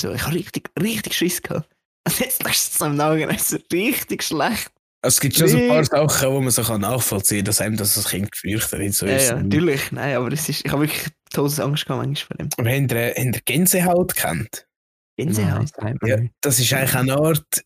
So, 0.00 0.12
ich 0.12 0.22
habe 0.22 0.34
richtig, 0.34 0.70
richtig 0.80 1.14
Schiss 1.14 1.42
gehabt. 1.42 1.68
Und 2.06 2.20
jetzt 2.20 2.42
lässt 2.42 2.74
es 2.74 2.82
am 2.82 2.98
es 3.00 3.52
ist 3.52 3.72
richtig 3.72 4.22
schlecht. 4.22 4.70
Also 5.02 5.16
es 5.16 5.20
gibt 5.20 5.36
schon 5.36 5.48
so 5.48 5.58
ein 5.58 5.68
paar. 5.68 5.84
Sachen, 5.84 6.30
wo 6.32 6.40
man 6.40 6.50
so 6.50 6.62
kann 6.62 6.80
nachvollziehen 6.80 7.38
kann, 7.38 7.44
dass 7.44 7.60
einem 7.60 7.76
das 7.76 7.96
als 7.96 8.08
Kind 8.08 8.32
gefürchtet 8.32 8.80
hat. 8.80 8.92
So 8.92 9.06
Ja, 9.06 9.18
ja, 9.18 9.36
natürlich. 9.36 9.92
Nein, 9.92 10.16
aber 10.16 10.32
es 10.32 10.48
ist, 10.48 10.64
ich 10.64 10.72
habe 10.72 10.82
wirklich 10.82 11.06
Todesangst 11.30 11.86
gehabt 11.86 12.06
manchmal 12.06 12.26
vor 12.26 12.36
dem. 12.36 12.48
Aber 12.56 12.70
habt 12.70 12.92
ihr, 12.92 13.08
habt 13.08 13.36
ihr 13.36 13.42
Gänsehaut 13.44 14.14
kennt? 14.14 14.66
Das 15.16 15.38
Ja, 15.38 16.20
das 16.40 16.58
ist 16.58 16.72
eigentlich 16.72 16.94
eine 16.94 17.14
Art 17.16 17.64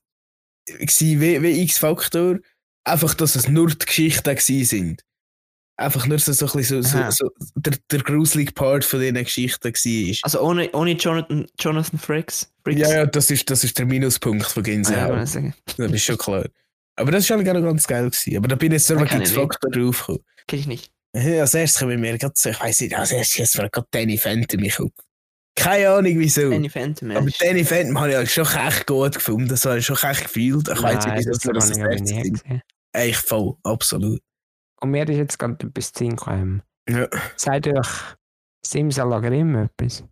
gewesen, 0.67 1.21
wie, 1.21 1.43
wie 1.43 1.63
X-Faktor. 1.63 2.39
Einfach, 2.85 3.15
dass 3.15 3.35
es 3.35 3.49
nur 3.49 3.69
die 3.69 3.85
Geschichten 3.85 4.37
sind. 4.65 5.05
Einfach 5.77 6.07
nur 6.07 6.19
so, 6.19 6.33
so, 6.33 6.47
ein 6.47 6.53
bisschen 6.53 6.83
so, 6.83 7.11
so, 7.11 7.31
so 7.39 7.51
der, 7.57 7.79
der 7.91 8.01
gruselige 8.01 8.53
Part 8.53 8.85
von 8.85 9.01
diesen 9.01 9.15
Geschichten 9.15 9.65
war. 9.73 10.17
Also 10.23 10.41
ohne, 10.43 10.71
ohne 10.73 10.93
Jonathan, 10.93 11.47
Jonathan 11.59 11.99
Frakes. 11.99 12.53
Frakes. 12.65 12.81
Ja, 12.83 12.91
ja, 12.91 13.07
das 13.07 13.31
ist, 13.31 13.49
das 13.51 13.65
ist 13.65 13.79
der 13.79 13.87
Minuspunkt 13.87 14.45
von 14.47 14.63
Ah, 14.63 14.67
ja, 14.67 14.73
Gänsehaut. 14.75 15.23
ich 15.25 15.31
sagen. 15.31 15.55
Das 15.79 15.93
ist 15.93 16.05
schon 16.05 16.19
klar. 16.19 16.45
Aber 16.97 17.13
das 17.13 17.29
war 17.31 17.39
eigentlich 17.39 17.51
auch 17.57 17.63
ganz 17.63 17.87
geil. 17.87 18.11
Gewesen. 18.11 18.37
Aber 18.37 18.49
da 18.49 18.57
bin 18.57 18.73
ich 18.73 18.83
jetzt 18.83 18.91
nur 18.91 19.01
Ah, 19.01 19.05
ich 19.07 19.13
X-Faktor 19.15 19.71
draufgekommen. 19.71 20.23
Kenn 20.47 20.59
ich 20.59 20.67
nicht. 20.67 20.93
Ja, 21.15 21.41
Als 21.41 21.55
erstes 21.55 21.81
kommen 21.81 22.01
mir 22.01 22.19
gerade 22.19 22.35
so, 22.37 22.51
ich 22.51 22.61
weiß 22.61 22.83
nicht, 22.83 22.95
als 22.95 23.13
erstes 23.13 23.39
jetzt 23.39 23.59
war 23.59 23.69
gerade 23.71 23.89
Danny 23.91 24.19
Phantom 24.19 24.63
ich 24.63 24.79
auf. 24.79 24.91
Keine 25.57 25.91
Ahnung 25.91 26.19
wieso. 26.19 26.51
Danny 26.51 26.69
Phantom. 26.71 27.11
aber 27.11 27.27
ja. 27.29 27.33
Danny 27.41 27.65
Phantom 27.65 27.99
habe 27.99 28.11
ich 28.11 28.17
halt 28.17 28.31
schon 28.31 28.47
echt 28.47 28.87
gut 28.87 29.15
gefunden. 29.15 29.49
Das 29.49 29.65
habe 29.67 29.79
ich 29.79 29.87
schon 29.87 29.97
echt 29.97 30.23
gefühlt. 30.25 30.69
Ich 30.69 30.83
weiß 30.83 31.07
nicht, 31.07 31.17
wieso 31.19 31.31
das 31.31 31.39
das 31.41 31.71
das 31.71 31.81
habe 31.81 31.95
ich 31.95 32.01
gesehen. 32.01 32.63
Eigentlich 32.93 33.17
voll, 33.19 33.57
absolut. 33.65 34.21
Und 34.81 34.91
mir 34.91 35.09
ist 35.09 35.17
jetzt 35.17 35.39
gerade 35.39 35.67
etwas 35.67 35.93
zu 35.93 35.99
Sinn 36.05 36.17
gekommen. 36.17 36.63
Ja. 36.89 37.07
Sagt 37.37 37.67
euch 37.69 37.89
Simsalagrim 38.65 39.55
etwas? 39.57 40.05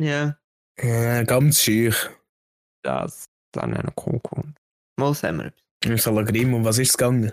Ja, 0.00 0.36
Äh, 0.78 1.24
ganz 1.24 1.62
schüch. 1.62 2.10
Das 2.82 3.26
dann 3.52 3.74
eine 3.74 3.92
cool 4.04 4.20
gefunden. 4.22 4.54
mal 4.98 5.14
sagen 5.14 5.38
wir 5.38 5.46
etwas. 5.46 5.62
Im 5.84 5.98
Salagrim, 5.98 6.52
um 6.54 6.64
was 6.64 6.78
ist 6.78 6.90
es 6.90 6.96
gegangen? 6.96 7.32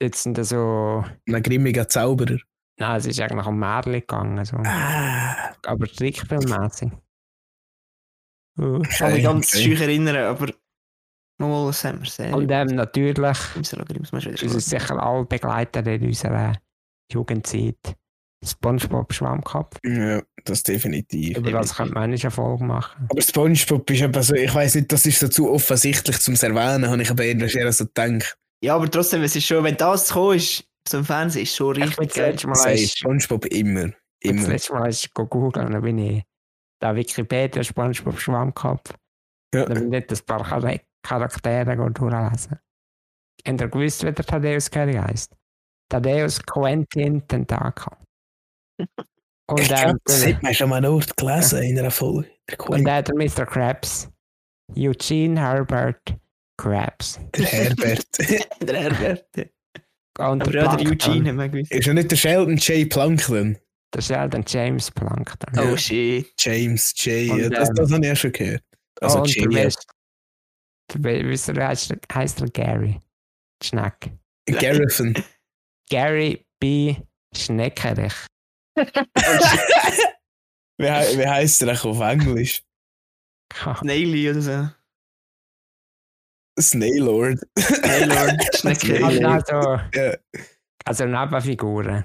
Jetzt 0.00 0.22
sind 0.22 0.38
da 0.38 0.44
so. 0.44 1.04
Ein 1.26 1.42
grimmiger 1.42 1.88
Zauberer. 1.88 2.38
Nein, 2.78 2.96
es 2.96 3.06
ist 3.06 3.20
eigentlich 3.20 3.46
um 3.46 3.58
Märchen 3.58 3.92
gegangen. 3.92 4.44
So. 4.44 4.56
Ah, 4.64 5.52
Aber 5.66 5.86
trickfilmmäßig. 5.86 6.92
Uh. 8.58 8.82
Ich 8.82 8.98
kann 8.98 9.12
mich 9.12 9.22
ganz 9.22 9.54
okay. 9.54 9.64
schön 9.64 9.80
erinnern, 9.80 10.16
aber 10.16 10.52
mal 11.38 11.66
was 11.66 11.84
haben 11.84 12.00
wir 12.00 12.10
sehr. 12.10 12.34
Und 12.34 12.50
ähm, 12.50 12.68
natürlich, 12.68 13.38
ist 13.56 14.70
sicher 14.70 15.02
alle 15.02 15.24
begleitet 15.24 15.86
in 15.86 16.06
unserer 16.06 16.54
Jugendzeit. 17.12 17.96
Spongebob 18.44 19.12
Schwammkopf. 19.12 19.78
ja, 19.84 20.22
das 20.44 20.62
definitiv. 20.62 21.38
Über 21.38 21.50
das 21.50 21.74
könnte 21.74 21.94
man 21.94 22.04
eine 22.04 22.30
Folge 22.30 22.62
machen. 22.62 23.08
Aber 23.10 23.20
Spongebob 23.20 23.90
ist 23.90 24.00
eben 24.00 24.22
so, 24.22 24.34
ich 24.34 24.54
weiß 24.54 24.76
nicht, 24.76 24.92
das 24.92 25.06
ist 25.06 25.18
so 25.18 25.26
zu 25.26 25.50
offensichtlich 25.50 26.20
zum 26.20 26.34
Erwähnen, 26.34 26.88
habe 26.88 27.02
ich 27.02 27.10
aber 27.10 27.24
eher 27.24 27.72
so 27.72 27.86
gedacht. 27.86 28.38
Ja, 28.62 28.76
aber 28.76 28.88
trotzdem, 28.88 29.22
es 29.22 29.34
ist 29.34 29.46
schon, 29.46 29.64
wenn 29.64 29.76
das 29.76 30.06
zu 30.06 30.14
kommen 30.14 30.36
ist, 30.36 30.64
im 30.94 31.04
Fernsehen, 31.04 31.42
ist 31.42 31.54
schon 31.56 31.76
Ich 31.76 31.84
richtig 31.84 32.08
das 32.08 32.14
geil. 32.16 32.30
letzte 32.32 32.46
Mal 32.48 32.78
Spongebob 32.78 33.44
immer. 33.46 33.86
das 33.86 33.94
Immer. 34.20 34.48
letzte 34.48 34.72
Mal 34.74 34.88
ist 34.88 35.14
googeln 35.14 35.72
dann 35.72 35.82
bin 35.82 35.98
ich 35.98 36.24
da 36.80 36.94
Wikipedia 36.94 37.62
Spongebob 37.64 38.18
Schwammkopf. 38.20 38.92
Ja. 39.54 39.64
Dann 39.66 39.90
bin 39.90 40.02
ich 40.02 40.10
ein 40.20 40.26
paar 40.26 40.44
Char- 40.44 40.80
Charaktere 41.02 41.76
durchlesen. 41.76 42.58
Habt 43.46 43.60
ihr 43.60 43.68
gewusst, 43.68 44.04
wie 44.04 44.12
der 44.12 44.24
Thaddeus 44.24 44.70
Carey 44.70 44.94
heisst? 44.94 45.34
Thaddeus 45.90 46.42
Quentin 46.42 47.26
Tentakel. 47.26 47.96
Und, 49.50 49.60
ich 49.60 49.68
glaube, 49.68 49.98
das 50.04 50.26
hat 50.26 50.42
man 50.42 50.52
schon 50.54 50.68
mal 50.68 50.84
Ort 50.84 51.16
gelesen 51.16 51.62
in 51.62 51.78
einer 51.78 51.90
Folge. 51.90 52.28
Und 52.66 52.84
der, 52.84 53.02
der 53.02 53.14
Mr. 53.14 53.46
Krabs. 53.46 54.10
Eugene 54.76 55.40
Herbert 55.40 56.14
Krabs. 56.58 57.18
der 57.34 57.46
Herbert. 57.46 58.06
Der 58.60 58.80
Herbert. 58.80 59.50
Und 60.18 60.46
der 60.46 60.54
ja, 60.54 60.76
der 60.76 60.84
Plankton. 60.84 61.12
Eugene 61.12 61.28
haben 61.30 61.38
wir 61.38 61.48
gewusst. 61.48 61.72
ist 61.72 61.86
ja 61.86 61.94
nicht 61.94 62.10
der 62.10 62.16
Sheldon 62.16 62.56
J. 62.56 62.88
Plankton? 62.90 63.58
Der 63.94 64.00
Sheldon 64.02 64.44
James 64.46 64.90
Plankton. 64.90 65.58
Oh 65.58 65.76
shit. 65.76 66.30
James 66.38 66.92
J. 66.96 67.30
Und, 67.30 67.40
ja, 67.40 67.48
das, 67.48 67.68
ähm, 67.68 67.74
das 67.76 67.92
habe 67.92 68.02
ich 68.02 68.08
ja 68.08 68.16
schon 68.16 68.32
gehört. 68.32 68.62
Also 69.00 69.18
oh, 69.18 69.22
und 69.22 69.36
der. 69.36 69.52
West. 69.52 69.86
Der 70.92 71.04
We- 71.04 71.28
wisst 71.28 71.48
ihr, 71.48 71.66
heißt, 71.66 71.94
heißt 72.12 72.40
er 72.40 72.50
Gary. 72.50 73.00
Schneck. 73.62 74.10
Garrison. 74.46 75.14
Gary 75.90 76.44
B. 76.60 76.96
Schneckerich. 77.34 78.14
wie, 78.76 78.84
wie 80.84 81.26
heißt 81.26 81.60
der 81.60 81.68
eigentlich 81.68 81.84
auf 81.84 82.00
Englisch? 82.00 82.62
Snaily 83.80 84.30
oder 84.30 84.42
so. 84.42 84.68
Snailord. 86.60 87.40
Taylor, 87.56 88.36
Schnecke. 88.56 89.04
Also, 89.04 89.26
also, 89.26 89.80
Ja. 89.94 90.14
also 90.84 91.04
Nebenfiguren. 91.06 92.04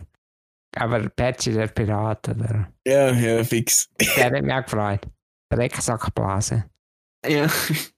Aber 0.75 1.07
Patchy, 1.09 1.53
der 1.53 1.67
Pirat, 1.67 2.27
oder? 2.29 2.71
ja, 2.85 3.11
ja, 3.11 3.43
fix. 3.43 3.89
Der 4.17 4.25
hat 4.25 4.41
mich 4.41 4.51
auch 4.53 4.63
gefreut. 4.63 5.07
Drecksackblase. 5.51 6.65
Ja. 7.27 7.47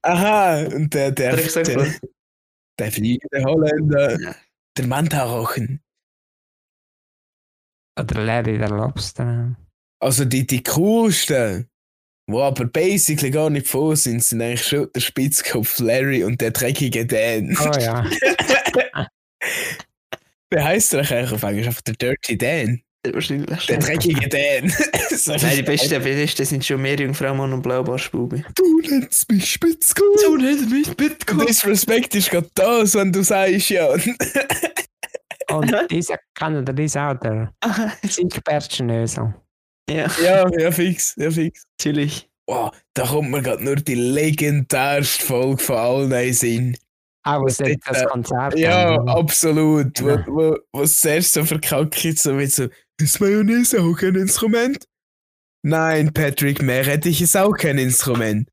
Aha, 0.01 0.65
und 0.65 0.93
der, 0.93 1.11
der, 1.11 1.31
Hat 1.31 1.39
er 1.39 1.43
gesagt, 1.45 1.67
der, 1.67 1.87
der 2.79 2.91
fliegende 2.91 3.43
Holländer, 3.43 4.19
Ja. 4.21 4.35
der 4.77 4.87
Mantarochen. 4.87 5.81
Oder 7.99 8.21
Larry 8.23 8.57
der 8.57 8.69
Lobster. 8.69 9.55
Also 10.01 10.25
die, 10.25 10.45
die 10.45 10.61
coolsten, 10.61 11.69
wo 12.27 12.41
aber 12.41 12.65
basically 12.65 13.31
gar 13.31 13.49
nicht 13.49 13.67
vor 13.67 13.95
sind, 13.95 14.23
sind 14.23 14.41
eigentlich 14.41 14.67
schon 14.67 14.89
der 14.93 15.01
Spitzkopf 15.01 15.79
Larry 15.79 16.23
und 16.23 16.41
der 16.41 16.51
dreckige 16.51 17.05
Dan. 17.05 17.57
Oh 17.59 17.71
ja. 17.79 18.05
Wie 20.51 20.59
heißt 20.59 20.93
der 20.93 20.99
eigentlich 21.01 21.31
auf 21.31 21.43
Englisch? 21.43 21.67
Einfach 21.67 21.81
der 21.81 21.95
Dirty 21.95 22.37
Dan. 22.37 22.81
Wahrscheinlich. 23.11 23.65
Der 23.67 23.77
dreckige 23.77 24.27
Dan. 24.27 24.73
Nein, 25.41 25.55
die 25.55 25.61
besten, 25.61 25.89
die 25.89 25.99
besten 25.99 26.45
sind 26.45 26.65
schon 26.65 26.81
mehr 26.81 26.95
Jungfraumann 26.95 27.53
und 27.53 27.61
Blaubarschbubi. 27.61 28.43
Du 28.55 28.79
nennst 28.81 29.31
mich 29.31 29.51
Spitzkopf. 29.51 30.23
Du 30.23 30.37
nennst 30.37 30.69
mich 30.69 30.95
Bitcoin. 30.95 31.45
Disrespect 31.45 32.15
ist 32.15 32.31
gerade 32.31 32.49
das, 32.55 32.95
wenn 32.95 33.11
du 33.11 33.23
sagst 33.23 33.69
ja. 33.69 33.87
Und 35.51 35.75
dieser 35.91 36.17
kann 36.33 36.65
der 36.65 36.79
ist 36.79 36.97
auch 36.97 37.13
der 37.19 37.53
Siegbert 38.03 38.73
Schnösel. 38.73 39.33
Ja, 39.89 40.09
ja, 40.21 40.49
ja, 40.57 40.71
fix, 40.71 41.15
ja, 41.17 41.29
fix. 41.31 41.63
natürlich. 41.79 42.29
Wow, 42.47 42.71
da 42.93 43.05
kommt 43.07 43.31
mir 43.31 43.41
gerade 43.41 43.63
nur 43.63 43.75
die 43.75 43.95
legendärste 43.95 45.23
Folge 45.25 45.61
von 45.63 45.75
allen 45.77 46.11
in 46.11 46.33
Sinn. 46.33 46.77
Auch 47.23 47.43
was 47.43 47.57
Das 47.57 47.69
das 47.87 48.01
äh, 48.01 48.05
Konzert 48.05 48.57
Ja, 48.57 48.93
haben. 48.95 49.09
absolut. 49.09 50.01
Wo, 50.03 50.09
Ja. 50.09 50.23
wo, 50.27 50.57
wo 50.71 50.81
es 50.83 50.99
zuerst 50.99 51.33
so 51.33 51.43
verkackt 51.43 52.05
ist, 52.05 52.19
so 52.19 52.33
mit 52.33 52.51
so, 52.51 52.67
ist 53.01 53.19
Mayonnaise 53.19 53.81
auch 53.81 53.93
kein 53.95 54.15
Instrument? 54.15 54.85
Nein, 55.63 56.13
Patrick, 56.13 56.61
Meerrettich 56.61 57.21
ist 57.21 57.35
auch 57.35 57.53
kein 57.53 57.79
Instrument. 57.79 58.47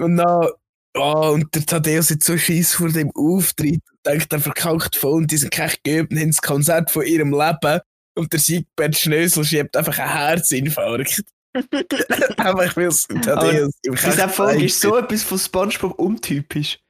Und 0.00 0.16
dann, 0.16 0.48
oh, 0.96 1.30
und 1.34 1.54
der 1.54 1.64
Thaddeus 1.64 2.10
hat 2.10 2.24
so 2.24 2.36
Schiss 2.36 2.74
vor 2.74 2.88
dem 2.88 3.12
Auftritt 3.14 3.74
und 3.92 4.06
denkt, 4.06 4.32
er 4.32 4.40
verkackt 4.40 4.96
voll 4.96 5.22
und 5.22 5.30
die 5.30 5.36
sind 5.36 5.52
kein 5.52 5.70
geübt 5.84 6.10
und 6.12 6.18
haben 6.18 6.30
das 6.30 6.42
Konzert 6.42 6.90
von 6.90 7.04
ihrem 7.06 7.30
Leben. 7.30 7.80
Und 8.16 8.32
der 8.32 8.40
Siegbert 8.40 8.96
Schnösel 8.96 9.44
schiebt 9.44 9.76
einfach 9.76 9.98
ein 9.98 10.08
Herzinfarkt. 10.12 11.22
einfach 12.36 12.76
weil 12.76 12.86
es 12.86 13.06
Thaddeus 13.06 13.72
im 13.82 13.94
Diese 13.94 14.28
Folge 14.28 14.64
ist 14.64 14.80
so 14.80 14.96
etwas 14.96 15.22
von 15.22 15.38
Spongebob 15.38 15.98
untypisch. 15.98 16.80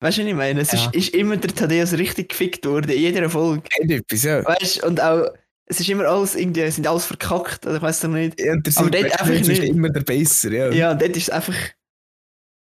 Weißt 0.00 0.18
du, 0.18 0.22
was 0.22 0.28
ich 0.28 0.34
meine? 0.34 0.60
Es 0.60 0.72
Ja. 0.72 0.86
ist, 0.86 0.94
ist 0.94 1.14
immer 1.14 1.36
der 1.36 1.54
Thaddeus 1.54 1.92
richtig 1.94 2.30
gefickt 2.30 2.66
worden, 2.66 2.90
in 2.90 2.98
jeder 3.00 3.30
Folge. 3.30 3.62
Etwas, 3.78 4.22
ja. 4.24 4.44
Weißt 4.44 4.82
du, 4.82 4.86
und 4.88 5.00
auch, 5.00 5.28
es 5.66 5.80
ist 5.80 5.88
immer 5.88 6.04
alles 6.04 6.34
irgendwie, 6.34 6.60
es 6.62 6.74
sind 6.76 6.86
alles 6.86 7.06
verkackt, 7.06 7.64
oder 7.66 7.76
ich 7.76 7.82
weiß 7.82 8.00
doch 8.00 8.08
nicht. 8.08 8.40
Ja, 8.40 8.52
und 8.54 8.66
der 8.66 8.72
Aber 8.76 8.90
dort 8.90 9.04
einfach 9.12 9.26
Schnösel 9.26 9.52
ist 9.52 9.60
nicht. 9.60 9.70
immer 9.70 9.90
der 9.90 10.00
Besser, 10.02 10.52
ja. 10.52 10.70
Ja, 10.70 10.90
und 10.92 11.00
dort 11.00 11.16
ist 11.16 11.22
es 11.24 11.30
einfach 11.30 11.56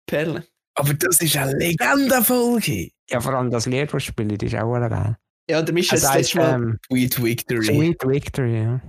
Perle. 0.08 0.46
Aber 0.76 0.94
das 0.94 1.20
ist 1.20 1.36
eine 1.36 1.58
Legendenfolge. 1.58 2.92
Ja, 3.10 3.20
vor 3.20 3.34
allem 3.34 3.50
das 3.52 3.66
Lied, 3.66 3.92
das 3.94 4.04
ist 4.08 4.56
auch 4.56 4.74
geil. 4.90 5.18
Ja, 5.50 5.62
der 5.62 5.74
Misch 5.74 5.88
hat 5.92 5.98
Das 5.98 6.04
das 6.04 6.16
letzte 6.16 6.38
Mal, 6.38 6.54
ähm, 6.56 6.80
Sweet 6.92 7.24
Victory. 7.24 7.66
Sweet 7.66 8.04
Victory, 8.06 8.64
ja. 8.64 8.82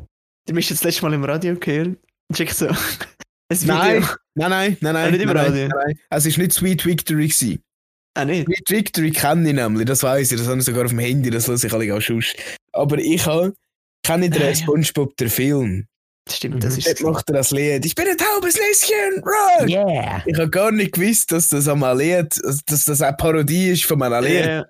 der 0.48 0.54
Misch 0.54 0.66
hat 0.66 0.72
das 0.78 0.84
letzte 0.84 1.02
Mal 1.02 1.14
im 1.14 1.24
Radio 1.24 1.54
gehört. 1.56 1.96
Schickt 2.34 2.54
so. 2.54 2.66
Nein, 3.50 4.04
nein, 4.34 4.50
nein, 4.50 4.76
nein, 4.82 4.92
nein. 4.92 5.12
nicht 5.12 5.22
im 5.22 5.30
Radio? 5.30 5.68
Es 6.10 6.26
war 6.26 6.42
nicht 6.42 6.52
Sweet 6.52 6.84
Victory. 6.84 7.28
Gewesen. 7.28 7.62
Ah, 8.14 8.24
nicht? 8.26 8.46
Sweet 8.46 8.68
Victory 8.70 9.10
kenne 9.10 9.48
ich 9.48 9.54
nämlich, 9.54 9.86
das 9.86 10.02
weiß 10.02 10.32
ich, 10.32 10.38
das 10.38 10.46
habe 10.48 10.58
ich 10.58 10.64
sogar 10.64 10.84
auf 10.84 10.90
dem 10.90 10.98
Handy, 10.98 11.30
das 11.30 11.46
lasse 11.46 11.66
ich 11.66 11.72
alle 11.72 11.94
auch 11.94 12.00
schon. 12.00 12.22
Aber 12.72 12.98
ich 12.98 13.24
habe, 13.24 13.54
kenne 14.04 14.28
den 14.28 14.42
Ah. 14.42 14.54
Spongebob, 14.54 15.16
der 15.16 15.30
Film. 15.30 15.86
Stimmt, 16.28 16.62
das 16.62 16.74
Mhm. 16.74 16.78
ist 16.80 16.88
Dort 16.88 17.14
macht 17.14 17.30
er 17.30 17.36
das 17.36 17.50
Lied. 17.52 17.86
Ich 17.86 17.94
bin 17.94 18.06
ein 18.06 18.18
taubes 18.18 18.54
Näschen, 18.56 19.22
run! 19.24 19.68
Yeah! 19.68 20.22
Ich 20.26 20.36
habe 20.36 20.50
gar 20.50 20.70
nicht 20.70 20.92
gewusst, 20.92 21.32
dass 21.32 21.48
das 21.48 21.68
einmal 21.68 21.96
Lied, 21.96 22.38
also, 22.44 22.60
dass 22.66 22.84
das 22.84 23.00
eine 23.00 23.16
Parodie 23.16 23.70
ist 23.70 23.84
von 23.86 24.02
einem 24.02 24.22
Lied. 24.24 24.44
Ja, 24.44 24.66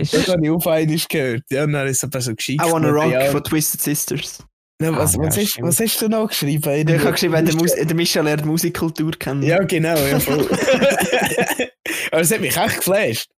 Ist 0.00 0.14
Das 0.14 0.28
habe 0.28 0.42
ich 0.44 0.50
auf 0.50 0.66
einmal 0.66 0.96
gehört. 1.08 1.42
Ja, 1.50 1.64
und 1.64 1.72
dann 1.72 1.86
ist 1.86 1.98
es 1.98 2.04
aber 2.04 2.20
so 2.20 2.34
geschickt. 2.34 2.64
I 2.64 2.70
Wanna 2.70 2.88
Rock 2.88 3.12
Ja. 3.12 3.30
von 3.30 3.44
Twisted 3.44 3.80
Sisters. 3.80 4.42
Ja, 4.80 4.94
was, 4.96 5.14
Ah, 5.14 5.22
ja, 5.22 5.28
was, 5.28 5.36
hast, 5.38 5.62
was 5.62 5.80
hast 5.80 6.02
du 6.02 6.08
noch 6.08 6.28
geschrieben? 6.28 6.88
Ich 6.88 6.98
habe 7.00 7.12
geschrieben, 7.12 7.44
der, 7.46 7.54
Mus 7.54 7.72
der 7.74 7.94
Micha 7.94 8.20
lernt 8.20 8.44
Musikkultur 8.44 9.12
kennen. 9.12 9.42
Ja, 9.42 9.62
genau, 9.64 9.96
ja, 9.96 10.20
voll. 10.20 10.46
Aber 12.10 12.20
es 12.20 12.30
hat 12.30 12.40
mich 12.40 12.56
echt 12.56 12.76
geflasht. 12.76 13.30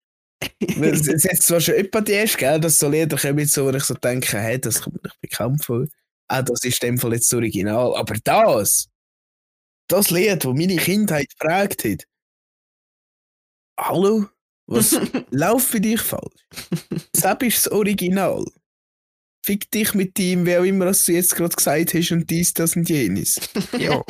es, 0.60 1.06
es 1.08 1.24
hat 1.24 1.42
zwar 1.42 1.60
schon 1.60 1.74
etwa 1.74 2.00
die 2.00 2.12
erste, 2.12 2.38
gell, 2.38 2.60
dass 2.60 2.78
so 2.78 2.88
Lieder 2.88 3.16
kommen, 3.16 3.46
so, 3.46 3.66
wo 3.66 3.70
ich 3.70 3.84
so 3.84 3.94
denke, 3.94 4.38
hey, 4.38 4.60
das 4.60 4.82
kommt 4.82 4.96
mir 4.96 5.08
nicht 5.08 5.20
bekannt 5.20 5.64
vor. 5.64 5.86
Ah, 6.28 6.42
das 6.42 6.62
ist 6.64 6.82
in 6.82 6.90
dem 6.90 6.98
Fall 6.98 7.12
jetzt 7.14 7.32
das 7.32 7.36
Original. 7.36 7.94
Aber 7.96 8.14
das, 8.24 8.88
das 9.88 10.10
Lied, 10.10 10.44
das 10.44 10.52
meine 10.54 10.76
Kindheit 10.76 11.28
geprägt 11.38 11.84
hat. 11.84 12.04
Hallo? 13.78 14.26
Was 14.68 14.92
läuft 15.30 15.66
für 15.68 15.80
dich 15.80 16.00
falsch? 16.00 16.46
Das 17.12 17.36
ist 17.40 17.66
das 17.66 17.72
Original. 17.72 18.44
Fick 19.44 19.70
dich 19.70 19.94
mit 19.94 20.18
ihm, 20.18 20.44
wer 20.46 20.60
auch 20.60 20.64
immer 20.64 20.86
was 20.86 21.04
du 21.06 21.12
jetzt 21.12 21.34
gerade 21.34 21.54
gesagt 21.56 21.94
hast 21.94 22.12
und 22.12 22.28
dies, 22.28 22.52
das 22.54 22.76
und 22.76 22.88
jenes. 22.88 23.40
ja. 23.78 24.02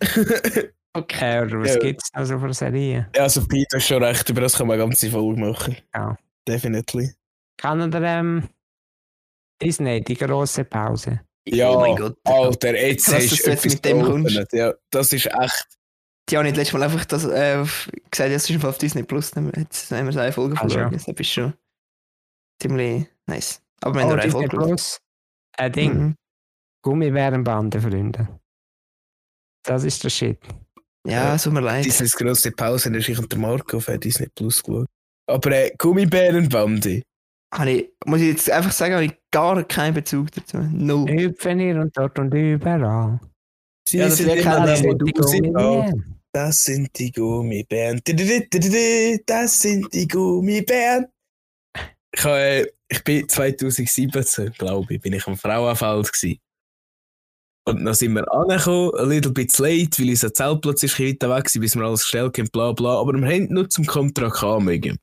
Okay. 0.96 1.40
Oder 1.42 1.60
was 1.60 1.74
Ja. 1.74 1.78
gibt 1.80 2.02
es 2.04 2.10
noch 2.14 2.24
so 2.24 2.38
für 2.38 2.54
Serien? 2.54 3.06
Ja, 3.16 3.22
also 3.24 3.44
Peter 3.48 3.78
ist 3.78 3.86
schon 3.88 4.00
recht, 4.02 4.28
über 4.30 4.42
das 4.42 4.56
kann 4.56 4.68
man 4.68 4.78
eine 4.78 4.86
ganze 4.88 5.10
Folge 5.10 5.40
machen. 5.40 5.76
Ja. 5.92 6.16
Definitely. 6.46 7.10
Kann 7.56 7.92
er 7.92 8.02
ähm, 8.20 8.48
Disney, 9.60 10.02
die 10.04 10.14
große 10.14 10.64
Pause? 10.64 11.20
Ja, 11.48 11.70
Oh 11.70 11.80
mein 11.80 11.96
Gott. 11.96 12.16
Alter, 12.22 12.80
jetzt 12.80 13.08
du 13.08 13.16
jetzt 13.16 13.44
etwas 13.46 13.72
mit 13.72 13.84
dem 13.84 14.02
kommst. 14.02 14.38
Ja, 14.52 14.72
das 14.90 15.12
ist 15.12 15.26
echt. 15.26 15.66
Die 16.30 16.36
haben 16.38 16.44
nicht 16.44 16.56
letztes 16.56 16.72
Mal 16.72 16.82
einfach 16.84 17.04
das, 17.04 17.24
äh, 17.24 17.58
gesagt, 18.10 18.30
es 18.30 18.48
ist 18.50 18.64
auf 18.64 18.78
Disney 18.78 19.02
Plus. 19.02 19.30
Dann 19.32 19.46
haben- 19.48 19.60
Jetzt 19.60 19.90
haben 19.90 20.06
wir 20.06 20.12
so 20.12 20.20
eine 20.20 20.32
Folge 20.32 20.54
Ah, 20.56 20.60
verloren. 20.60 20.92
ja. 20.92 20.98
Das 20.98 21.06
ist 21.06 21.26
schon 21.30 21.52
ziemlich 22.60 23.06
nice. 23.26 23.60
Aber 23.82 23.94
wir 23.94 24.00
haben 24.02 24.08
Oh, 24.08 24.12
nur 24.14 24.22
eine 24.22 24.30
Disney 24.32 24.48
Folge. 24.48 24.66
Plus. 24.66 24.98
Ein 25.58 25.72
Ding. 25.72 25.94
Mhm. 25.94 26.14
Gummibärenbande, 26.82 27.80
Freunde. 27.80 28.40
Das 29.64 29.84
ist 29.84 30.02
der 30.04 30.10
Shit. 30.10 30.38
Ja, 31.06 31.34
es 31.34 31.42
tut 31.42 31.52
mir 31.52 31.60
leid. 31.60 31.84
Disneys 31.84 32.12
grosse 32.16 32.50
Pause 32.52 32.90
hast 32.94 33.08
ich 33.08 33.18
und 33.18 33.30
der 33.30 33.38
Marco 33.38 33.76
auf 33.76 33.86
Disney 33.98 34.28
Plus 34.34 34.62
geschaut. 34.62 34.86
Aber 35.26 35.50
äh, 35.52 35.70
Gummibärenbande. 35.78 37.02
Habe 37.54 37.70
ich, 37.70 37.90
muss 38.06 38.20
ich 38.20 38.28
jetzt 38.28 38.50
einfach 38.50 38.72
sagen, 38.72 38.94
habe 38.94 39.04
ich 39.04 39.14
gar 39.30 39.62
keinen 39.64 39.94
Bezug 39.94 40.30
dazu. 40.32 40.58
Null. 40.58 41.08
Hüpfen 41.10 41.58
hier 41.60 41.76
und 41.80 41.96
dort 41.96 42.18
und 42.18 42.32
überall. 42.34 43.20
Sie 43.86 43.98
Ja, 43.98 44.06
das 44.06 44.16
sind 44.16 44.30
immer 44.30 44.66
da, 44.66 44.82
wo 44.82 44.94
du 44.94 45.06
Gummibären. 45.06 46.13
Das 46.34 46.64
sind 46.64 46.98
die 46.98 47.12
Gummibären. 47.12 48.00
Das 49.24 49.60
sind 49.60 49.94
die 49.94 50.08
Gummibären. 50.08 51.06
Ich, 52.12 52.24
äh, 52.24 52.66
ich 52.88 53.04
bin 53.04 53.28
2017, 53.28 54.52
glaube 54.58 54.94
ich, 54.94 55.00
bin 55.00 55.12
ich 55.12 55.24
am 55.28 55.36
Frauenfeld 55.36 56.12
gsi. 56.12 56.40
Und 57.66 57.84
dann 57.84 57.94
sind 57.94 58.14
wir 58.14 58.30
angekommen, 58.32 58.90
a 58.96 59.04
little 59.04 59.30
bit 59.30 59.56
late, 59.58 60.02
weil 60.02 60.10
unser 60.10 60.34
Zeltplatz 60.34 60.82
ist 60.82 60.98
ein 60.98 61.06
weiter 61.06 61.30
weg 61.30 61.54
war, 61.54 61.60
bis 61.60 61.76
wir 61.76 61.82
alles 61.84 62.00
gestellt 62.02 62.36
haben, 62.36 62.48
bla 62.50 62.72
bla. 62.72 62.98
Aber 63.00 63.12
wir 63.12 63.26
haben 63.26 63.46
nur 63.54 63.70
zum 63.70 63.86
Kontrakt 63.86 64.42
anmögen. 64.42 64.98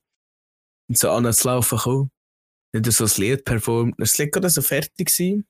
Und 0.89 0.97
so 0.97 1.11
an 1.11 1.31
zu 1.31 1.47
laufen 1.47 1.77
gekommen. 1.77 2.11
Nicht 2.73 2.91
so 2.91 3.05
ein 3.05 3.11
Lied 3.17 3.45
performt. 3.45 3.95
Das 3.97 4.17
Lied 4.17 4.33
gerade 4.33 4.49
so 4.49 4.61
fertig 4.61 5.07
gewesen. 5.07 5.47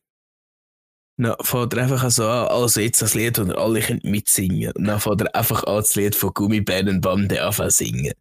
Dann 1.17 1.35
fängt 1.41 1.73
er 1.73 1.83
einfach 1.83 2.09
so 2.09 2.25
an, 2.27 2.47
also 2.47 2.79
jetzt 2.79 3.01
das 3.01 3.13
Lied, 3.13 3.37
das 3.37 3.47
ihr 3.47 3.57
alle 3.57 3.81
könnt 3.81 4.03
mitsingen. 4.03 4.71
Und 4.73 4.85
dann 4.85 4.99
fängt 4.99 5.21
er 5.21 5.35
einfach 5.35 5.63
an, 5.65 5.77
das 5.77 5.95
Lied 5.95 6.15
von 6.15 6.33
Gummibärenbande 6.33 7.39
zu 7.51 7.69
singen. 7.69 8.13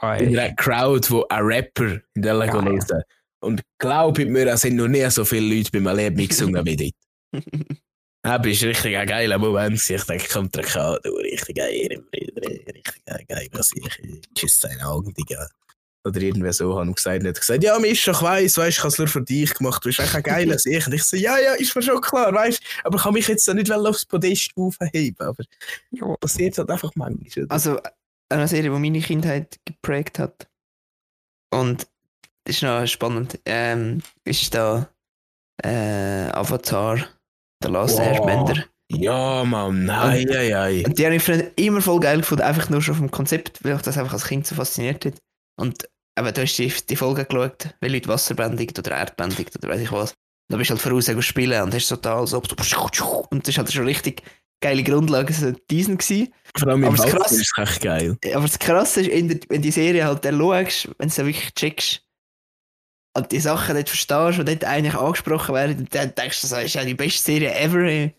In 0.00 0.06
Oi. 0.06 0.38
einer 0.38 0.54
Crowd, 0.54 1.10
wo 1.10 1.24
ein 1.28 1.42
Rapper 1.42 1.98
in 2.14 2.22
der 2.22 2.38
Geil. 2.38 2.50
gelesen 2.50 3.02
Und 3.40 3.62
glaubet 3.78 4.28
mir, 4.28 4.46
es 4.46 4.62
sind 4.62 4.76
noch 4.76 4.88
nie 4.88 5.08
so 5.10 5.24
viele 5.24 5.54
Leute 5.54 5.70
beim 5.72 5.96
Lied 5.96 6.16
mitgesungen 6.16 6.64
wie 6.64 6.76
dort. 6.76 7.44
Ja, 8.24 8.36
bist 8.36 8.64
richtig 8.64 8.96
ein 8.96 9.06
geiler 9.06 9.38
Moment. 9.38 9.78
Ich 9.88 10.02
denke, 10.02 10.28
kommt 10.28 10.54
der 10.54 10.64
K, 10.64 10.98
du 11.02 11.10
richtig 11.14 11.56
geil, 11.56 12.02
richtig 12.12 13.04
geil, 13.06 13.24
geil, 13.28 13.48
was 13.52 13.72
ich, 13.74 14.22
tschüss 14.34 14.58
deine 14.58 14.86
Augen, 14.86 15.14
Digga. 15.14 15.48
Oder 16.08 16.20
irgendwie 16.20 16.52
so 16.52 16.78
haben 16.78 16.94
gesagt, 16.94 17.22
nicht 17.22 17.38
gesagt, 17.40 17.62
ja, 17.62 17.78
Mischa, 17.78 18.12
ich 18.12 18.22
weiss, 18.22 18.56
weißt, 18.58 18.76
ich 18.78 18.78
habe 18.78 18.88
es 18.88 18.98
nur 18.98 19.08
für 19.08 19.22
dich 19.22 19.54
gemacht, 19.54 19.84
du 19.84 19.88
bist 19.88 20.00
echt 20.00 20.14
ein 20.14 20.22
geiler 20.22 20.58
Sieg. 20.58 20.86
Und 20.86 20.92
ich 20.94 21.04
so, 21.04 21.16
ja, 21.16 21.38
ja, 21.38 21.54
ist 21.54 21.74
mir 21.74 21.82
schon 21.82 22.00
klar, 22.00 22.32
weißt, 22.32 22.60
aber 22.84 22.96
ich 22.96 23.02
kann 23.02 23.14
mich 23.14 23.28
jetzt 23.28 23.46
nicht 23.54 23.70
aufs 23.72 24.04
Podest 24.04 24.50
aufheben, 24.56 25.16
aber 25.26 25.44
Ja. 25.90 26.14
passiert 26.16 26.58
halt 26.58 26.70
einfach 26.70 26.92
manchmal. 26.94 27.44
oder? 27.44 27.52
Also, 27.54 27.80
eine 28.30 28.48
Serie, 28.48 28.70
die 28.70 28.78
meine 28.78 29.00
Kindheit 29.00 29.58
geprägt 29.64 30.18
hat. 30.18 30.48
Und 31.50 31.86
das 32.44 32.56
ist 32.56 32.62
noch 32.62 32.86
spannend. 32.86 33.38
Ähm, 33.46 34.02
ist 34.24 34.54
da 34.54 34.88
äh, 35.64 36.30
Avatar, 36.32 36.96
The 37.62 37.68
Last 37.70 37.94
Wow. 37.98 38.00
Airbender. 38.00 38.64
Ja, 38.90 39.44
Mann, 39.44 39.84
nein, 39.84 40.26
nein, 40.30 40.50
nein. 40.50 40.84
Und 40.86 40.98
die 40.98 41.04
habe 41.04 41.16
ich 41.16 41.28
immer 41.56 41.82
voll 41.82 42.00
geil 42.00 42.20
gefunden, 42.20 42.42
einfach 42.42 42.70
nur 42.70 42.80
schon 42.80 42.94
vom 42.94 43.10
Konzept, 43.10 43.62
weil 43.62 43.76
ich 43.76 43.82
das 43.82 43.98
einfach 43.98 44.14
als 44.14 44.24
Kind 44.26 44.46
so 44.46 44.54
fasziniert 44.54 45.04
hat. 45.04 45.14
Und 45.60 45.86
aber 46.18 46.32
du 46.32 46.42
hast 46.42 46.56
die, 46.56 46.72
die 46.88 46.96
Folge 46.96 47.24
geschaut, 47.24 47.74
weil 47.80 47.92
Leute 47.92 48.08
Wasser 48.08 48.34
bändigt 48.34 48.78
oder 48.78 48.92
Erd 48.92 49.16
bändigt 49.16 49.56
oder 49.56 49.68
weiß 49.68 49.80
ich 49.80 49.92
was. 49.92 50.14
Da 50.50 50.56
bist 50.56 50.70
du 50.70 50.74
halt 50.74 50.82
voraus 50.82 51.24
spielen 51.24 51.62
und 51.62 51.74
hast 51.74 51.88
total 51.88 52.26
so 52.26 52.38
und 52.38 53.46
das 53.46 53.48
ist 53.48 53.58
halt 53.58 53.72
schon 53.72 53.84
richtig 53.84 54.22
geile 54.60 54.82
Grundlage 54.82 55.32
so 55.32 55.52
diesen 55.70 55.98
gewesen. 55.98 56.32
Vor 56.56 56.68
allem 56.68 56.82
im 56.82 56.88
Aber 56.88 56.96
das 56.96 57.06
Wald 57.06 57.16
krass- 57.22 57.32
ist 57.32 57.52
es 57.56 57.62
echt 57.68 57.82
geil. 57.82 58.16
Aber 58.34 58.46
das 58.46 58.58
Krasse 58.58 59.02
ist, 59.02 59.30
der, 59.30 59.38
wenn 59.48 59.62
die 59.62 59.70
Serie 59.70 60.04
halt 60.04 60.24
dann 60.24 60.38
schaust, 60.38 60.88
wenn 60.98 61.08
du 61.08 61.14
sie 61.14 61.26
wirklich 61.26 61.54
checkst 61.54 62.02
und 63.14 63.30
die 63.30 63.40
Sachen 63.40 63.74
dort 63.74 63.88
verstehst, 63.88 64.38
die 64.38 64.44
dort 64.44 64.64
eigentlich 64.64 64.94
angesprochen 64.94 65.54
werden, 65.54 65.88
dann 65.90 66.14
denkst 66.14 66.40
du, 66.42 66.48
das 66.48 66.64
ist 66.64 66.74
ja 66.74 66.84
die 66.84 66.94
beste 66.94 67.22
Serie 67.22 67.54
ever. 67.54 68.10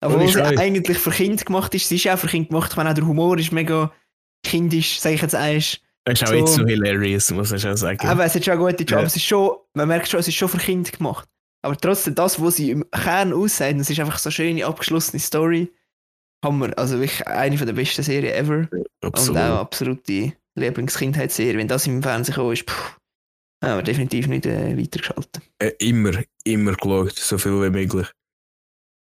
Obwohl 0.00 0.28
sie 0.28 0.42
eigentlich 0.42 0.98
für 0.98 1.10
Kinder 1.10 1.42
gemacht 1.44 1.74
ist. 1.74 1.88
Sie 1.88 1.96
ist 1.96 2.08
auch 2.08 2.18
für 2.18 2.26
Kinder 2.26 2.50
gemacht. 2.50 2.70
Ich 2.72 2.76
meine, 2.76 2.90
auch 2.90 2.94
der 2.94 3.06
Humor 3.06 3.38
ist 3.38 3.52
mega 3.52 3.90
kindisch, 4.44 5.00
sag 5.00 5.12
ich 5.12 5.22
jetzt 5.22 5.34
eins. 5.34 5.80
Das 6.04 6.20
ist 6.20 6.24
auch 6.24 6.28
So. 6.32 6.34
jetzt 6.34 6.54
so 6.54 6.66
hilarious, 6.66 7.30
muss 7.30 7.52
ich 7.52 7.62
schon 7.62 7.76
sagen. 7.76 8.06
Aber 8.06 8.24
es 8.24 8.34
hat 8.34 8.44
schon 8.44 8.58
gute 8.58 8.84
Job. 8.84 9.00
Ja. 9.00 9.06
Es 9.06 9.16
ist 9.16 9.24
schon, 9.24 9.56
man 9.74 9.88
merkt 9.88 10.08
schon, 10.08 10.20
es 10.20 10.28
ist 10.28 10.34
schon 10.34 10.48
für 10.48 10.58
Kinder 10.58 10.90
gemacht. 10.90 11.28
Aber 11.62 11.76
trotzdem, 11.76 12.14
das, 12.14 12.40
was 12.42 12.56
sie 12.56 12.70
im 12.72 12.84
Kern 12.90 13.32
aussehen, 13.32 13.78
das 13.78 13.88
ist 13.88 13.98
einfach 13.98 14.18
so 14.18 14.28
eine 14.28 14.32
schöne, 14.32 14.66
abgeschlossene 14.66 15.20
Story. 15.20 15.72
Hammer. 16.44 16.76
Also 16.76 17.00
wirklich 17.00 17.26
eine 17.26 17.56
von 17.56 17.66
der 17.66 17.72
besten 17.72 18.02
Serien 18.02 18.34
ever. 18.34 18.68
Absolut. 19.00 19.40
Und 19.40 19.42
auch 19.42 19.60
absolut 19.60 20.06
die 20.06 20.34
Lieblingskindheitsserie. 20.56 21.56
Wenn 21.56 21.68
das 21.68 21.86
im 21.86 22.02
Fernsehen 22.02 22.34
gekommen 22.34 22.52
ist, 22.52 22.68
pff, 22.70 22.98
haben 23.64 23.78
wir 23.78 23.82
definitiv 23.82 24.26
nicht 24.26 24.44
äh, 24.44 24.76
weitergeschaltet. 24.76 25.40
äh, 25.58 25.72
immer, 25.78 26.12
immer 26.44 26.74
geschaut, 26.74 27.16
so 27.18 27.38
viel 27.38 27.62
wie 27.62 27.70
möglich. 27.70 28.08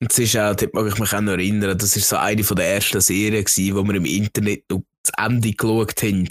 Und 0.01 0.13
es 0.13 0.19
ist 0.21 0.37
auch, 0.37 0.55
dort 0.55 0.75
mag 0.75 0.87
ich 0.87 0.99
mich 0.99 1.13
auch 1.13 1.21
noch 1.21 1.33
erinnern, 1.33 1.77
das 1.77 1.97
ist 1.97 2.09
so 2.09 2.17
eine 2.17 2.45
von 2.45 2.57
der 2.57 2.73
ersten 2.75 3.01
Serien 3.01 3.45
gewesen, 3.45 3.75
wo 3.75 3.83
wir 3.83 3.95
im 3.97 4.05
Internet 4.05 4.63
noch 4.71 4.83
das 5.03 5.13
Ende 5.27 5.53
geschaut 5.53 6.01
haben. 6.03 6.29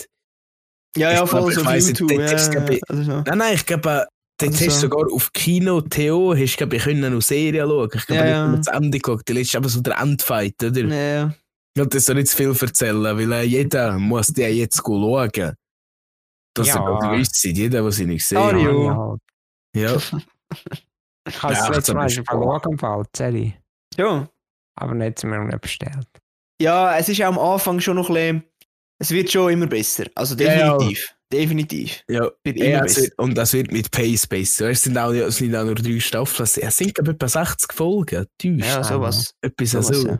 Ja, 0.96 1.12
Ich 1.12 1.18
ja, 1.20 1.26
voll 1.26 1.50
ich 1.52 1.56
so 1.56 1.62
auf 1.62 1.74
YouTube. 1.76 2.12
Ja, 2.12 2.26
ich- 2.70 2.90
also 2.90 3.04
so. 3.04 3.12
Nein, 3.26 3.38
nein, 3.38 3.54
ich 3.56 3.66
glaube, 3.66 3.82
dort 3.84 4.08
Also 4.42 4.54
hast 4.54 4.62
du 4.62 4.70
so. 4.72 4.80
sogar 4.80 5.12
auf 5.12 5.32
Kino 5.34 5.82
Theo, 5.82 6.36
hast 6.36 6.58
du, 6.58 6.66
ich 6.76 6.84
können 6.84 7.14
noch 7.14 7.22
Serien 7.22 7.68
schauen. 7.68 7.90
Ich 7.94 8.06
glaube, 8.06 8.22
Ja, 8.22 8.28
ich 8.30 8.36
habe 8.36 8.52
ja. 8.52 8.58
das 8.58 8.68
Ende 8.68 9.00
geschaut. 9.00 9.28
Die 9.28 9.34
letzte 9.34 9.50
ist 9.50 9.56
aber 9.56 9.70
so 9.70 9.82
der 9.82 9.98
Endfight, 10.00 10.64
oder? 10.64 10.82
Ja, 10.82 10.96
ja. 10.96 11.34
Ich 11.76 11.82
will 11.82 11.88
das 11.88 12.06
so 12.06 12.14
nicht 12.14 12.28
zu 12.28 12.38
viel 12.38 12.56
erzählen, 12.68 13.04
weil 13.04 13.32
äh, 13.32 13.42
jeder 13.44 13.98
muss 13.98 14.28
die 14.28 14.42
jetzt 14.44 14.78
schauen. 14.86 15.32
Das 16.56 16.68
Ja. 16.68 16.74
ist 16.74 16.76
ja 16.76 17.12
gewiss, 17.12 17.44
jeder, 17.44 17.82
der 17.82 17.92
sie 17.92 18.06
nicht 18.06 18.22
gesehen 18.30 18.38
Ah, 18.38 18.52
hat. 18.52 18.62
ja. 18.62 19.82
Ja, 19.82 19.92
Ja, 19.96 19.96
ich 21.28 21.42
habe 21.42 21.54
Ja, 21.54 21.60
es 21.62 21.68
letztes 21.70 21.86
das 21.86 21.96
Mal 21.96 22.06
ist 22.06 22.14
schon 22.14 22.26
verloren 22.26 22.78
ja. 23.98 24.28
Aber 24.76 24.94
nicht 24.96 25.20
zu 25.20 25.28
mir 25.28 25.40
nicht 25.44 25.62
bestellt. 25.62 26.08
Ja, 26.62 26.96
es 26.98 27.10
ist 27.10 27.22
auch 27.22 27.28
am 27.28 27.40
Anfang 27.40 27.80
schon 27.80 27.96
noch 27.96 28.10
ein 28.10 28.14
bisschen. 28.14 28.44
Es 29.00 29.12
wird 29.12 29.32
schon 29.32 29.52
immer 29.54 29.68
besser. 29.68 30.06
Also 30.16 30.36
Ja, 30.36 30.54
ja. 30.54 30.78
definitiv. 30.78 31.16
Definitiv. 31.32 32.04
ja. 32.08 32.30
Wird 32.44 32.58
immer 32.58 32.66
Ja, 32.68 32.84
wird, 32.96 33.18
und 33.18 33.36
das 33.36 33.54
wird 33.54 33.72
mit 33.72 33.90
Pace 33.90 34.28
besser. 34.28 34.70
Es 34.70 34.84
sind 34.84 34.98
auch, 34.98 35.12
es 35.12 35.38
sind 35.38 35.56
auch 35.56 35.64
nur 35.66 35.76
drei 35.76 36.00
Staffeln. 36.00 36.44
Es 36.62 36.78
sind 36.78 36.94
glaube 36.94 37.12
etwa 37.12 37.28
60 37.28 37.74
Folgen. 37.74 38.26
Täuscht. 38.38 38.60
Ja, 38.66 38.84
sowas. 38.84 39.34
Etwas 39.42 39.72
sowas, 39.72 39.88
so. 39.88 40.08
ja. 40.10 40.20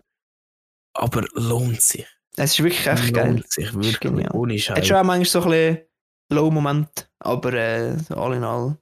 Aber 0.96 1.24
lohnt 1.34 1.82
sich. 1.82 2.08
Es 2.36 2.52
ist 2.54 2.64
wirklich 2.64 2.88
echt 2.88 3.04
lohnt 3.04 3.14
geil. 3.16 3.44
sich 3.48 3.74
wirklich. 3.74 4.00
genial. 4.00 4.32
Ohne 4.34 4.54
Hat 4.56 4.62
Scheiß. 4.62 4.88
schon 4.88 4.98
auch 4.98 5.04
manchmal 5.04 5.26
so 5.44 5.44
ein 5.44 5.50
bisschen 5.76 5.88
Low-Moment, 6.32 7.10
aber 7.20 7.54
äh, 7.54 7.96
all 8.10 8.34
in 8.34 8.44
all. 8.44 8.78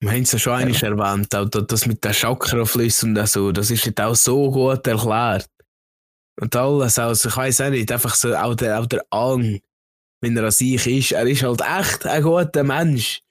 Wir 0.00 0.10
haben 0.12 0.22
es 0.22 0.32
ja 0.32 0.38
schon 0.38 0.52
einmal 0.52 0.76
erwähnt, 0.84 1.34
auch 1.34 1.48
da- 1.48 1.62
das 1.62 1.86
mit 1.86 2.04
den 2.04 2.12
Chakraflüssen 2.12 3.16
und 3.16 3.26
so, 3.28 3.50
das 3.50 3.70
ist 3.72 3.86
nicht 3.86 4.00
auch 4.00 4.14
so 4.14 4.50
gut 4.52 4.86
erklärt. 4.86 5.48
Und 6.40 6.54
alles, 6.54 6.98
also 6.98 7.28
ich 7.28 7.36
weiß 7.36 7.60
auch 7.62 7.70
nicht, 7.70 7.90
einfach 7.90 8.14
so, 8.14 8.34
auch 8.34 8.54
der, 8.54 8.78
auch 8.80 8.86
der 8.86 9.04
Ang, 9.10 9.60
wenn 10.20 10.36
er 10.36 10.44
an 10.44 10.50
sich 10.50 10.86
ist, 10.86 11.12
er 11.12 11.26
ist 11.26 11.42
halt 11.42 11.60
echt 11.62 12.06
ein 12.06 12.22
guter 12.22 12.62
Mensch. 12.64 13.22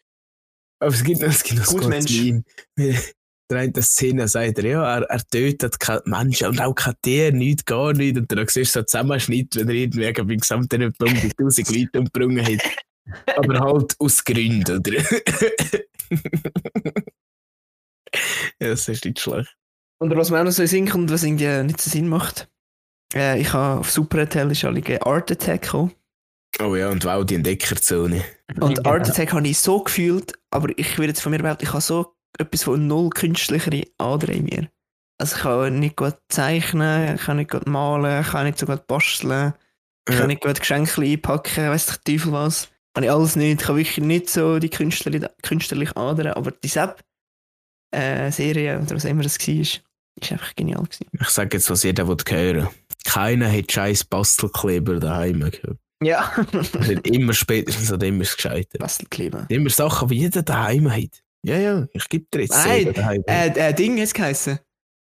Aber 0.79 0.91
es 0.91 1.03
gibt, 1.03 1.21
noch- 1.21 1.27
es 1.29 1.43
gibt 1.43 1.59
noch 1.59 1.67
Gut 1.67 1.87
Mensch. 1.87 2.11
Meme. 2.11 2.43
Der 3.51 3.59
eine 3.59 3.79
Szene 3.83 4.27
sagt 4.27 4.57
er, 4.57 4.65
ja, 4.65 4.97
er, 4.97 5.03
er 5.03 5.23
tötet 5.27 5.79
keine 5.79 6.01
Menschen 6.05 6.47
und 6.47 6.59
auch 6.59 6.73
kein 6.73 6.95
Tier, 7.03 7.31
nichts, 7.31 7.63
gar 7.63 7.93
nichts. 7.93 8.17
Und 8.19 8.31
dann 8.31 8.47
siehst 8.47 8.57
du 8.57 8.63
so 8.73 8.79
einen 8.79 8.87
Zusammenschnitt, 8.87 9.55
wenn 9.55 9.69
er 9.69 9.75
irgendwie 9.75 10.11
beim 10.13 10.37
gesamten 10.39 10.91
Punkt 10.93 11.39
1000 11.39 11.69
Leute 11.69 11.99
umgebrungen 11.99 12.43
hat. 12.43 12.63
Aber 13.37 13.59
halt 13.59 13.95
aus 13.99 14.23
Gründen, 14.23 14.79
oder? 14.79 14.93
ja, 18.59 18.69
das 18.69 18.87
ist 18.87 19.05
nicht 19.05 19.19
schlecht. 19.19 19.55
Und 20.01 20.15
was 20.15 20.31
mir 20.31 20.39
auch 20.39 20.43
noch 20.43 20.51
so 20.51 20.65
Sinn 20.65 20.89
kommt, 20.89 21.11
was 21.11 21.21
irgendwie 21.23 21.63
nicht 21.63 21.79
so 21.79 21.91
Sinn 21.91 22.07
macht. 22.09 22.49
Äh, 23.13 23.39
ich 23.39 23.53
habe 23.53 23.79
auf 23.79 23.91
Super 23.91 24.19
RTL 24.19 24.51
ist 24.51 24.63
alle 24.65 25.01
Art 25.05 25.31
Attack 25.31 25.63
gekommen. 25.63 25.91
Oh 26.61 26.75
ja, 26.75 26.89
und 26.89 27.03
wow, 27.05 27.25
die 27.25 27.35
Entdeckerzone. 27.35 28.23
Und 28.61 28.77
Genau. 28.77 28.89
Art 28.89 29.09
Attack 29.09 29.33
habe 29.33 29.47
ich 29.47 29.57
so 29.59 29.81
gefühlt, 29.83 30.33
aber 30.51 30.69
ich 30.77 30.97
will 30.97 31.07
jetzt 31.07 31.21
von 31.21 31.31
mir 31.31 31.39
behaupten, 31.39 31.65
ich 31.65 31.71
habe 31.73 31.81
so 31.81 32.15
etwas 32.37 32.63
von 32.63 32.87
null 32.87 33.09
künstlichere 33.09 33.83
Adern 33.97 34.35
in 34.37 34.43
mir. 34.45 34.69
Also 35.17 35.35
ich 35.35 35.41
kann 35.43 35.79
nicht 35.79 35.95
gut 35.95 36.15
zeichnen, 36.29 37.15
ich 37.15 37.21
kann 37.21 37.37
nicht 37.37 37.51
gut 37.51 37.67
malen, 37.67 38.21
ich 38.21 38.27
kann 38.27 38.45
nicht 38.45 38.57
so 38.57 38.65
gut 38.65 38.85
basteln, 38.87 39.53
ich 40.07 40.13
Ja. 40.13 40.19
kann 40.21 40.27
nicht 40.27 40.41
gut 40.43 40.59
Geschenke 40.59 41.01
einpacken, 41.01 41.69
weiss 41.69 41.89
ich 41.89 41.97
Teufel 41.97 42.31
was. 42.33 42.69
Kann 42.93 43.03
ich 43.03 43.11
alles 43.11 43.35
nicht, 43.35 43.61
ich 43.61 43.67
habe 43.67 43.77
wirklich 43.79 43.97
nicht 44.05 44.29
so 44.29 44.59
die 44.59 44.69
künstlerliche, 44.69 45.29
künstlerliche 45.41 45.95
Adern, 45.97 46.27
aber 46.33 46.51
die 46.51 46.67
Sepp-Serie, 47.91 48.79
oder 48.81 48.95
was 48.95 49.05
immer 49.05 49.23
das 49.23 49.37
war, 49.39 49.55
ist 49.55 49.81
einfach 50.31 50.55
genial 50.55 50.83
gewesen. 50.83 51.07
Ich 51.19 51.29
sage 51.29 51.57
jetzt, 51.57 51.69
was 51.69 51.83
jeder 51.83 52.07
will 52.07 52.17
hören. 52.27 52.69
Keiner 53.05 53.51
hat 53.51 53.71
scheiß 53.71 54.03
Bastelkleber 54.05 54.99
daheim 54.99 55.39
gehabt. 55.39 55.79
Ja. 56.03 56.33
Das 56.51 56.69
immer 57.03 57.33
spätestens 57.33 57.91
an 57.91 57.99
dem 57.99 58.19
ist 58.21 58.29
es 58.31 58.35
gescheitert. 58.35 58.79
Bastelkleber. 58.81 59.45
Immer 59.49 59.69
Sachen, 59.69 60.09
die 60.09 60.15
jeder 60.19 60.41
daheim 60.43 60.91
hat. 60.91 61.23
Ja, 61.43 61.57
ja, 61.57 61.87
ich 61.93 62.09
gebe 62.09 62.25
dir 62.33 62.41
jetzt 62.41 62.51
Nein, 62.51 62.91
daheim. 62.93 63.23
Äh, 63.27 63.47
äh, 63.69 63.73
Ding 63.73 63.95
hat 63.97 64.03
es 64.05 64.13
geheißen. 64.13 64.59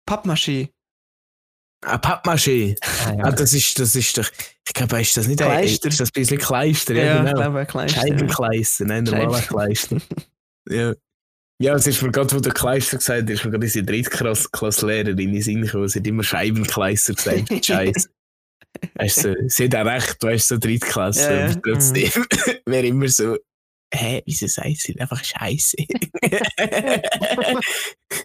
Pappmaché. 0.07 0.69
Ein 1.85 1.99
Pappmaché. 1.99 2.75
Ah, 2.81 3.09
Ah, 3.09 3.13
ja. 3.17 3.31
das 3.31 3.53
ist, 3.53 3.79
das 3.79 3.95
ist 3.95 4.17
doch, 4.17 4.29
ich 4.67 4.73
glaube, 4.73 4.99
ist 5.01 5.15
das 5.17 5.27
nicht 5.27 5.41
ein, 5.41 5.47
Kleister. 5.49 5.87
ist 5.87 5.99
das 5.99 6.09
ein 6.09 6.13
bisschen 6.13 6.37
Kleister? 6.39 6.93
Ja, 6.95 7.03
Ja, 7.03 7.13
ich 7.19 7.25
genau. 7.29 7.41
glaube, 7.41 7.59
ein 7.59 7.67
Kleister. 7.67 8.01
Scheibenkleister, 8.01 8.85
nein, 8.85 9.03
normaler 9.05 9.41
Kleister. 9.41 9.97
ja. 10.69 10.93
Ja, 11.61 11.73
es 11.75 11.87
ist 11.87 12.01
mir 12.01 12.11
gerade, 12.11 12.35
wo 12.35 12.39
der 12.39 12.53
Kleister 12.53 12.97
gesagt 12.97 13.23
hat, 13.23 13.29
ist 13.29 13.45
mir 13.45 13.51
gerade 13.51 13.65
unsere 13.65 13.85
Drittklasslehrerin 13.85 15.17
in 15.17 15.33
den 15.33 15.41
Sinn 15.41 15.61
gekommen. 15.61 15.87
Sie 15.87 15.99
hat 15.99 16.07
immer 16.07 16.23
Scheibenkleister 16.23 17.13
gesagt. 17.13 17.47
Scheiße. 17.65 18.09
Weißt 18.95 19.23
du, 19.23 19.35
sie 19.47 19.65
hat 19.65 19.75
auch 19.75 19.85
recht, 19.85 20.21
du 20.21 20.27
hast 20.29 20.49
so 20.49 20.57
Drittklasse. 20.57 21.21
Ja, 21.21 21.45
ja. 21.45 21.51
Aber 21.51 21.61
trotzdem 21.61 22.11
wäre 22.65 22.87
immer 22.87 23.07
so, 23.07 23.37
hä, 23.93 24.21
wieso 24.25 24.47
sagt 24.47 24.77
sie 24.77 24.99
einfach 24.99 25.23
Scheiße? 25.23 25.77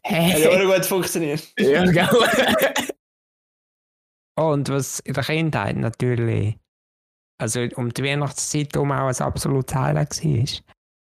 Hat 0.04 0.38
ja 0.38 0.50
auch 0.50 0.74
gut 0.74 0.86
funktioniert. 0.86 1.46
ja, 1.58 1.84
genau. 1.84 2.24
Und 4.36 4.68
was 4.70 5.00
in 5.00 5.14
der 5.14 5.22
Kindheit 5.22 5.76
natürlich, 5.76 6.56
also 7.38 7.60
um 7.76 7.92
die 7.92 8.02
Weihnachtszeit 8.02 8.74
herum 8.74 8.90
auch 8.92 9.08
ein 9.08 9.16
absolutes 9.16 9.74
Highlight 9.74 10.24
war. 10.24 10.46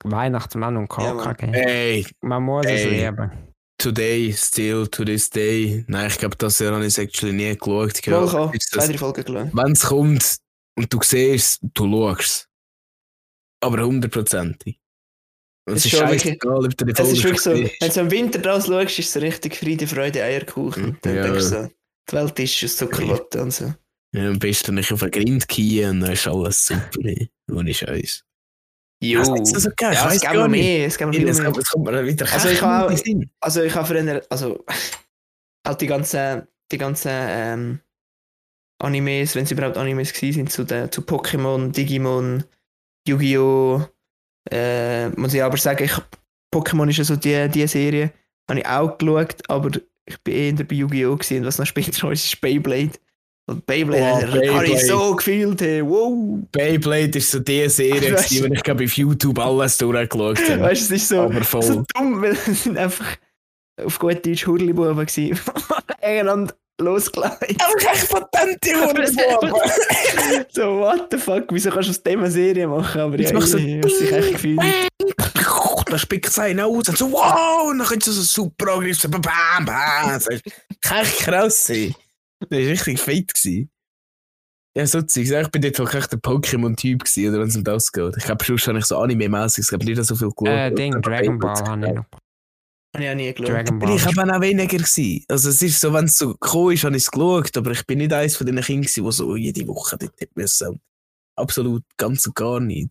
Weihnachtsmann 0.05 0.76
und 0.76 0.88
Ja, 0.98 1.14
Mann. 1.14 1.36
KKG. 1.36 1.53
Hey, 1.53 2.07
Man 2.20 2.42
muss 2.42 2.66
es 2.66 2.80
Ey. 2.84 3.05
lieben. 3.07 3.30
today, 3.78 4.32
still 4.32 4.86
to 4.86 5.05
this 5.05 5.28
day. 5.28 5.84
Nein, 5.88 6.07
ich 6.09 6.18
glaube, 6.18 6.36
das 6.36 6.59
Jahr 6.61 6.72
habe 6.74 6.82
ich 6.82 6.88
es 6.88 6.98
actually 6.98 7.32
nie 7.32 7.57
geschaut. 7.57 8.00
Gekommen. 8.03 8.53
Ist 8.55 8.70
Zwei, 8.70 8.86
drei 8.86 8.98
Folgen 8.98 9.24
geschaut. 9.24 9.48
Wenn 9.53 9.72
es 9.72 9.80
kommt 9.82 10.36
und 10.76 10.92
du 10.92 10.98
siehst, 11.03 11.61
du 11.74 11.90
schaust. 11.90 12.48
Aber 13.61 13.82
hundertprozentig. 13.84 14.78
Und 15.66 15.74
Ist 15.76 15.86
es 15.86 15.92
ist 15.92 15.98
schon 15.98 16.09
scheißegal, 16.09 16.66
ob 16.66 16.76
du 16.76 16.84
die 16.84 16.92
Es 16.92 16.98
Folge 16.98 17.12
ist 17.12 17.24
wirklich 17.24 17.40
so, 17.40 17.50
wenn 17.53 17.90
du 17.92 18.00
im 18.00 18.11
Winter 18.11 18.38
draus 18.40 18.66
schaust, 18.66 18.98
ist 18.98 19.07
es 19.07 19.12
so 19.12 19.20
richtig 19.20 19.57
Friede, 19.57 19.86
Freude, 19.86 20.22
Eierkuchen. 20.22 20.98
Dann 21.03 21.14
Ja. 21.16 21.22
denkst 21.22 21.38
du 21.38 21.48
so, 21.48 21.68
die 22.11 22.14
Welt 22.16 22.38
ist 22.40 22.64
aus 22.64 22.76
Zuckerwatte 22.76 23.42
und 23.42 23.53
so. 23.53 23.72
Ja, 24.14 24.28
am 24.28 24.38
besten 24.38 24.74
nicht 24.74 24.92
auf 24.92 25.03
einen 25.03 25.12
Grind 25.12 25.46
gehen 25.48 25.90
und 25.90 26.00
dann 26.00 26.12
ist 26.12 26.26
alles 26.26 26.66
super. 26.66 26.88
ey. 27.05 27.30
Ohne 27.50 27.72
Scheiß. 27.72 28.24
Jo. 29.03 29.20
Was 29.20 29.28
ist 29.40 29.57
das? 29.57 29.66
Ich 29.66 29.80
Ja, 29.80 30.07
es 30.07 30.20
gibt 30.20 30.32
gar 30.32 30.34
noch 30.34 30.48
mehr, 30.48 30.86
es 30.86 30.96
gibt 30.96 31.12
noch 31.12 31.18
mehr. 31.18 31.53
kommt, 31.53 31.68
kommt 31.70 31.84
mir 31.84 32.07
wieder 32.07 32.32
Also 32.32 32.48
ich 32.48 32.62
habe-. 32.62 32.94
Also 33.40 33.62
ich 33.62 33.74
habe 33.74 33.86
früher, 33.86 34.22
also 34.30 34.64
halt 35.66 35.80
die 35.80 35.86
ganzen, 35.88 36.46
die 36.70 36.78
ganzen 36.78 37.11
ähm, 37.12 37.80
Animes, 38.80 39.34
wenn 39.34 39.42
es 39.44 39.50
überhaupt 39.50 39.76
Animes 39.76 40.12
gewesen 40.12 40.46
sind, 40.46 40.53
zu, 40.53 40.64
zu 40.64 41.00
Pokémon, 41.03 41.72
Digimon, 41.72 42.44
Yu-Gi-Oh! 43.09 43.82
Äh, 44.50 45.09
muss 45.11 45.34
ich 45.34 45.42
aber 45.42 45.57
sagen, 45.57 45.84
ich, 45.84 45.94
Pokémon 46.55 46.88
ist 46.88 46.98
ja 46.98 47.05
so 47.05 47.16
die, 47.16 47.48
die 47.48 47.66
Serie, 47.66 48.12
habe 48.48 48.61
ich 48.61 48.66
auch 48.66 48.98
geschaut, 48.98 49.48
aber 49.48 49.70
ich 50.07 50.20
bin 50.22 50.57
eher 50.57 50.64
bei 50.64 50.74
Yu-Gi-Oh! 50.76 51.12
und 51.12 51.44
was 51.44 51.59
noch 51.59 51.66
später 51.66 51.90
ist, 52.12 52.24
ist 52.24 52.40
Beyblade. 52.40 52.92
Und 53.47 53.66
Beyblade, 53.66 54.28
Oh, 54.51 54.55
habe 54.55 54.66
ich 54.66 54.86
so 54.86 55.16
gefühlt, 55.16 55.61
hey, 55.61 55.84
wow! 55.84 56.38
Beyblade 56.53 57.18
ist 57.18 57.30
so 57.32 57.40
die 57.40 57.68
Serie, 57.68 58.14
Weißt 58.16 58.40
wo 58.43 58.47
ich 58.55 58.62
glaube 58.62 58.84
auf 58.84 58.97
YouTube 58.97 59.38
alles 59.40 59.76
durchgeschaut 59.78 60.38
habe. 60.49 60.61
Weißt 60.62 60.90
du, 60.90 60.95
es 60.95 61.03
ist 61.03 61.09
so, 61.09 61.22
Aber 61.22 61.43
voll. 61.43 61.62
so 61.62 61.84
dumm, 61.95 62.22
weil 62.22 62.32
es 62.47 62.62
sind 62.62 62.78
einfach 62.78 63.16
auf 63.84 63.99
gut 63.99 64.24
Deutsch 64.24 64.47
Hurlibuben 64.47 64.95
gewesen, 64.97 65.40
die 66.01 66.05
einander 66.07 66.55
losgelegt. 66.80 67.57
Aber 67.61 67.93
echt 67.93 68.09
patente 68.11 68.70
Aber 68.80 69.07
so, 70.51 70.78
what 70.78 71.09
the 71.11 71.18
fuck, 71.18 71.45
wieso 71.51 71.70
kannst 71.70 71.88
du 71.88 71.90
aus 71.93 72.03
dem 72.03 72.20
eine 72.20 72.30
Serie 72.30 72.68
machen? 72.68 73.01
Aber 73.01 73.18
Jetzt 73.18 73.32
ja, 73.32 73.38
machst 73.38 73.55
du 73.55 73.59
ich, 73.59 73.84
ich, 73.84 74.01
ich 74.03 74.12
echt 74.12 74.32
gefühlt. 74.34 74.61
Dann 75.86 75.99
spickt 75.99 76.28
es 76.28 76.38
einen 76.38 76.61
aus 76.61 76.88
und 76.88 76.97
so, 76.97 77.11
wow, 77.12 77.68
und 77.68 77.78
dann 77.78 77.86
kannst 77.88 78.07
du 78.07 78.12
so 78.12 78.22
super 78.22 78.74
Angriff, 78.74 78.99
so 79.01 79.09
bam, 79.09 79.20
bam, 79.20 79.66
Das 80.07 80.26
ist 80.28 80.45
kann 80.80 80.99
echt 81.03 81.18
krass 81.18 81.66
sein. 81.66 81.95
Das 82.49 82.59
war 82.59 82.70
richtig 82.70 83.01
fett. 83.01 83.34
Gewesen. 83.34 83.70
Ja, 84.74 84.86
so 84.86 85.01
sagen, 85.01 85.45
ich 85.45 85.51
bin 85.51 85.62
dort 85.62 85.78
wirklich 85.78 86.03
echt 86.03 86.12
der 86.12 86.18
Pokémon-Typ 86.20 87.05
gewesen, 87.05 87.28
oder 87.28 87.40
wenn 87.40 87.49
es 87.49 87.57
um 87.57 87.64
das 87.64 87.93
geht. 87.93 88.16
Ich 88.16 88.24
glaube, 88.24 88.43
sonst 88.45 88.66
habe 88.68 88.78
ich 88.78 88.86
so 88.86 88.97
Anime-mäßig, 88.97 89.66
ich 89.66 89.72
habe 89.72 89.84
nicht 89.84 90.03
so 90.03 90.16
viel 90.16 90.30
geschaut. 90.30 90.49
Äh, 90.49 90.72
Ding, 90.72 91.03
Dragon 91.03 91.38
Ball 91.38 91.55
habe 91.57 91.86
ich 91.86 91.93
noch. 91.93 92.05
Habe 92.95 93.05
ich 93.05 93.11
auch 93.11 93.14
nie 93.14 93.32
geschaut. 93.34 93.55
Dragon 93.55 93.78
Ball. 93.78 93.97
ich 93.97 94.07
aber 94.07 94.36
auch 94.36 94.40
weniger 94.40 94.78
gewesen. 94.78 95.24
Also 95.28 95.51
es 95.51 95.61
ist 95.61 95.78
so, 95.78 95.93
wenn 95.93 96.07
es 96.07 96.16
so 96.16 96.32
gekommen 96.32 96.72
ist, 96.72 96.84
habe 96.84 96.97
ich 96.97 97.03
es 97.03 97.11
geschaut, 97.11 97.55
aber 97.57 97.70
ich 97.72 97.86
bin 97.86 97.99
nicht 97.99 98.14
eines 98.14 98.36
von 98.36 98.47
den 98.47 98.61
Kindern, 98.61 98.90
die 98.95 99.12
so 99.12 99.36
jede 99.36 99.66
Woche 99.68 99.99
dort 99.99 100.18
hätte 100.18 100.32
müssen. 100.34 100.80
Absolut, 101.36 101.82
ganz 101.99 102.26
und 102.26 102.34
gar 102.34 102.59
nicht. 102.59 102.90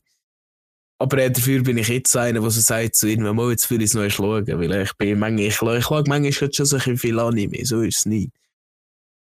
Aber 1.00 1.18
äh, 1.18 1.32
dafür 1.32 1.64
bin 1.64 1.80
ich 1.80 1.88
jetzt 1.88 2.16
einer, 2.16 2.42
der 2.42 2.50
so 2.52 2.62
sagt, 2.62 2.96
so 2.96 3.08
irgendwann 3.08 3.36
mal, 3.36 3.50
jetzt 3.50 3.72
will 3.72 3.82
ich 3.82 3.90
es 3.90 3.96
noch 3.96 4.08
schauen, 4.08 4.46
weil 4.48 4.84
ich 4.84 4.94
bin 4.98 5.18
manchmal, 5.18 5.46
ich, 5.46 5.48
ich 5.80 5.86
schaue 5.86 6.04
manchmal 6.06 6.32
schon 6.32 6.52
so 6.52 6.76
ein 6.76 6.78
bisschen 6.78 6.98
viel 6.98 7.20
Anime, 7.20 7.66
so 7.66 7.82
ist 7.82 7.98
es 7.98 8.06
nicht. 8.06 8.32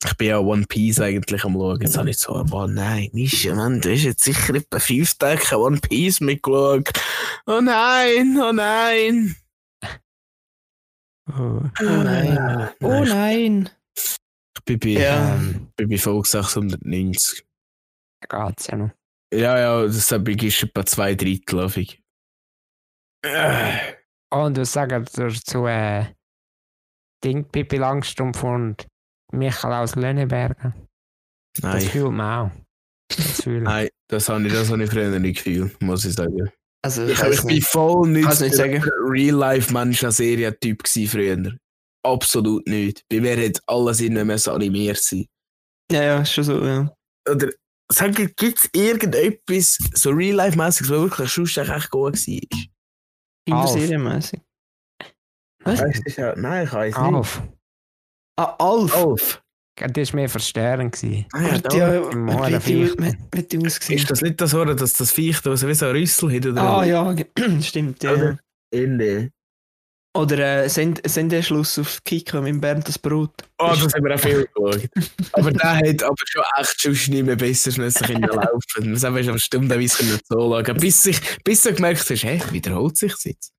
Ich 0.05 0.15
bin 0.19 0.29
ja 0.29 0.39
One 0.39 0.67
Piece 0.67 1.01
eigentlich 1.01 1.43
am 1.45 1.55
schauen, 1.55 1.81
jetzt 1.81 1.97
habe 1.97 2.11
ich 2.11 2.19
so, 2.19 2.45
oh 2.51 2.67
nein, 2.67 3.09
Mischa, 3.13 3.55
Mann, 3.55 3.81
du 3.81 3.91
hast 3.93 4.03
jetzt 4.05 4.25
sicher 4.25 4.55
etwa 4.55 4.79
fünf 4.79 5.15
Tage 5.15 5.57
One 5.59 5.79
Piece 5.81 6.21
mitgeschaut. 6.21 6.91
Oh 7.47 7.61
nein, 7.61 8.39
oh 8.41 8.53
nein. 8.53 9.35
Oh, 11.29 11.61
Oh 11.81 11.83
nein. 11.83 12.69
Oh 12.83 13.05
nein. 13.05 13.71
Ich 13.97 14.65
bin 14.65 14.79
bei, 14.79 14.89
Ja. 15.01 15.35
ähm, 15.35 15.73
bin 15.77 15.89
bei 15.89 15.99
Folge 15.99 16.29
690. 16.29 17.45
geht's 18.29 18.67
ja 18.69 18.77
noch. 18.77 18.91
Ja, 19.33 19.59
ja, 19.59 19.83
das 19.87 20.13
habe 20.13 20.31
ich 20.31 20.43
ist 20.43 20.63
etwa 20.63 20.85
zwei 20.87 21.15
Drittel, 21.15 21.45
glaube 21.47 21.81
ich. 21.81 22.03
Äh, 23.25 23.95
Oh, 24.33 24.43
und 24.45 24.59
was 24.59 24.73
sagen 24.73 25.05
dazu, 25.15 25.67
äh, 25.67 26.07
Ding, 27.25 27.45
Pippi 27.49 27.77
Langstrumpf 27.77 28.43
und 28.43 28.87
Michael 29.33 29.73
aus 29.75 29.95
Lönneberger? 29.97 30.75
Das 31.55 31.63
Nein, 31.63 31.81
fühlt 31.83 32.13
man 32.13 32.47
auch. 32.47 32.51
Das 33.09 33.43
fühle 33.43 33.59
ich. 33.59 33.65
nein, 33.65 33.89
das 34.09 34.29
habe 34.29 34.47
ich, 34.47 34.53
das 34.53 34.71
habe 34.71 34.85
ich 34.85 34.91
früher 34.91 35.19
nicht 35.19 35.37
gefühlt, 35.37 35.81
muss 35.83 36.05
ich 36.05 36.15
sagen. 36.15 36.51
Also, 36.83 37.05
Ich, 37.07 37.21
ich, 37.23 37.39
bin 37.43 37.47
nicht. 37.57 37.67
voll 37.67 38.09
nicht, 38.09 38.41
nicht 38.41 38.55
sagen. 38.55 38.83
Real-Life-Mensch-Serie-Typ 39.09 40.83
gewesen 40.85 41.09
früher. 41.09 41.57
Absolut 42.05 42.67
nicht. 42.69 43.03
Bei 43.09 43.21
mir 43.21 43.37
hätte 43.37 43.61
alles 43.67 44.01
irgendwie 44.01 44.25
müssen 44.25 44.51
animiert 44.51 44.99
sein. 44.99 45.27
Ja, 45.91 46.03
ja, 46.03 46.21
ist 46.23 46.33
schon 46.33 46.45
so, 46.45 46.65
ja. 46.65 46.93
Oder 47.29 47.51
sag, 47.91 48.15
gibt 48.15 48.59
es 48.59 48.69
irgendetwas 48.73 49.79
so 49.95 50.11
Real-Life-mäßiges, 50.11 50.91
was 50.91 51.01
wirklich 51.01 51.31
sonst 51.31 51.57
echt 51.57 51.91
gut 51.91 52.15
war? 52.17 52.41
Kinderserienmäßig. 53.49 54.41
Was? 55.65 55.81
Nein, 56.37 56.65
ich 56.67 56.73
weiß 56.73 56.97
nicht. 56.97 56.97
Alf. 56.97 57.43
Ah, 58.37 58.55
Alf. 58.59 58.95
Alf. 58.95 59.43
Das 59.79 60.13
war 60.13 60.17
mehr 60.17 60.29
verstörend. 60.29 60.93
gewesen. 60.95 61.27
Ah, 61.33 61.43
ja, 61.43 61.59
da. 61.59 61.77
ja, 61.77 62.07
hat 62.07 62.15
Mohrenviech. 62.15 62.91
richtig- 62.93 63.07
hat 63.07 63.35
richtig 63.35 63.67
ausgesehen. 63.67 63.99
Ist 64.01 64.11
das 64.11 64.23
nicht 64.23 64.41
das, 64.41 64.55
oder, 64.55 64.75
dass 64.75 64.95
das 64.95 65.13
Viech 65.13 65.41
da 65.41 65.55
so 65.57 65.69
wie 65.69 65.75
so 65.75 65.87
ein 65.87 65.93
Rüssel 65.93 66.35
hat? 66.35 66.47
Oder 66.47 66.63
Ah 66.63 66.85
ja, 66.85 67.15
stimmt. 67.61 68.03
Ja. 68.03 68.13
Oder? 68.13 68.39
Ende. 68.73 69.31
Oder 70.17 70.65
äh, 70.65 70.69
Send 70.71 71.03
Sendeschluss 71.07 71.79
auf 71.79 72.03
Kika 72.05 72.41
mit 72.41 72.59
Bernd 72.59 72.89
das 72.89 72.99
Brot. 72.99 73.35
Oh, 73.59 73.69
das 73.79 73.93
haben 73.93 74.03
wir 74.05 74.15
auch 74.15 74.19
viel 74.19 74.47
geschaut. 74.47 74.89
aber 75.33 75.53
der 75.53 75.77
hat 75.77 76.03
aber 76.03 76.15
schon 76.27 76.43
echt 76.59 76.81
schon 76.81 76.93
nicht 77.15 77.27
mehr 77.27 77.37
besser 77.37 77.79
müssen 77.79 78.07
können 78.07 78.23
laufen. 78.23 78.95
Das 78.95 79.05
haben 79.05 79.15
wir 79.15 79.25
schon 79.25 79.39
stundenweise 79.39 79.99
können 79.99 80.19
zuschauen. 80.25 80.77
Bis, 80.79 81.05
ich, 81.05 81.21
bis 81.45 81.63
du 81.65 81.75
gemerkt 81.75 82.01
hast, 82.09 82.23
hä, 82.25 82.41
wiederholt 82.51 82.97
sich 82.97 83.13
jetzt. 83.25 83.53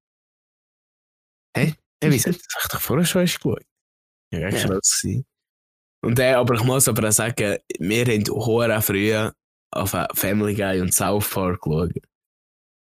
Hä? 1.56 1.76
Hey, 2.04 2.12
wieso? 2.12 2.32
Das 2.32 2.40
habe 2.56 2.62
ich 2.64 2.70
doch 2.72 2.82
vorher 2.82 3.06
schon 3.06 3.22
erst 3.22 3.36
geschaut. 3.40 3.64
Ja, 4.32 4.40
echt 4.48 4.64
Ja. 4.64 4.68
krass 4.70 5.00
gewesen. 5.02 5.26
Und 6.04 6.20
äh, 6.20 6.34
aber 6.34 6.56
ich 6.56 6.64
muss 6.64 6.88
aber 6.88 7.08
auch 7.08 7.12
sagen, 7.12 7.58
wir 7.80 8.06
haben 8.06 8.24
hoher 8.30 8.82
früher 8.82 9.34
auf 9.72 9.96
Family 10.14 10.54
Guy 10.56 10.80
und 10.82 10.94
South 10.94 11.30
Park 11.30 11.62
geschaut. 11.62 11.92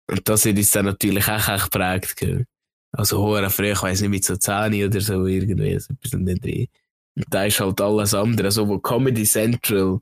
Und 0.09 0.27
das 0.27 0.45
hat 0.45 0.57
uns 0.57 0.71
dann 0.71 0.85
natürlich 0.85 1.27
auch 1.27 1.47
echt 1.47 1.71
geprägt. 1.71 2.17
gell. 2.17 2.45
Also 2.93 3.19
hoher 3.19 3.49
früher, 3.49 3.73
ich 3.73 3.81
weiß 3.83 4.01
nicht, 4.01 4.09
mit 4.09 4.25
so 4.25 4.35
10 4.35 4.85
oder 4.85 5.01
so 5.01 5.25
irgendwie, 5.25 5.79
so 5.79 5.93
etwas 5.93 6.13
in 6.13 6.25
Dreh. 6.25 6.67
Und 7.15 7.25
da 7.29 7.45
ist 7.45 7.59
halt 7.59 7.79
alles 7.81 8.13
andere, 8.13 8.51
so 8.51 8.67
wo 8.67 8.79
Comedy 8.79 9.23
Central 9.23 9.99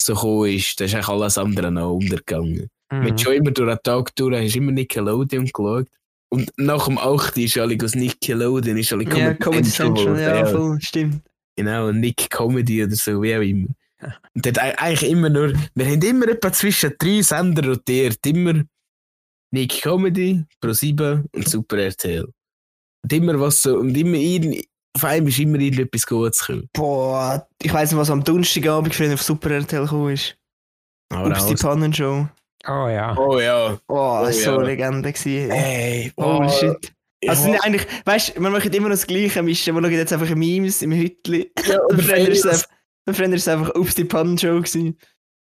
so 0.00 0.14
gekommen 0.14 0.50
ist, 0.52 0.78
da 0.80 0.84
ist 0.84 0.94
eigentlich 0.94 1.08
alles 1.08 1.38
andere 1.38 1.70
noch 1.72 1.94
untergegangen. 1.94 2.68
Mhm. 2.92 3.00
Mit 3.00 3.20
schon 3.20 3.34
immer 3.34 3.50
durch 3.50 3.68
den 3.74 3.82
Tag 3.82 4.14
durch, 4.16 4.36
hast 4.44 4.54
du 4.54 4.58
immer 4.58 4.72
Nickelodeon 4.72 5.46
geschaut. 5.46 5.88
Und 6.30 6.52
nach 6.58 6.86
dem 6.86 6.98
8. 6.98 7.36
ist 7.38 7.56
alle 7.58 7.76
aus 7.82 7.94
Nickelodeon, 7.94 8.76
ist 8.76 8.92
alle 8.92 9.04
Ja, 9.04 9.34
Comedy 9.34 9.70
Central, 9.70 10.04
geworden, 10.04 10.20
ja, 10.20 10.46
voll, 10.46 10.78
stimmt. 10.80 11.22
Genau, 11.56 11.90
Nick 11.90 12.28
Comedy 12.30 12.84
oder 12.84 12.94
so, 12.94 13.22
wie 13.22 13.34
auch 13.34 13.40
immer. 13.40 13.68
Und 14.34 14.46
dort 14.46 14.58
ei- 14.60 14.78
eigentlich 14.78 15.10
immer 15.10 15.28
nur, 15.28 15.52
wir 15.74 15.86
haben 15.86 16.02
immer 16.02 16.28
etwa 16.28 16.52
zwischen 16.52 16.92
drei 16.98 17.20
Sender 17.22 17.66
rotiert, 17.68 18.24
immer 18.26 18.62
Nick 19.52 19.80
Comedy, 19.82 20.44
Pro7 20.62 21.24
und 21.32 21.48
Super 21.48 21.78
RTL. 21.78 22.28
Und 23.02 23.12
immer 23.12 23.40
was 23.40 23.62
so, 23.62 23.78
und 23.78 23.96
immer 23.96 24.16
irgend, 24.18 24.64
auf 24.94 25.04
einem 25.04 25.28
ist 25.28 25.38
immer 25.38 25.58
irgendetwas 25.58 26.06
Gutes 26.06 26.40
gekommen. 26.46 26.68
Boah, 26.74 27.48
ich 27.62 27.72
weiss 27.72 27.90
nicht, 27.90 27.98
was 27.98 28.10
am 28.10 28.22
Donnerstagabend 28.22 28.94
früher 28.94 29.14
auf 29.14 29.22
Super 29.22 29.50
RTL 29.50 29.82
gekommen 29.82 30.12
ist. 30.12 30.36
Aber 31.10 31.30
Ups, 31.30 31.46
die 31.46 31.54
Pannenshow. 31.54 32.28
Oh 32.66 32.88
ja. 32.88 33.16
Oh 33.16 33.38
ja. 33.38 33.78
Oh, 33.88 34.20
Oh, 34.26 34.30
so 34.30 34.50
ja. 34.50 34.56
eine 34.58 34.66
Legende 34.66 35.12
gewesen. 35.12 35.50
Ey, 35.50 36.12
Oh, 36.16 36.48
shit. 36.48 36.92
ich 37.20 37.30
Also 37.30 37.44
sind 37.44 37.64
eigentlich, 37.64 37.86
weißt 38.04 38.36
du, 38.36 38.40
wir 38.42 38.50
machen 38.50 38.72
immer 38.72 38.88
noch 38.88 38.94
das 38.96 39.06
Gleiche 39.06 39.42
mischen. 39.42 39.74
Wir 39.74 39.80
schauen 39.82 39.92
jetzt 39.92 40.12
einfach 40.12 40.34
Memes 40.34 40.82
im 40.82 40.92
Hütli. 40.92 41.50
ja, 41.66 41.78
Und 41.88 42.02
früher 42.02 42.28
ist 42.28 42.44
es 42.44 42.68
einfach, 43.06 43.20
ist 43.32 43.48
einfach 43.48 43.74
Ups, 43.74 43.94
die 43.94 44.04
Pannenshow 44.04 44.56
gewesen. 44.56 44.98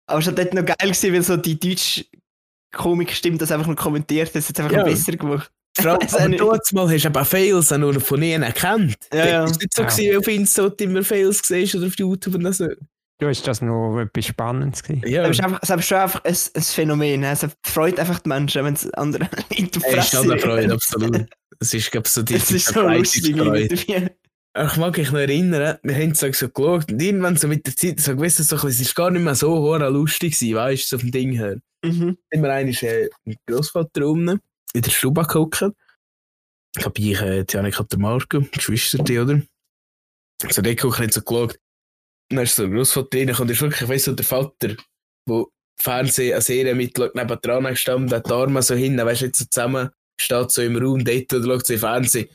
Aber 0.08 0.20
es 0.20 0.28
hat 0.28 0.38
dort 0.38 0.54
noch 0.54 0.66
geil 0.66 0.76
gewesen, 0.80 1.14
weil 1.14 1.22
so 1.24 1.38
die 1.38 1.60
deutsche 1.60 2.06
Komik 2.74 3.12
stimmt, 3.14 3.42
das 3.42 3.52
einfach 3.52 3.68
noch 3.68 3.76
kommentiert 3.76 4.30
hat. 4.30 4.36
Das 4.36 4.48
hat 4.50 4.56
es 4.58 4.60
einfach 4.64 4.72
Ja. 4.78 4.84
noch 4.84 4.90
besser 4.90 5.12
gemacht. 5.12 5.52
Vor 5.78 5.92
allem, 5.92 6.00
nicht. 6.32 6.42
dort 6.42 6.74
mal 6.74 6.90
hast 6.90 7.04
du 7.04 7.08
eben 7.10 7.26
Fails 7.26 7.72
auch 7.72 7.78
nur 7.78 8.00
von 8.02 8.22
ihnen 8.22 8.44
erkannt. 8.44 8.96
Ja, 9.14 9.26
ja. 9.28 9.44
Es 9.44 9.52
ist 9.52 9.62
nicht 9.62 9.74
so, 9.76 9.82
Ja. 9.84 9.88
gewesen, 9.90 10.18
auf 10.18 10.28
Insta 10.28 10.70
du 10.70 10.84
immer 10.84 11.04
Fails 11.04 11.42
gesehen 11.42 11.70
oder 11.80 11.88
auf 11.88 11.96
YouTube 11.98 12.36
und 12.36 12.54
so. 12.54 12.68
Du 13.22 13.28
hast 13.28 13.46
das 13.48 13.62
noch 13.62 14.00
etwas 14.00 14.26
Spannendes 14.26 14.82
gewesen. 14.82 15.08
Ja, 15.08 15.22
es 15.28 15.38
ist, 15.38 15.44
einfach, 15.44 15.60
es 15.62 15.70
ist 15.70 15.88
schon 15.88 15.98
einfach 16.00 16.26
ein, 16.26 16.36
ein 16.56 16.62
Phänomen. 16.64 17.24
Es 17.24 17.46
freut 17.62 18.00
einfach 18.00 18.20
die 18.20 18.30
Menschen, 18.30 18.66
wenn 18.66 18.74
es 18.74 18.92
andere 18.96 19.30
in 19.50 19.70
die 19.72 19.80
es 19.80 19.94
ist 19.94 20.10
schon 20.10 20.32
eine 20.32 20.40
Freude, 20.40 20.74
absolut. 20.74 21.28
Es 21.60 21.72
ist, 21.72 21.92
glaube 21.92 22.08
ich, 22.08 22.14
so 22.14 22.24
die 22.24 22.34
Es 22.34 22.50
ist 22.50 22.74
so 22.74 22.82
lustig 22.82 23.30
irgendwie. 23.30 24.10
Ich 24.64 24.78
mag 24.78 24.98
mich 24.98 25.12
noch 25.12 25.20
erinnern, 25.20 25.78
wir 25.84 25.96
haben 25.96 26.16
so, 26.16 26.32
so 26.34 26.50
geschaut 26.50 26.92
und 26.92 27.00
irgendwann 27.00 27.38
so 27.38 27.48
mit 27.48 27.64
der 27.68 27.76
Zeit 27.76 28.00
so 28.00 28.16
gewusst, 28.16 28.38
so, 28.38 28.68
es 28.68 28.82
ist 28.82 28.96
gar 28.96 29.12
nicht 29.12 29.24
mehr 29.24 29.36
so 29.36 29.56
hoher 29.56 29.88
lustig 29.92 30.34
gewesen, 30.34 30.56
weißt 30.56 30.92
du, 30.92 30.96
so 30.96 31.00
vom 31.00 31.12
Ding 31.12 31.34
her. 31.34 31.58
Mhm. 31.86 32.18
Immer 32.32 32.50
einmal 32.50 32.74
äh, 32.82 33.08
mit 33.24 33.38
Großvater 33.46 34.08
unten 34.08 34.40
in 34.74 34.82
der 34.82 34.90
Stube 34.90 35.22
geguckt. 35.22 35.64
Ich 36.76 36.84
habe 36.84 37.00
ich, 37.00 37.22
äh, 37.22 37.44
die 37.44 37.54
Janik 37.54 37.78
hat 37.78 37.92
der 37.92 38.00
Marco, 38.00 38.42
Geschwister, 38.52 38.98
die, 38.98 39.20
oder? 39.20 39.44
So, 40.50 40.64
der 40.64 40.76
guckt, 40.76 40.98
hat 40.98 41.14
so 41.14 41.22
geschaut. 41.22 41.60
Und 42.32 42.38
dann 42.38 42.46
ist 42.46 42.56
so 42.56 42.66
der 42.66 42.72
Großvater 42.72 43.18
reingekommen 43.18 43.50
und 43.50 43.54
ist 43.54 43.62
wirklich, 43.62 43.82
ich 43.82 43.90
weiss 43.90 44.04
so, 44.06 44.14
der 44.14 44.26
Vater, 44.26 44.76
wo 45.28 45.52
Fernsehen, 45.78 46.34
eine 46.34 46.42
Serie 46.42 46.76
mitschaut, 46.76 47.14
neben 47.14 47.42
dran 47.42 47.66
gestanden, 47.66 48.12
hat 48.12 48.28
die 48.28 48.32
Arme 48.34 48.62
so 48.62 48.74
hin, 48.74 48.98
weißt 48.98 49.22
du, 49.22 49.26
jetzt 49.26 49.40
so 49.40 49.46
zusammen, 49.46 49.90
steht 50.20 50.52
so 50.52 50.62
im 50.62 50.78
Raum 50.78 51.04
dort 51.04 51.34
oder 51.34 51.44
schaut 51.44 51.68
so 51.68 51.74
im 51.74 51.80
Fernsehen. 51.80 52.30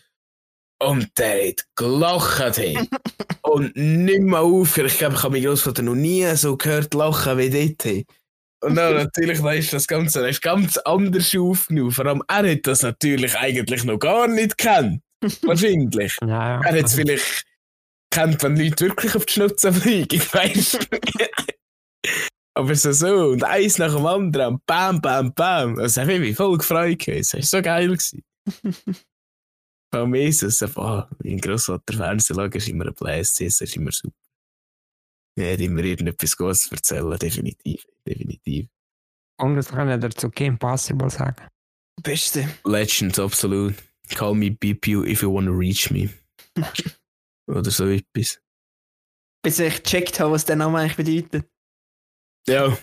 Und 0.82 1.08
der 1.16 1.48
hat 1.48 1.64
gelacht, 1.76 2.58
hey. 2.58 2.78
und 3.42 3.74
nicht 3.74 4.20
mehr 4.20 4.40
aufgehört. 4.40 4.92
Ich 4.92 4.98
glaube, 4.98 5.14
ich 5.14 5.22
habe 5.22 5.32
meinen 5.32 5.46
Großvater 5.46 5.82
noch 5.82 5.94
nie 5.94 6.26
so 6.36 6.58
gehört 6.58 6.92
lachen 6.92 7.38
wie 7.38 7.48
dort, 7.48 7.84
hey. 7.84 8.06
Und 8.62 8.74
dann 8.74 8.94
natürlich, 8.96 9.40
da 9.40 9.52
ist 9.52 9.72
das 9.72 9.86
Ganze 9.86 10.20
das 10.20 10.32
ist 10.32 10.42
ganz 10.42 10.76
anders 10.78 11.34
aufgenommen. 11.34 11.92
Vor 11.92 12.04
allem, 12.04 12.22
er 12.28 12.52
hat 12.52 12.66
das 12.66 12.82
natürlich 12.82 13.34
eigentlich 13.34 13.84
noch 13.84 13.98
gar 13.98 14.28
nicht 14.28 14.58
gekannt. 14.58 15.00
Wahrscheinlich. 15.42 16.14
Ja, 16.20 16.28
ja. 16.28 16.60
Er 16.62 16.78
hat 16.78 16.84
es 16.84 16.94
vielleicht 16.94 17.46
kennt, 18.10 18.42
wenn 18.42 18.56
Leute 18.56 18.86
wirklich 18.86 19.14
auf 19.14 19.26
die 19.26 19.32
Schnauze 19.34 19.72
fliegen, 19.72 20.20
weißt 20.20 20.74
du? 20.74 21.26
Aber 22.54 22.74
so 22.74 22.90
so, 22.92 23.28
und 23.28 23.44
eins 23.44 23.76
nach 23.76 23.94
dem 23.94 24.06
anderen, 24.06 24.60
bam, 24.66 25.00
bam, 25.00 25.34
bam. 25.34 25.76
Das 25.76 25.98
hat 25.98 26.06
mich 26.06 26.36
voll 26.36 26.56
gefreut. 26.56 26.98
gewesen. 26.98 27.40
Das 27.40 27.52
war 27.52 27.58
so 27.58 27.62
geil. 27.62 27.88
gewesen. 27.88 28.24
Von 29.94 30.10
mir 30.10 30.28
ist 30.28 30.42
es 30.42 30.62
einfach, 30.62 31.08
oh, 31.10 31.16
mein 31.22 31.38
Grossvater 31.38 31.94
Fernsehen 31.94 32.36
schauen, 32.36 32.52
ist 32.52 32.68
immer 32.68 32.86
ein 32.86 32.94
Blast, 32.94 33.40
das 33.40 33.60
ist 33.60 33.76
immer 33.76 33.92
super. 33.92 34.16
Er 35.38 35.52
hat 35.52 35.60
immer 35.60 35.84
irgendetwas 35.84 36.36
Gutes 36.36 36.62
zu 36.62 36.74
erzählen, 36.74 37.18
definitiv, 37.18 37.86
definitiv. 38.06 38.68
Und 39.38 39.56
das 39.56 39.68
kann 39.68 39.90
ich 39.90 40.00
dazu 40.00 40.30
Kim 40.30 40.58
Possible 40.58 41.10
sagen. 41.10 41.46
Beste. 42.02 42.48
Legends, 42.64 43.18
absolut. 43.18 43.74
Call 44.14 44.34
me 44.34 44.50
BPU 44.50 45.04
if 45.04 45.22
you 45.22 45.32
wanna 45.32 45.50
reach 45.50 45.90
me. 45.90 46.08
Oder 47.48 47.70
so 47.70 47.86
etwas. 47.86 48.40
Bis 49.42 49.58
ich 49.58 49.82
gecheckt 49.82 50.18
habe, 50.20 50.32
was 50.32 50.44
der 50.44 50.56
Name 50.56 50.78
eigentlich 50.78 50.96
bedeutet. 50.96 51.48
Ja, 52.48 52.76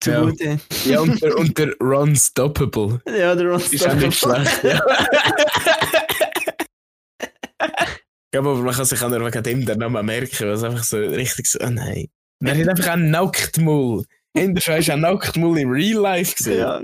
Zu 0.00 0.10
Ja. 0.10 0.20
gut, 0.22 0.40
ey. 0.40 0.58
ja 0.84 1.00
und, 1.00 1.20
der, 1.22 1.36
und 1.36 1.58
der 1.58 1.76
Runstoppable. 1.80 3.00
Ja, 3.06 3.34
der 3.34 3.46
Ron 3.46 3.60
Ist 3.60 3.88
auch 3.88 3.94
nicht 3.94 4.18
schlecht, 4.18 4.64
ja. 4.64 4.80
Ich 7.58 8.30
glaube, 8.32 8.50
aber 8.50 8.62
man 8.62 8.74
kann 8.74 8.84
sich 8.84 9.00
auch 9.00 9.08
nur 9.08 9.24
wegen 9.24 9.42
dem 9.42 9.64
den 9.64 9.78
Namen 9.78 10.04
merken, 10.04 10.48
was 10.48 10.62
einfach 10.62 10.84
so 10.84 10.98
richtig 10.98 11.46
so, 11.46 11.58
oh 11.60 11.70
nein. 11.70 12.08
Man 12.40 12.58
hat 12.60 12.68
einfach 12.68 12.88
einen 12.88 13.10
Nacktmull. 13.10 14.04
Hinterher 14.36 14.82
du 14.82 14.92
einen 14.92 15.02
Nacktmull 15.02 15.58
im 15.58 15.70
Real 15.70 16.02
Life 16.02 16.36
gesehen. 16.36 16.58
Ja. 16.58 16.82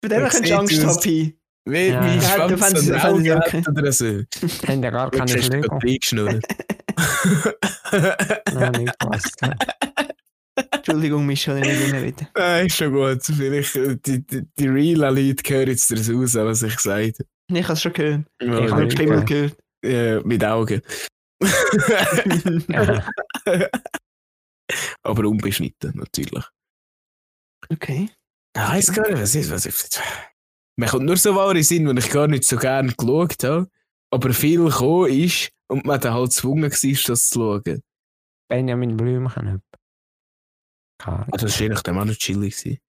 Bei 0.00 0.08
dem 0.08 0.22
kannst 0.22 0.44
du 0.44 0.58
Angst 0.58 0.84
haben. 0.84 1.38
Wie 1.66 1.88
Ja. 1.88 2.00
mein 2.00 2.20
Schwanz 2.22 2.52
du 2.52 2.58
fändest- 2.58 2.86
so 2.86 2.92
ein 2.94 3.00
fändest 3.00 3.04
Auge 3.04 3.36
okay. 3.36 3.58
hat 3.58 3.68
oder 3.68 3.92
so. 3.92 4.06
Haben 4.68 4.82
ja 4.82 4.90
gar 4.90 5.10
keine 5.10 5.32
gerade 5.34 5.68
reingeschnurrt. 5.70 6.44
Nein, 8.54 8.72
nicht 8.72 8.98
passt. 8.98 9.36
Entschuldigung, 10.70 11.26
Michel, 11.26 11.58
ich 11.58 11.66
nicht 11.66 11.92
reden. 11.92 12.28
Nein, 12.36 12.66
ist 12.66 12.76
schon 12.76 12.92
gut. 12.92 13.22
Vielleicht, 13.24 13.76
äh, 13.76 13.96
die, 13.98 14.24
die, 14.26 14.42
die 14.58 14.68
realen 14.68 15.14
Leute 15.16 15.42
hören 15.54 15.68
jetzt 15.68 15.90
das 15.90 16.08
raus, 16.08 16.34
was 16.34 16.62
ich 16.62 16.76
gesagt 16.76 17.18
habe. 17.18 17.28
Ich 17.52 17.62
habe 17.64 17.72
es 17.74 17.82
schon 17.82 17.92
gehört. 17.92 18.22
Ich 18.40 18.48
habe 18.48 18.84
nicht 18.84 18.92
Stimme 18.92 19.24
gehört. 19.24 19.56
Ja, 19.84 20.20
mit 20.22 20.44
Augen. 20.44 20.80
Aber 25.02 25.24
unbeschnitten, 25.28 25.92
natürlich. 25.94 26.44
Okay. 27.68 28.08
Ich 28.56 28.62
weiß 28.62 28.92
gar 28.94 29.08
nicht, 29.08 29.20
was 29.20 29.34
ist. 29.34 29.50
Was 29.50 29.66
ist. 29.66 30.00
Man 30.76 30.88
kommt 30.90 31.06
nur 31.06 31.16
so 31.16 31.34
wahre 31.34 31.62
Sinn, 31.62 31.88
wenn 31.88 31.96
ich 31.96 32.10
gar 32.10 32.28
nicht 32.28 32.44
so 32.44 32.56
gerne 32.56 32.92
geschaut 32.92 33.42
habe, 33.44 33.68
aber 34.10 34.32
viel 34.32 34.64
gekommen 34.64 35.10
ist 35.10 35.50
und 35.68 35.86
man 35.86 36.00
dann 36.00 36.14
halt 36.14 36.30
gezwungen 36.30 36.64
war, 36.64 36.68
das 36.68 37.28
zu 37.28 37.38
schauen. 37.38 37.82
Benjamin 38.48 38.96
Blümchen. 38.96 39.62
Keine 40.98 41.16
Ahnung. 41.16 41.32
Also 41.32 41.46
das 41.46 41.60
war 41.60 41.66
eigentlich 41.66 41.82
dann 41.82 41.98
auch 41.98 42.04
noch 42.04 42.14
chillig. 42.14 42.80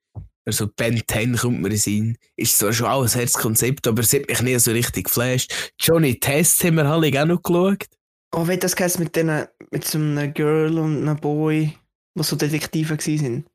Also 0.45 0.67
Ben 0.67 1.01
10 1.05 1.35
kommt 1.35 1.61
mir 1.61 1.69
in 1.69 1.77
Sinn. 1.77 2.17
Ist 2.35 2.57
zwar 2.57 2.71
schon 2.71 2.87
auch 2.87 3.03
ein 3.03 3.09
Herzkonzept, 3.09 3.87
aber 3.87 4.01
es 4.01 4.13
hat 4.13 4.27
mich 4.27 4.41
nie 4.41 4.57
so 4.59 4.71
richtig 4.71 5.05
geflasht. 5.05 5.73
Johnny 5.79 6.19
Test 6.19 6.63
haben 6.63 6.75
wir 6.75 6.85
alle 6.85 7.21
auch 7.21 7.25
noch 7.25 7.41
geschaut. 7.41 7.87
Oh, 8.33 8.47
wie 8.47 8.57
das 8.57 8.75
geheißen 8.75 9.03
mit, 9.03 9.15
denen, 9.15 9.47
mit 9.71 9.85
so 9.85 9.97
einem 9.97 10.33
Girl 10.33 10.77
und 10.77 11.01
einem 11.01 11.17
Boy, 11.17 11.73
die 12.17 12.23
so 12.23 12.35
Detektive 12.35 12.97
waren. 12.97 13.45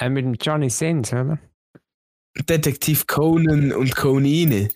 Äh, 0.00 0.08
mit 0.08 0.24
dem 0.24 0.34
Johnny 0.34 0.70
Sins, 0.70 1.12
oder? 1.12 1.38
Detektiv 2.48 3.06
Conan 3.06 3.72
und 3.72 3.94
Conine. 3.96 4.68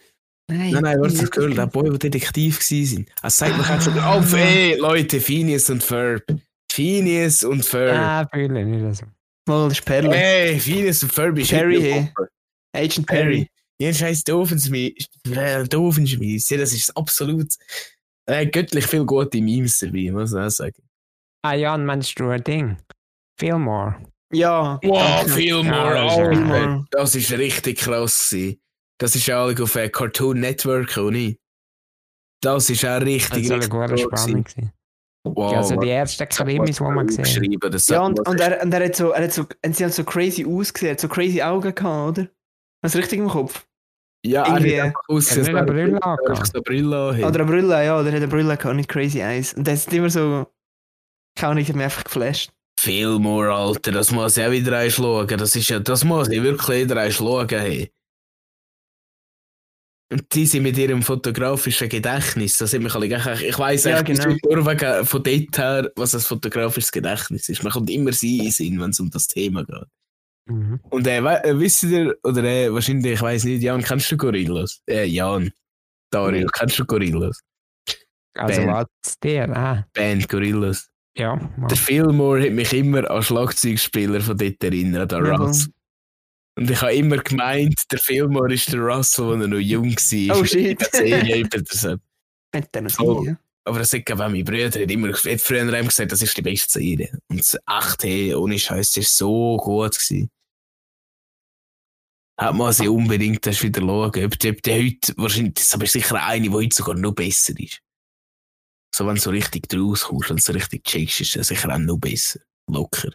Nein, 0.50 0.72
Nein, 0.72 0.82
nein, 0.82 1.00
warte, 1.00 1.16
das 1.16 1.30
Girl, 1.30 1.54
der 1.54 1.66
Boy, 1.66 1.88
der 1.90 1.98
Detektiv 2.10 2.58
war. 2.60 3.04
Es 3.22 3.38
sagt 3.38 3.56
mir 3.56 3.80
schon 3.80 3.98
Ah. 3.98 4.14
auf, 4.14 4.32
ey, 4.34 4.76
Leute, 4.76 5.20
Phineas 5.20 5.70
und 5.70 5.82
Ferb. 5.82 6.22
Phineas 6.70 7.44
und 7.44 7.64
Ferb. 7.64 7.96
Ah, 7.96 8.28
fühle 8.32 8.64
nicht 8.64 8.96
so. 8.98 9.06
Mal, 9.46 9.68
das 9.68 9.78
ist 9.78 9.84
Perle. 9.86 10.14
Ey, 10.14 10.58
Phineas 10.60 11.02
und 11.02 11.12
Ferb 11.12 11.38
ist 11.38 11.50
Perry, 11.50 11.80
hey. 11.80 12.12
Agent 12.76 13.06
Perry. 13.06 13.48
Ja, 13.80 13.92
scheiß 13.92 14.24
Doofenschmied. 14.24 15.06
Äh, 15.30 15.64
Doofenschmied. 15.64 16.48
Ja, 16.50 16.58
das 16.58 16.72
ist 16.72 16.96
absolut 16.96 17.52
äh, 18.26 18.46
göttlich 18.46 18.86
viel 18.86 19.04
gute 19.04 19.40
Memes 19.40 19.78
dabei, 19.78 20.10
muss 20.10 20.32
ich 20.32 20.38
auch 20.38 20.50
sagen. 20.50 20.82
Ah, 21.42 21.54
Jan, 21.54 21.84
meinst 21.86 22.18
du 22.18 22.28
ein 22.28 22.42
Ding? 22.44 22.76
Fillmore. 23.38 23.96
Ja. 24.34 24.78
Wow. 24.82 25.30
Fillmore, 25.30 25.94
Ja, 25.94 26.04
das 26.04 26.12
Alter. 26.16 26.30
Fillmore. 26.30 26.86
Das 26.90 27.14
ist 27.14 27.32
richtig 27.32 27.78
krass. 27.78 28.34
Das 28.98 29.14
ist 29.16 29.30
auch 29.30 29.58
auf 29.60 29.74
äh, 29.76 29.88
Cartoon 29.88 30.40
Network, 30.40 30.96
oder 30.96 31.10
nicht? 31.10 31.40
Das 32.40 32.68
ist 32.70 32.84
auch 32.84 32.98
Das 32.98 33.04
richtig, 33.04 33.48
soll 33.48 33.62
eine 33.62 33.90
richtig 33.90 34.18
Spannung 34.18 34.44
gewesen. 34.44 34.72
Wow, 35.26 35.54
also 35.56 35.76
die 35.76 35.88
ersten 35.88 36.28
Krimis, 36.28 36.76
die 36.76 36.82
man 36.82 37.06
gesehen 37.06 37.58
das 37.70 37.86
Ja, 37.86 38.02
und, 38.02 38.20
und, 38.28 38.40
er, 38.40 38.62
und 38.62 38.74
er 38.74 38.84
hat 38.84 38.94
so, 38.94 39.10
er 39.12 39.24
hat 39.24 39.32
so, 39.32 39.46
und 39.64 39.74
sie 39.74 39.82
haben 39.84 39.90
so 39.90 40.04
crazy 40.04 40.44
ausgesehen, 40.44 40.90
er 40.90 40.92
hat 40.92 41.00
so 41.00 41.08
crazy 41.08 41.40
Augen 41.40 41.74
gehabt, 41.74 42.18
oder? 42.18 42.28
Hast 42.82 42.94
du 42.94 42.98
richtig 42.98 43.20
im 43.20 43.28
Kopf? 43.28 43.66
ja, 44.26 44.42
er 44.42 44.48
irgendwie- 44.56 44.78
hat 44.80 44.86
einfach 44.88 45.00
ausgesehen, 45.08 45.46
Er 45.56 45.60
hat 45.62 45.68
nicht 45.68 45.78
eine 45.80 45.88
Brille 45.88 46.00
er 46.04 46.44
so 46.46 46.52
eine 46.52 46.62
Brille. 46.62 47.26
Oder 47.26 47.40
eine 47.40 47.44
Brille, 47.44 47.84
ja, 47.84 47.98
oder 47.98 48.08
er 48.08 48.12
hat 48.12 48.16
eine 48.22 48.28
Brille 48.28 48.56
gehabt, 48.56 48.76
nicht 48.76 48.88
crazy 48.90 49.20
eyes. 49.20 49.54
Und 49.54 49.66
das 49.66 49.80
ist 49.80 49.92
immer 49.94 50.10
so, 50.10 50.46
ich 51.36 51.42
hab 51.42 51.54
mich 51.54 51.72
einfach 51.72 52.04
geflasht. 52.04 52.52
Fillmore, 52.84 53.52
Alter, 53.52 53.92
das 53.92 54.10
muss 54.10 54.36
ich 54.36 54.44
auch 54.44 54.50
wieder 54.50 54.76
einschlagen. 54.78 55.38
Das 55.38 55.56
ist 55.56 55.68
ja, 55.70 55.78
das 55.80 56.04
muss 56.04 56.28
ich 56.28 56.42
wirklich 56.42 56.84
wieder 56.84 57.00
einschlagen, 57.00 57.58
hey. 57.58 57.90
Und 60.12 60.22
die 60.34 60.44
sind 60.46 60.62
mit 60.64 60.76
ihrem 60.76 61.02
fotografischen 61.02 61.88
Gedächtnis, 61.88 62.58
das 62.58 62.74
hat 62.74 62.82
mich 62.82 62.94
alle 62.94 63.06
ich 63.06 63.58
weiss 63.58 63.84
Ja, 63.84 63.98
eigentlich 63.98 64.20
genau. 64.42 65.04
von 65.04 65.22
dort 65.22 65.58
her, 65.58 65.90
was 65.96 66.14
ein 66.14 66.20
fotografisches 66.20 66.92
Gedächtnis 66.92 67.48
ist. 67.48 67.62
Man 67.64 67.72
kommt 67.72 67.88
immer 67.90 68.12
sie 68.12 68.36
in 68.38 68.44
den 68.44 68.52
Sinn, 68.52 68.80
wenn 68.80 68.90
es 68.90 69.00
um 69.00 69.10
das 69.10 69.26
Thema 69.26 69.64
geht. 69.64 69.88
Mhm. 70.46 70.78
Und 70.90 71.06
äh, 71.06 71.24
we- 71.24 71.42
äh, 71.42 71.58
wisst 71.58 71.84
ihr, 71.84 72.14
oder 72.22 72.44
äh, 72.44 72.72
wahrscheinlich, 72.72 73.14
ich 73.14 73.22
weiß 73.22 73.44
nicht, 73.44 73.62
Jan, 73.62 73.82
kennst 73.82 74.12
du 74.12 74.16
Gorillas? 74.18 74.82
Äh, 74.86 75.06
Jan. 75.06 75.50
Dario, 76.12 76.46
kennst 76.48 76.78
du 76.78 76.84
Gorillas? 76.84 77.40
Also 78.36 78.60
Band. 78.60 78.88
was 79.04 79.18
der? 79.20 79.48
Ah, 79.56 79.86
Band 79.94 80.28
Gorillas. 80.28 80.90
Ja. 81.16 81.36
mal. 81.56 81.68
Der 81.68 81.76
Fillmore 81.76 82.42
hat 82.44 82.52
mich 82.52 82.72
immer 82.72 83.08
an 83.10 83.22
Schlagzeugspieler 83.22 84.20
von 84.20 84.36
dort 84.36 84.62
erinnert, 84.62 85.12
an 85.12 85.26
Ja, 85.26 85.36
Russ. 85.36 85.68
Und 86.56 86.70
ich 86.70 86.80
habe 86.80 86.94
immer 86.94 87.16
gemeint, 87.18 87.80
der 87.90 87.98
Fillmore 87.98 88.54
ist 88.54 88.72
der 88.72 88.80
Russell, 88.80 89.24
als 89.32 89.40
er 89.42 89.48
noch 89.48 89.58
jung 89.58 89.94
war. 89.94 90.38
Oh, 90.40 90.44
shit. 90.44 90.80
Das. 90.80 91.84
Hat 92.54 92.74
der 92.74 92.82
noch 92.82 92.98
Oh. 93.00 93.24
ja? 93.24 93.36
Aber 93.66 93.78
das 93.78 93.90
sagt 93.90 94.10
aber 94.10 94.28
mein 94.28 94.44
Bruder 94.44 94.66
hat 94.66 94.76
immer 94.76 95.08
hat 95.12 95.40
früher 95.40 95.62
einem 95.62 95.88
gesagt, 95.88 96.12
das 96.12 96.20
ist 96.22 96.36
die 96.36 96.42
beste 96.42 96.70
Serie. 96.78 97.18
Und 97.28 97.40
es- 97.40 97.54
echt, 97.54 98.02
hey, 98.04 98.34
ohne 98.34 98.58
Scheiß, 98.58 98.92
das 98.92 99.04
war 99.20 99.28
so 99.28 99.56
gut. 99.56 99.92
Gewesen. 99.94 100.30
Hat 102.38 102.54
man 102.54 102.72
sie 102.72 102.88
unbedingt 102.88 103.44
wieder 103.46 103.80
schauen. 103.80 104.24
Ob 104.24 104.38
die, 104.38 104.50
ob 104.50 104.62
die 104.62 104.72
heute, 104.72 105.14
wahrscheinlich, 105.16 105.54
das 105.54 105.64
ist 105.64 105.74
aber 105.74 105.86
sicher 105.86 106.22
eine, 106.26 106.42
die 106.48 106.50
heute 106.50 106.74
sogar 106.76 106.94
noch 106.96 107.12
besser 107.14 107.54
ist. 107.58 107.80
So, 108.94 109.04
wenn 109.08 109.16
du 109.16 109.20
so 109.20 109.30
richtig 109.30 109.68
draus 109.68 110.04
kommst, 110.04 110.30
wenn 110.30 110.36
du 110.36 110.42
so 110.42 110.52
richtig 110.52 110.84
checkst, 110.84 111.20
ist 111.22 111.34
das 111.34 111.48
sicher 111.48 111.74
auch 111.74 111.78
noch 111.78 111.98
besser. 111.98 112.38
Locker. 112.70 113.10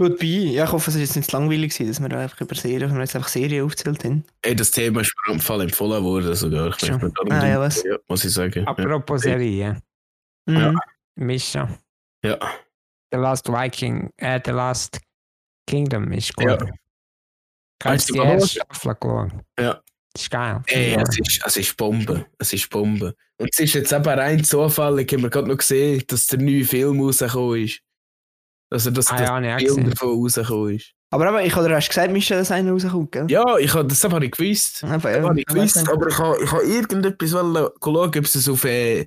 Gut, 0.00 0.18
bei. 0.20 0.26
Ja, 0.26 0.64
ich 0.64 0.70
hoffe, 0.72 0.90
es 0.90 0.94
ist 0.94 1.00
jetzt 1.02 1.16
nicht 1.16 1.30
zu 1.30 1.36
langweilig 1.36 1.72
gewesen, 1.74 1.88
dass 1.90 2.00
wir 2.00 2.08
da 2.08 2.20
einfach 2.20 2.40
über 2.40 2.54
Serien, 2.54 2.90
wenn 2.90 2.98
wir 2.98 3.02
jetzt 3.02 3.16
einfach 3.16 3.28
Serien 3.28 3.64
aufzählt 3.66 4.04
haben. 4.04 4.24
Ey, 4.42 4.54
das 4.54 4.70
Thema 4.70 5.00
ist 5.00 5.12
mir 5.26 5.34
am 5.34 5.40
Fall 5.40 5.62
empfohlen 5.62 6.04
worden 6.04 6.32
sogar. 6.36 6.68
Ich 6.80 6.88
möchte 6.88 7.10
darum 7.10 7.32
Ah, 7.32 7.46
ja, 7.48 7.58
was? 7.60 7.82
muss 8.06 8.24
ich 8.24 8.32
sagen. 8.32 8.62
Ja. 8.62 8.68
Apropos 8.68 9.22
Serie. 9.22 9.82
Mhm. 10.46 10.78
Mischa. 11.16 11.76
ja. 12.24 12.38
The 13.10 13.16
Last 13.18 13.48
Viking, 13.48 14.10
äh, 14.18 14.38
The 14.44 14.50
Last 14.52 15.00
Kingdom 15.66 16.12
ist 16.12 16.36
gut. 16.36 16.46
Ja. 16.46 16.58
Kannst 17.80 18.10
du 18.10 18.12
die 18.14 18.18
erste 18.20 18.48
Staffel 18.60 18.96
schauen? 19.02 19.42
Ja. 19.58 19.82
Das 20.18 20.24
ist 20.24 20.30
geil. 20.30 20.60
Ey, 20.66 20.92
ja. 20.94 21.02
es, 21.02 21.16
ist, 21.16 21.40
es 21.46 21.56
ist 21.56 21.76
Bombe. 21.76 22.26
Es 22.38 22.52
ist 22.52 22.68
Bombe. 22.70 23.14
Und 23.36 23.50
es 23.52 23.58
ist 23.60 23.74
jetzt 23.74 23.92
eben 23.92 24.04
rein 24.04 24.42
zufällig, 24.42 25.12
haben 25.12 25.22
wir 25.22 25.30
gerade 25.30 25.46
noch 25.46 25.58
gesehen, 25.58 26.02
dass 26.08 26.26
der 26.26 26.40
neue 26.40 26.64
Film 26.64 27.00
rausgekommen 27.00 27.62
ist. 27.62 27.80
Also, 28.68 28.90
dass 28.90 29.06
Ah, 29.12 29.16
das 29.16 29.28
ja, 29.28 29.34
habe 29.36 29.54
auch 29.54 29.58
Film 29.60 29.90
davon 29.90 30.08
rausgekommen 30.08 30.74
ist. 30.74 30.92
Aber 31.10 31.28
aber 31.28 31.44
ich 31.44 31.54
habe 31.54 31.70
erst 31.70 31.88
gesagt, 31.90 32.12
Michel, 32.12 32.36
dass 32.36 32.50
einer 32.50 32.72
rauskommt, 32.72 33.12
gell? 33.12 33.26
Ja, 33.30 33.58
ich 33.58 33.72
hab, 33.72 33.88
das 33.88 34.02
habe 34.02 34.24
ich 34.24 34.32
gewusst. 34.32 34.82
Aber, 34.82 35.12
Das 35.12 35.22
habe 35.24 35.38
ich 35.40 35.46
gewusst, 35.46 35.88
aber 35.88 36.08
ich 36.08 36.18
habe 36.18 36.42
ich 36.42 36.50
hab 36.50 36.62
irgendetwas 36.64 37.32
wollen 37.34 37.68
schauen, 37.80 38.08
ob 38.08 38.24
es 38.24 38.48
auf, 38.48 38.64
äh, 38.64 39.06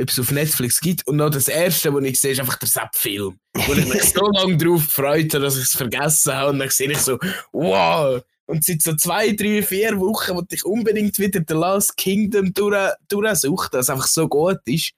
ob 0.00 0.08
es 0.08 0.18
auf 0.18 0.30
Netflix 0.30 0.80
gibt. 0.80 1.06
Und 1.06 1.16
noch 1.16 1.28
das 1.28 1.48
erste, 1.48 1.92
was 1.92 2.02
ich 2.02 2.18
sehe, 2.18 2.32
ist 2.32 2.40
einfach 2.40 2.56
der 2.56 2.68
Sepp-Film. 2.68 3.38
Wo 3.54 3.72
ich 3.74 3.86
mich 3.86 4.02
so 4.14 4.26
lange 4.30 4.56
darauf 4.56 4.86
gefreut 4.86 5.34
habe, 5.34 5.44
dass 5.44 5.58
ich 5.58 5.64
es 5.64 5.74
vergessen 5.76 6.32
habe. 6.32 6.52
Und 6.52 6.60
dann 6.60 6.70
sehe 6.70 6.90
ich 6.90 6.98
so, 6.98 7.18
wow! 7.52 8.22
Und 8.48 8.64
seit 8.64 8.82
so 8.82 8.94
zwei, 8.94 9.32
drei, 9.32 9.62
vier 9.62 9.98
Wochen 9.98 10.34
wollte 10.34 10.54
ich 10.54 10.64
unbedingt 10.64 11.18
wieder 11.18 11.42
The 11.46 11.54
Last 11.54 11.96
Kingdom 11.96 12.54
durch, 12.54 12.92
durchsuchen, 13.08 13.68
dass 13.72 13.86
es 13.86 13.90
einfach 13.90 14.06
so 14.06 14.28
gut 14.28 14.60
ist. 14.66 14.92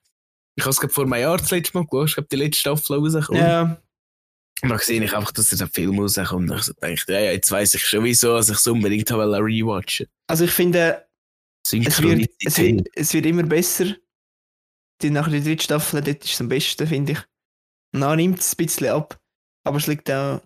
Ich 0.55 0.65
habe 0.65 0.71
es 0.71 0.81
gerade 0.81 0.93
vor 0.93 1.05
einem 1.05 1.15
Jahr 1.15 1.39
das 1.39 1.51
letzte 1.51 1.79
Mal 1.79 1.87
geschaut, 1.87 2.11
ich 2.11 2.17
habe 2.17 2.27
die 2.31 2.37
letzte 2.37 2.61
Staffel 2.61 2.99
rausgekommen. 2.99 3.43
Ja, 3.43 3.79
Und 4.63 4.69
dann 4.69 4.79
sehe 4.79 5.03
ich 5.03 5.15
einfach, 5.15 5.33
dass 5.33 5.51
der 5.51 5.69
Film 5.69 5.99
rauskommt. 5.99 6.51
Und 6.51 6.59
ich 6.59 6.65
so 6.65 6.73
dachte, 6.75 7.13
ja, 7.13 7.21
ja, 7.21 7.33
jetzt 7.33 7.51
weiss 7.51 7.75
ich 7.75 7.85
schon 7.85 8.05
wieso, 8.05 8.35
dass 8.35 8.49
ich 8.49 8.57
es 8.57 8.67
unbedingt 8.67 9.11
habe 9.11 9.25
rewatchen 9.25 10.07
also 10.27 10.45
ich 10.45 10.51
finde, 10.51 11.07
Es 11.65 12.03
wird, 12.03 12.29
es, 12.45 12.59
wird, 12.59 12.89
es 12.95 13.15
wird 13.15 13.27
immer 13.27 13.45
besser. 13.45 13.95
Die, 15.01 15.11
nach 15.11 15.31
der 15.31 15.41
dritten 15.41 15.63
Staffel, 15.63 16.03
dort 16.03 16.25
ist 16.25 16.35
es 16.35 16.41
am 16.41 16.49
besten, 16.49 16.87
finde 16.87 17.13
ich. 17.13 17.19
Dann 17.93 18.17
nimmt 18.17 18.41
es 18.41 18.53
ein 18.53 18.57
bisschen 18.57 18.89
ab. 18.89 19.19
Aber 19.65 19.79
es 19.79 19.87
liegt 19.87 20.11
auch 20.11 20.43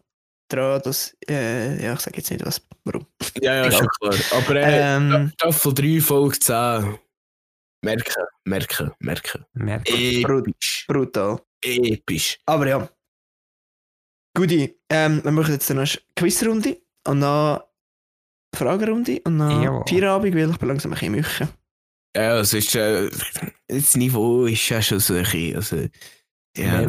daran, 0.48 0.82
dass. 0.82 1.16
Äh, 1.28 1.82
ja, 1.82 1.94
ich 1.94 2.00
sage 2.00 2.18
jetzt 2.18 2.30
nicht 2.30 2.44
was. 2.44 2.60
Warum. 2.84 3.06
Ja, 3.40 3.64
ja, 3.64 3.70
schon 3.72 3.88
klar. 4.00 4.14
Aber 4.32 4.56
äh, 4.56 4.96
Ähm, 4.96 5.32
Staffel 5.34 5.74
3, 5.74 6.00
Folge 6.00 6.38
10. 6.38 6.98
Merken, 7.84 8.24
merken, 8.44 8.92
merken. 9.00 9.44
Merkt. 9.54 9.88
Episch. 9.90 10.84
brutal. 10.86 11.40
Episch. 11.64 12.38
Aber 12.46 12.68
ja. 12.68 12.88
Guti, 14.36 14.80
ähm, 14.88 15.22
wir 15.24 15.32
machen 15.32 15.52
jetzt 15.52 15.70
eine 15.70 15.84
Quizrunde 16.16 16.80
und 17.06 17.20
dann 17.20 17.60
Fragerunde 18.54 19.20
und 19.24 19.38
dann 19.38 19.62
Jawohl. 19.62 19.84
Feierabend, 19.88 20.34
weil 20.34 20.50
ich 20.50 20.58
bin 20.58 20.68
langsam 20.68 20.92
ein 20.92 20.94
bisschen 20.94 21.12
müche. 21.12 21.48
Ja, 22.16 22.38
es 22.38 22.52
ist. 22.54 22.74
Äh, 22.74 23.10
das 23.68 23.96
Niveau 23.96 24.44
ist 24.46 24.68
ja 24.68 24.80
schon 24.80 25.00
so 25.00 25.14
ein 25.14 25.22
bisschen. 25.22 25.56
Also, 25.56 25.88
ja, 26.56 26.80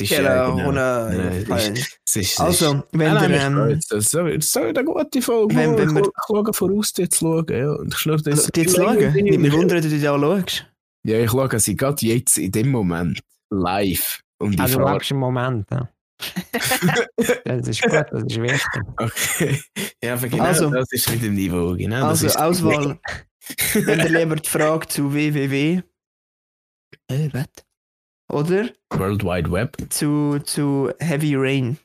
ist 0.00 0.10
Genau, 0.10 0.58
ja. 0.58 1.10
Genau. 1.10 1.44
fein. 1.46 1.74
ist, 1.76 2.16
ist, 2.16 2.40
Also, 2.40 2.82
wenn 2.92 3.14
der, 3.14 3.28
mich 3.28 3.42
ähm, 3.42 3.80
das 3.90 4.04
soll, 4.10 4.38
das 4.38 4.50
soll 4.52 4.68
eine 4.68 4.84
gute 4.84 5.20
Folge 5.22 5.54
Wenn- 5.54 5.76
wenn 5.76 5.88
ich 5.90 5.94
wir- 5.96 6.04
schaue- 6.04 6.10
ich 6.10 6.26
schaue 6.26 6.54
voraus, 6.54 6.92
zu 6.92 7.06
schauen. 7.12 7.46
Ja. 7.50 7.72
Und 7.72 7.92
ich 7.92 7.98
schnurre 7.98 8.22
das. 8.22 8.50
jetzt 8.54 8.76
schauen, 8.76 9.12
nicht 9.12 9.52
wundern, 9.52 9.82
dass 9.82 9.90
du 9.90 9.98
die 9.98 10.08
auch 10.08 10.18
schaust. 10.18 10.66
Ja, 11.04 11.18
ich 11.18 11.30
schaue 11.30 11.58
sie 11.60 11.76
gerade 11.76 12.06
jetzt 12.06 12.38
in 12.38 12.52
dem 12.52 12.70
Moment 12.70 13.20
live. 13.50 14.20
Und 14.38 14.54
ich 14.54 14.60
Also, 14.60 14.78
du 14.78 14.84
fahre. 14.84 14.94
lebst 14.94 15.10
im 15.10 15.16
Moment. 15.18 15.66
Ja. 15.70 15.88
das 17.44 17.68
ist 17.68 17.82
gut, 17.82 17.92
das 18.10 18.22
ist 18.24 18.40
wichtig. 18.42 18.82
Okay. 18.98 19.60
Ja, 20.02 20.14
aber 20.14 20.28
genau 20.28 20.44
Also- 20.44 20.70
das 20.70 20.90
ist 20.92 21.10
mit 21.10 21.22
dem 21.22 21.34
Niveau. 21.34 21.74
Genau, 21.76 22.06
Also, 22.08 22.24
das 22.26 22.34
ist 22.34 22.40
Auswahl. 22.40 22.98
wenn 23.74 23.98
ihr 24.00 24.08
lieber 24.08 24.36
die 24.36 24.48
Frage 24.48 24.86
zu 24.88 25.12
www. 25.12 25.82
Äh, 27.08 27.28
was? 27.32 27.46
Oder 28.30 28.70
World 28.90 29.24
Wide 29.24 29.50
Web. 29.50 29.76
zu, 29.90 30.38
zu 30.44 30.92
Heavy 31.00 31.34
Rain. 31.36 31.78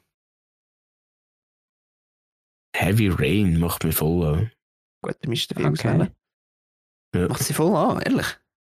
Heavy 2.75 3.09
Rain 3.09 3.59
macht 3.59 3.83
mich 3.83 3.95
voll 3.95 4.25
an. 4.25 4.51
Gut, 5.01 5.15
dann 5.21 5.29
müsst 5.29 5.51
ihr 5.51 5.55
viel 5.57 5.67
Okay. 5.67 6.11
Ja. 7.15 7.27
Macht 7.29 7.43
sie 7.43 7.53
voll 7.53 7.75
an, 7.75 8.01
ehrlich. 8.01 8.27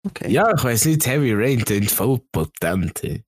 Okay. 0.07 0.31
Ja, 0.31 0.53
ich 0.55 0.62
weiß 0.62 0.85
nicht, 0.85 1.07
Heavy 1.07 1.33
Rain 1.33 1.64
klingt 1.64 1.91
voll 1.91 2.20
potent. 2.31 3.03
ey. 3.03 3.25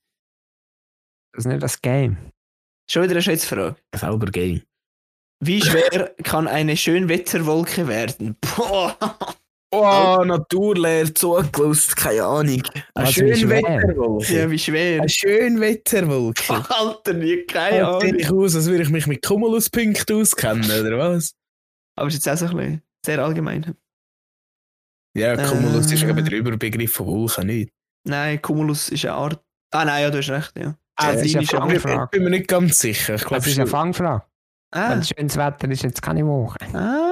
Das 1.32 1.44
ist 1.44 1.50
nicht 1.50 1.62
das 1.62 1.80
Game. 1.80 2.16
Schon 2.90 3.02
wieder 3.04 3.12
eine 3.12 3.22
Schätzfrage. 3.22 3.76
Selber 3.94 4.26
Game. 4.30 4.62
Wie 5.40 5.60
schwer 5.60 6.14
kann 6.22 6.48
eine 6.48 6.76
Schönwetterwolke 6.76 7.88
werden? 7.88 8.36
Boah. 8.40 8.96
Oh, 9.72 10.22
Naturlehr 10.24 11.12
zugelost, 11.14 11.96
keine 11.96 12.22
Ahnung. 12.24 12.62
Wie 12.94 13.06
schwer? 13.12 13.34
Schönwetterwolke. 13.36 14.32
Ja, 14.38 14.50
wie 14.50 14.58
schwer. 14.58 15.00
Eine 15.00 15.08
Schönwetterwolke. 15.08 16.64
Alter, 16.70 17.12
nie, 17.14 17.42
keine 17.44 17.76
sehe 17.76 17.86
Ahnung. 17.86 18.14
ich 18.16 18.30
aus, 18.30 18.54
als 18.54 18.66
würde 18.66 18.84
ich 18.84 18.90
mich 18.90 19.06
mit 19.06 19.22
Cumulus-Punkten 19.26 20.20
auskennen, 20.20 20.64
oder 20.70 20.98
was? 20.98 21.34
Aber 21.98 22.08
es 22.08 22.14
ist 22.14 22.24
jetzt 22.26 22.42
auch 22.42 22.48
so 22.48 22.52
ein 22.52 22.56
bisschen 22.56 22.82
sehr 23.04 23.18
allgemein. 23.24 23.74
Ja, 25.16 25.36
Cumulus 25.36 25.90
ist 25.90 26.02
Äh. 26.02 26.10
eben 26.10 26.24
der 26.24 26.38
Überbegriff 26.38 26.92
von 26.92 27.06
Wolken, 27.06 27.46
nicht? 27.46 27.70
Nein, 28.04 28.40
Cumulus 28.42 28.90
ist 28.90 29.04
eine 29.04 29.14
Art. 29.14 29.42
Ah, 29.72 29.84
nein, 29.84 30.02
ja, 30.02 30.10
du 30.10 30.18
hast 30.18 30.30
recht, 30.30 30.52
ja. 30.58 30.76
Ah, 30.96 31.10
Äh, 31.10 31.16
das 31.16 31.26
ist 31.26 31.34
eine 31.34 31.44
ist 31.44 31.52
Ich 31.52 31.58
Fangfrage. 31.58 32.04
ich 32.04 32.10
bin 32.10 32.24
mir 32.24 32.30
nicht 32.30 32.48
ganz 32.48 32.78
sicher. 32.78 33.14
Ich 33.16 33.22
glaube, 33.22 33.36
Das 33.36 33.46
ist 33.46 33.58
eine 33.58 33.66
Fangfrage. 33.66 34.22
Ah, 34.72 34.90
Wenn 34.90 35.02
schönes 35.02 35.36
Wetter 35.36 35.70
ist, 35.70 35.82
jetzt 35.82 36.02
keine 36.02 36.26
Woche. 36.26 36.58
ah, 36.74 37.05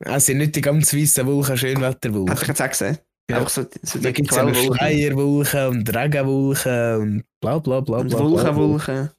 es 0.00 0.26
sind 0.26 0.38
nicht 0.38 0.56
die 0.56 0.60
ganz 0.60 0.94
weißen 0.94 1.26
Wolken, 1.26 1.56
Schönwetterwolken. 1.56 2.30
hätte 2.32 2.42
ich 2.42 2.48
jetzt 2.48 2.62
auch 2.62 2.68
gesehen. 2.70 2.98
Ja. 3.30 3.36
Einfach 3.36 3.50
so, 3.50 3.64
so 3.82 3.98
Da 4.00 4.10
gibt 4.10 4.30
es 4.30 4.36
ja. 4.36 4.54
Schleierwolken 4.54 5.66
und 5.68 5.96
Regenwolken 5.96 6.96
und 6.96 7.24
bla 7.40 7.58
bla 7.58 7.80
bla 7.80 7.98
Und 7.98 8.08
bla. 8.08 8.18
Wolkenwolken. 8.18 9.10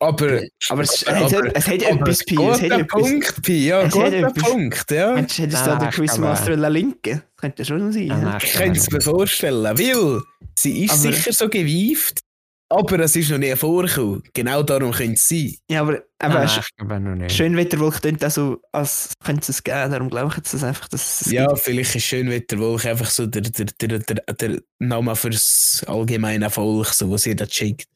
Aber, 0.00 0.26
Aber 0.70 0.82
es, 0.82 1.04
aber- 1.06 1.22
es, 1.26 1.34
hat, 1.34 1.56
es 1.56 1.66
hat 1.66 1.84
aber 1.90 2.00
etwas 2.02 2.24
Pi. 2.24 2.36
Es 2.40 2.62
hat 2.62 2.70
etwas. 2.70 2.86
Punkt, 2.88 3.42
Pi, 3.42 3.66
ja, 3.66 3.82
Es 3.82 3.94
hat 3.98 4.12
guter. 4.12 4.30
Punkt, 4.48 4.90
ja. 4.92 5.16
Hättest 5.16 5.38
du 5.40 5.46
da 5.48 5.76
den 5.76 5.90
Quizmaster 5.90 6.54
glaube- 6.56 6.72
linken 6.72 7.22
Das 7.34 7.40
könnte 7.40 7.64
schon 7.64 7.92
sein. 7.92 8.38
Ich 8.42 8.52
könnte 8.54 8.78
es 8.78 8.90
mir 8.92 9.00
vorstellen, 9.00 9.64
weil 9.76 10.20
sie 10.56 10.84
ist 10.84 10.92
Aber- 10.92 11.00
sicher 11.00 11.32
so 11.32 11.48
gewieft, 11.48 12.20
aber 12.70 13.00
es 13.00 13.16
ist 13.16 13.30
noch 13.30 13.38
nie 13.38 13.54
vorgekommen. 13.56 14.22
Genau 14.34 14.62
darum 14.62 14.92
könnte 14.92 15.14
es 15.14 15.28
sein. 15.28 15.56
Ja, 15.70 15.80
aber, 15.80 16.02
aber 16.18 16.34
Nein, 16.34 16.48
Sch- 16.48 16.60
ich 16.60 16.76
glaube 16.76 17.00
noch 17.00 17.14
nicht. 17.14 17.34
Schönwetterwolke 17.34 18.00
klingt 18.00 18.24
auch 18.24 18.30
so, 18.30 18.60
als 18.72 19.14
könnte 19.24 19.50
es 19.50 19.62
geben. 19.62 19.90
Darum 19.90 20.10
glaube 20.10 20.28
ich 20.30 20.36
jetzt 20.36 20.52
das 20.52 20.62
einfach, 20.64 20.88
dass 20.88 21.22
es 21.22 21.32
Ja, 21.32 21.54
vielleicht 21.56 21.94
ist 21.96 22.04
Schönwetterwolke 22.04 22.90
einfach 22.90 23.08
so 23.10 23.26
der, 23.26 23.42
der, 23.42 23.66
der, 23.66 23.98
der, 24.00 24.16
der 24.34 24.60
Name 24.78 25.16
fürs 25.16 25.82
allgemeine 25.86 26.50
Volk, 26.50 26.88
so, 26.88 27.10
was 27.10 27.24
jeder 27.24 27.48
schickt. 27.48 27.88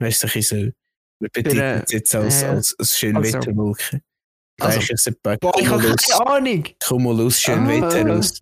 Weißt 0.00 0.22
du, 0.22 0.26
ein 0.26 0.32
bisschen 0.32 0.66
so. 0.66 0.72
Wir 1.20 1.28
betiteln 1.30 1.60
äh, 1.60 1.82
es 1.84 1.92
jetzt 1.92 2.14
als, 2.14 2.42
ja. 2.42 2.50
als, 2.50 2.74
als 2.78 2.98
Schönwetterwolke. 2.98 4.02
Also, 4.60 4.80
es 4.92 5.06
etwa 5.06 5.36
Boah, 5.36 5.58
ich 5.58 5.68
habe 5.68 5.82
keine 5.82 6.30
Ahnung. 6.30 6.64
Cumulus 6.84 7.40
Schönwetterus. 7.40 8.40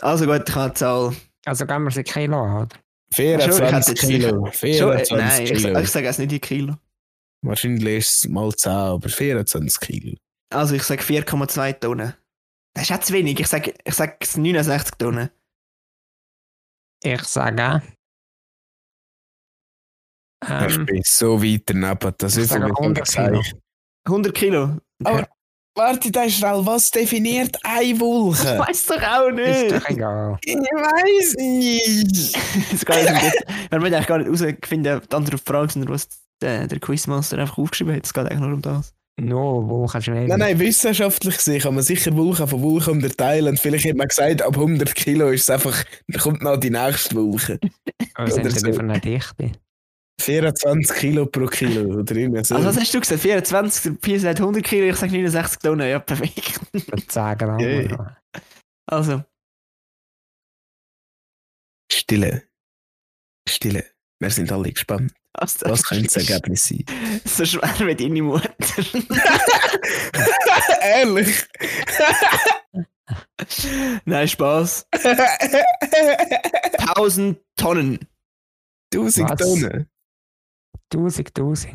Also 0.00 0.26
gut, 0.26 0.48
ich 0.48 0.54
habe 0.54 0.70
die 0.70 0.74
Zahl. 0.74 1.16
Also 1.44 1.66
gehen 1.66 1.82
wir 1.84 1.90
sie 1.90 2.02
Kilo 2.02 2.40
an, 2.42 2.62
oder? 2.62 2.76
Schon, 3.14 3.24
ich 3.24 3.32
hätte 3.32 3.52
24 3.52 3.88
jetzt 3.88 4.08
Kilo. 4.08 4.28
Schon, 4.46 4.52
24 4.52 5.10
äh, 5.10 5.16
nein, 5.16 5.42
ich, 5.44 5.52
Kilo. 5.62 5.80
ich 5.80 5.90
sage 5.90 6.06
es 6.08 6.18
nicht 6.18 6.32
in 6.32 6.40
Kilo. 6.40 6.76
Wahrscheinlich 7.42 7.98
ist 7.98 8.24
es 8.24 8.28
mal 8.28 8.52
10, 8.54 8.72
aber 8.72 9.08
24 9.08 9.80
Kilo. 9.80 10.16
Also 10.52 10.74
ich 10.74 10.82
sage 10.82 11.02
4,2 11.02 11.72
Tonnen. 11.80 12.14
Das 12.74 12.84
ist 12.90 12.92
auch 12.96 13.00
zu 13.00 13.12
wenig. 13.12 13.38
Ich 13.40 13.46
sage 13.48 13.74
ich 13.84 13.94
sage 13.94 14.16
69 14.20 14.94
Tonnen. 14.98 15.30
Ich 17.02 17.22
sage. 17.22 17.82
ich 20.42 20.50
Ähm, 20.50 20.86
bin 20.86 21.02
so 21.04 21.42
weit 21.42 21.62
daneben, 21.66 22.14
dass 22.18 22.36
ich 22.36 22.44
ich 22.44 22.48
sage 22.50 22.64
100 22.66 23.08
Kilo. 23.08 23.42
100 24.06 24.34
Kilo. 24.34 24.76
Aber- 25.04 25.28
Warte, 25.76 26.10
da 26.10 26.22
ist 26.22 26.36
schnell, 26.38 26.64
was 26.64 26.90
definiert 26.90 27.56
eine 27.62 27.84
Ich 27.84 28.00
Wolke? 28.00 28.58
weiß 28.58 28.86
doch 28.86 29.02
auch 29.02 29.28
Ist 29.28 29.36
nicht. 29.36 29.72
doch 29.72 29.88
egal. 29.90 30.38
Ich 30.42 30.54
weiß 30.54 31.34
nicht. 31.36 32.34
das 32.72 32.84
geht 32.84 33.12
nicht. 33.12 33.44
Wir 33.70 33.78
eigentlich 33.78 34.06
gar 34.06 34.18
nicht 34.18 34.26
herausfinden, 34.26 35.02
die 35.10 35.14
andere 35.14 35.36
Frage, 35.36 35.72
sondern 35.72 35.92
was 35.92 36.08
der, 36.40 36.66
der 36.66 36.80
Quizmaster 36.80 37.38
einfach 37.38 37.58
aufgeschrieben 37.58 37.94
hat. 37.94 38.06
Es 38.06 38.14
geht 38.14 38.24
eigentlich 38.24 38.40
nur 38.40 38.54
um 38.54 38.62
das. 38.62 38.94
Nur 39.18 39.68
Wochen 39.68 40.00
schwer. 40.02 40.26
Nein, 40.26 40.38
nein, 40.38 40.58
wissenschaftlich 40.58 41.36
gesehen 41.36 41.60
kann 41.60 41.74
man 41.74 41.82
sicher 41.82 42.14
Wolken 42.16 42.48
von 42.48 42.62
Wolken 42.62 42.94
unterteilen. 42.94 43.48
Und 43.48 43.60
vielleicht 43.60 43.86
hat 43.86 43.96
man 43.96 44.08
gesagt, 44.08 44.42
ab 44.42 44.54
100 44.56 44.94
Kilo 44.94 45.28
ist 45.28 45.42
es 45.42 45.50
einfach, 45.50 45.84
kommt 46.18 46.42
noch 46.42 46.56
die 46.58 46.70
nächste 46.70 47.14
Wolke. 47.16 47.58
So. 48.28 48.72
von 48.72 48.90
einer 48.90 49.00
Dichte? 49.00 49.52
24 50.20 50.96
Kilo 50.96 51.26
pro 51.26 51.46
Kilo 51.46 51.98
oder 52.00 52.14
irgendwas. 52.16 52.50
Also 52.52 52.66
was 52.68 52.76
hast 52.78 52.94
du 52.94 53.00
gesagt? 53.00 53.20
24, 53.22 53.82
der 53.82 53.90
Pier 53.90 54.20
sagt 54.20 54.40
100 54.40 54.64
Kilo, 54.64 54.86
ich 54.86 54.96
sage 54.96 55.12
69 55.12 55.58
Tonnen. 55.60 55.88
Ja, 55.88 55.98
perfekt. 55.98 56.60
Das 56.72 57.02
sagen 57.10 57.60
Ja, 57.60 57.66
alle. 57.66 57.88
ja. 57.88 58.16
Also, 58.86 59.24
Stille. 61.92 62.44
Stille. 63.48 63.84
Wir 64.20 64.30
sind 64.30 64.50
alle 64.50 64.72
gespannt. 64.72 65.12
was, 65.34 65.60
Was 65.62 65.82
könnte 65.84 66.04
das 66.04 66.16
Ergebnis 66.28 66.64
sein? 66.66 66.84
So 67.24 67.44
schwer 67.44 67.74
wie 67.86 67.94
deine 67.94 68.22
Mutter. 68.22 68.52
Ehrlich? 70.82 71.46
Nein, 74.04 74.28
Spaß. 74.28 74.86
1000 76.78 77.38
Tonnen. 77.56 77.98
1000 78.94 79.30
Was? 79.30 79.38
Tonnen. 79.38 79.88
1000, 80.92 81.28
1000. 81.38 81.74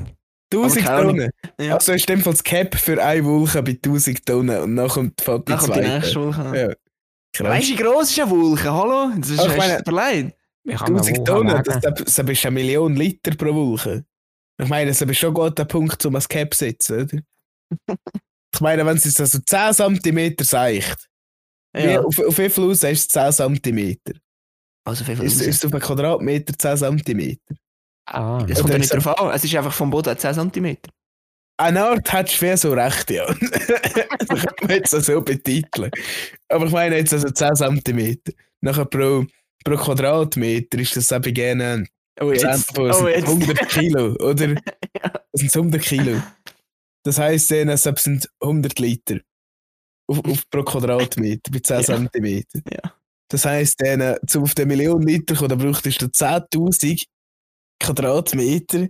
1000 0.54 0.86
keine 0.86 0.98
Ahnung. 0.98 1.16
Tonnen. 1.18 1.30
Ja. 1.60 1.76
Also 1.76 1.94
ist 1.94 2.10
in 2.10 2.16
dem 2.18 2.24
Fall 2.24 2.34
das 2.34 2.44
Cap 2.44 2.76
für 2.76 3.02
eine 3.04 3.24
Wolke 3.26 3.64
bei 3.64 3.72
1000 3.72 4.26
Tonnen 4.26 4.62
und 4.62 4.76
dann 4.76 4.90
kommt 4.90 5.22
fällt 5.22 5.48
die 5.48 5.52
Dann 5.52 5.60
kommt 5.60 5.76
die 5.76 5.80
nächste 5.82 6.16
Wolke. 6.20 6.60
Ja. 6.60 6.74
Krass. 7.34 7.48
Weißt 7.48 7.70
du, 7.70 7.74
wie 7.74 7.76
gross 7.78 8.10
ist 8.12 8.20
eine 8.20 8.30
Wolke? 8.32 8.72
Hallo? 8.74 9.12
Das 9.18 9.30
ist 9.30 9.40
Ach, 9.40 9.56
meine- 9.58 9.84
verleihen. 9.84 10.34
Wir 10.64 10.80
haben 10.80 10.88
eine 10.96 10.98
1000 10.98 11.18
Woche 11.18 11.24
Tonnen, 11.26 11.64
das, 11.64 11.80
das, 11.82 12.16
das 12.16 12.30
ist 12.30 12.46
eine 12.46 12.54
Million 12.54 12.96
Liter 12.96 13.36
pro 13.36 13.54
Woche. 13.54 14.06
Ich 14.62 14.68
meine, 14.70 14.92
das 14.92 15.02
ist 15.02 15.18
schon 15.18 15.34
gut 15.34 15.58
der 15.58 15.66
Punkt, 15.66 16.06
um 16.06 16.16
ein 16.16 16.22
Cap 16.22 16.54
zu 16.54 16.66
setzen, 16.66 17.02
oder? 17.04 17.18
ich 18.54 18.60
meine, 18.62 18.86
wenn 18.86 18.98
es 18.98 19.06
jetzt 19.06 19.20
also 19.20 19.40
10 19.40 20.02
cm 20.04 20.36
seicht, 20.44 21.08
wie, 21.74 21.84
Ja. 21.86 22.02
auf, 22.02 22.20
auf 22.20 22.38
wie 22.38 22.50
viel 22.50 22.66
aus 22.66 22.84
ist 22.84 23.16
es 23.16 23.34
10 23.34 23.62
cm? 23.64 23.98
Also 24.86 25.04
viel 25.04 25.24
Ist, 25.24 25.42
ist 25.42 25.48
es 25.48 25.66
auf 25.66 25.72
einen 25.72 25.82
Quadratmeter 25.82 26.54
10 26.56 27.00
cm? 27.04 27.38
Ah, 28.06 28.46
Es 28.50 28.60
kommt 28.60 28.74
ja 28.74 28.80
nicht 28.80 28.94
drauf 28.94 29.08
an. 29.20 29.32
Es 29.34 29.44
ist 29.44 29.56
einfach 29.56 29.74
vom 29.74 29.90
Boden 29.90 30.18
10 30.18 30.52
cm. 30.52 30.78
Eine 31.58 31.84
Art 31.86 32.12
hättest 32.12 32.42
du 32.42 32.46
wie 32.52 32.58
so 32.58 32.74
recht, 32.74 33.12
ja. 33.12 33.26
das 33.28 34.28
kann 34.28 34.54
man 34.62 34.70
jetzt 34.72 34.90
so 34.92 35.22
betiteln. 35.22 35.92
Aber 36.50 36.66
ich 36.66 36.72
meine 36.72 36.98
jetzt 36.98 37.14
also 37.14 37.30
10 37.30 37.56
cm. 37.86 38.18
Nachher 38.62 38.86
pro, 38.86 39.26
pro 39.64 39.76
Quadratmeter 39.78 40.80
ist 40.80 40.96
das 40.98 41.12
eben 41.12 41.34
gerne 41.34 41.86
Oh, 42.20 42.32
jetzt. 42.32 42.44
Example, 42.44 42.94
Oh, 42.96 43.08
jetzt. 43.08 43.28
100 43.28 43.70
Kilo, 43.70 44.14
oder? 44.16 44.56
Das 45.34 45.42
sind 45.42 45.56
100 45.56 45.82
Kilo. 45.82 46.22
Das 47.04 47.18
heisst, 47.18 47.52
es 47.52 47.84
sind 48.04 48.30
100 48.42 48.80
Liter. 48.80 49.20
auf, 50.08 50.20
auf 50.26 50.50
pro 50.50 50.64
Quadratmeter 50.64 51.52
bei 51.52 51.60
10 51.60 51.80
Ja. 51.82 52.10
cm. 52.12 52.44
Ja. 52.70 52.94
Das 53.30 53.46
heisst, 53.46 53.80
dann, 53.82 54.18
zum 54.28 54.44
auf 54.44 54.54
den 54.56 54.68
Million 54.68 55.02
Liter 55.04 55.36
kommen, 55.36 55.50
dann 55.50 55.60
brauchtest 55.60 56.02
du 56.02 56.08
10.000 56.08 57.06
Quadratmeter 57.82 58.88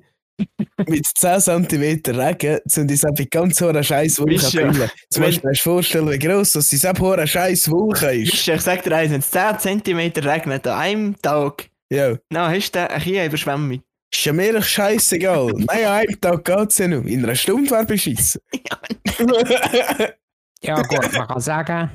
mit 0.88 1.06
10 1.06 1.40
cm 1.42 2.02
Regen, 2.18 2.60
um 2.78 2.88
die 2.88 2.96
Seppi 2.96 3.26
ganz 3.26 3.62
hohe 3.62 3.84
scheiß 3.84 4.20
Wolke 4.20 4.32
Bist 4.34 4.52
zu 4.52 4.60
ja- 4.62 4.72
füllen. 4.74 4.90
Zum 5.10 5.24
Beispiel 5.24 5.42
kannst 5.44 5.66
du 5.66 5.70
dir 5.70 5.74
vorstellen, 5.74 6.10
wie 6.12 6.20
gross 6.20 6.54
das 6.54 6.68
die 6.70 6.78
Seppi 6.78 7.00
hohe 7.02 7.28
scheiß 7.28 7.70
Wolke 7.70 8.12
ist. 8.14 8.48
Ich 8.48 8.62
sag 8.62 8.84
dir 8.84 8.96
eins, 8.96 9.12
wenn 9.12 9.20
es 9.20 9.30
10 9.32 9.84
cm 9.84 10.12
regnet 10.26 10.66
an 10.68 10.80
einem 10.80 11.22
Tag, 11.22 11.70
Ja. 11.92 12.16
dann 12.30 12.52
hast 12.56 12.72
du 12.72 12.90
eine 12.90 13.26
Überschwemmung. 13.26 13.82
Ist 14.14 14.26
ja 14.26 14.34
mir 14.34 14.62
scheißegal. 14.62 15.48
Nein, 15.56 15.86
an 15.86 15.92
einem 15.94 16.20
Tag 16.20 16.44
geht's 16.44 16.78
ja 16.80 16.88
noch. 16.88 17.06
In 17.06 17.24
einer 17.24 17.36
Stunde 17.36 17.70
wäre 17.72 17.86
beschissen. 17.86 18.42
Ja 20.64 20.80
gut, 20.82 21.12
man 21.14 21.28
kann 21.28 21.40
sagen, 21.42 21.90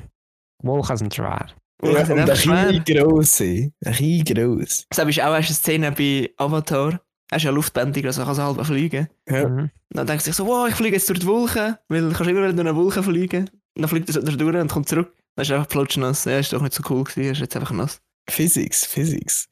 Wolken 0.61 0.97
sind 0.97 1.15
schwer. 1.15 1.47
Wolken 1.79 2.17
ja, 2.17 2.23
und 2.23 2.29
ein 2.29 2.83
bisschen 2.83 2.83
gross. 2.85 3.39
ey. 3.39 3.71
Ein 3.85 3.91
bisschen 3.91 4.23
gross. 4.25 4.85
Das 4.89 5.07
ist 5.07 5.21
auch 5.21 5.33
eine 5.33 5.43
Szene 5.43 5.91
bei 5.91 6.31
Avatar. 6.37 6.99
Er 7.29 7.37
ist 7.37 7.43
ja 7.43 7.51
luftbändiger, 7.51 8.07
also 8.07 8.21
er 8.21 8.25
kann 8.25 8.35
so 8.35 8.43
halb 8.43 8.65
fliegen. 8.65 9.09
Ja. 9.29 9.47
Mhm. 9.47 9.69
Dann 9.89 10.07
denkt 10.07 10.23
er 10.23 10.25
sich 10.25 10.35
so, 10.35 10.45
wow, 10.47 10.67
ich 10.67 10.75
fliege 10.75 10.95
jetzt 10.95 11.09
durch 11.09 11.19
die 11.19 11.27
Wolken, 11.27 11.75
weil 11.89 12.01
du 12.01 12.07
kannst 12.09 12.29
immer 12.29 12.41
wieder 12.41 12.53
durch 12.53 12.67
eine 12.67 12.75
Wolke 12.75 13.03
fliegen. 13.03 13.49
Und 13.75 13.81
dann 13.81 13.89
fliegt 13.89 14.09
er 14.09 14.13
so 14.13 14.21
durch 14.21 14.55
und 14.55 14.71
kommt 14.71 14.89
zurück. 14.89 15.13
Dann 15.35 15.43
ist 15.43 15.49
er 15.49 15.57
einfach 15.57 15.69
plotschnass. 15.69 16.25
Ja, 16.25 16.39
ist 16.39 16.53
doch 16.53 16.61
nicht 16.61 16.73
so 16.73 16.81
cool 16.89 17.03
gewesen, 17.03 17.25
er 17.25 17.31
ist 17.33 17.39
jetzt 17.39 17.55
einfach 17.55 17.71
nass. 17.71 18.01
Physics, 18.29 18.85
Physics. 18.85 19.47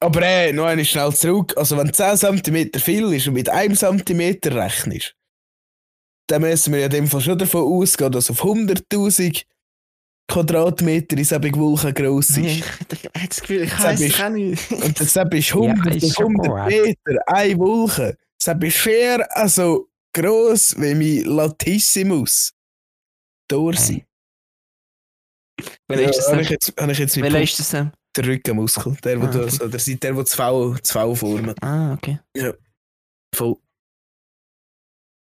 Aber 0.00 0.22
äh, 0.22 0.52
noch 0.52 0.66
einmal 0.66 0.84
schnell 0.84 1.12
zurück. 1.14 1.54
Also, 1.56 1.76
wenn 1.76 1.92
10 1.92 2.16
cm 2.16 2.70
viel 2.78 3.12
ist 3.14 3.26
und 3.26 3.34
mit 3.34 3.48
1 3.48 3.80
cm 3.80 4.38
rechnest, 4.44 5.14
dann 6.28 6.42
müssen 6.42 6.72
wir 6.72 6.80
ja 6.80 6.86
in 6.86 6.92
dem 6.92 7.06
Fall 7.08 7.20
schon 7.20 7.38
davon 7.38 7.62
ausgehen, 7.62 8.12
dass 8.12 8.30
auf 8.30 8.44
100.000 8.44 9.44
Quadratmeter 10.28 11.16
ist 11.18 11.32
eben 11.32 11.54
Wolke 11.56 11.92
gross 11.92 12.30
ist. 12.30 12.36
Nee, 12.38 12.62
ich 12.92 13.04
habe 13.04 13.28
das 13.28 13.40
Gefühl, 13.40 13.62
ich 13.62 13.78
weiß 13.82 14.00
es 14.00 14.28
nicht. 14.30 14.70
Und 14.84 14.98
deshalb 15.00 15.34
ist 15.34 15.52
100 15.54 15.86
Ja, 15.86 15.92
ist 15.92 16.00
bis 16.00 16.14
schon 16.14 16.40
100 16.40 16.46
gut. 16.48 16.86
Meter 17.06 17.20
eine 17.28 17.58
Wolke. 17.58 18.16
Deshalb 18.40 18.64
ist 18.64 18.76
fair 18.78 19.36
also 19.36 19.88
gross 20.12 20.74
wie 20.78 20.94
mein 20.94 21.24
Latissimus. 21.36 22.52
Dorsi. 23.48 24.04
Welcher 25.88 26.10
ist 26.10 26.16
das 26.18 26.28
habe 26.32 26.42
ich 26.42 26.50
jetzt, 26.50 26.74
habe 26.78 26.92
ich 26.92 26.98
jetzt 26.98 27.16
mit 27.16 27.24
Welcher 27.24 27.36
Punkt- 27.38 27.50
ist 27.50 27.60
das 27.60 27.70
denn? 27.70 27.92
der 28.16 28.26
Rückenmuskel. 28.26 28.96
Der, 29.04 29.20
wo 29.20 29.26
Ah, 29.26 29.30
du, 29.30 29.40
okay. 29.42 29.50
so, 29.50 29.68
der, 29.68 29.78
der, 29.78 29.94
der, 29.96 30.16
wo 30.16 30.22
das 30.22 30.34
V, 30.34 30.74
das 30.74 30.90
v 30.90 31.14
formt. 31.14 31.62
Ah, 31.62 31.92
okay. 31.94 32.18
Voll. 33.34 33.56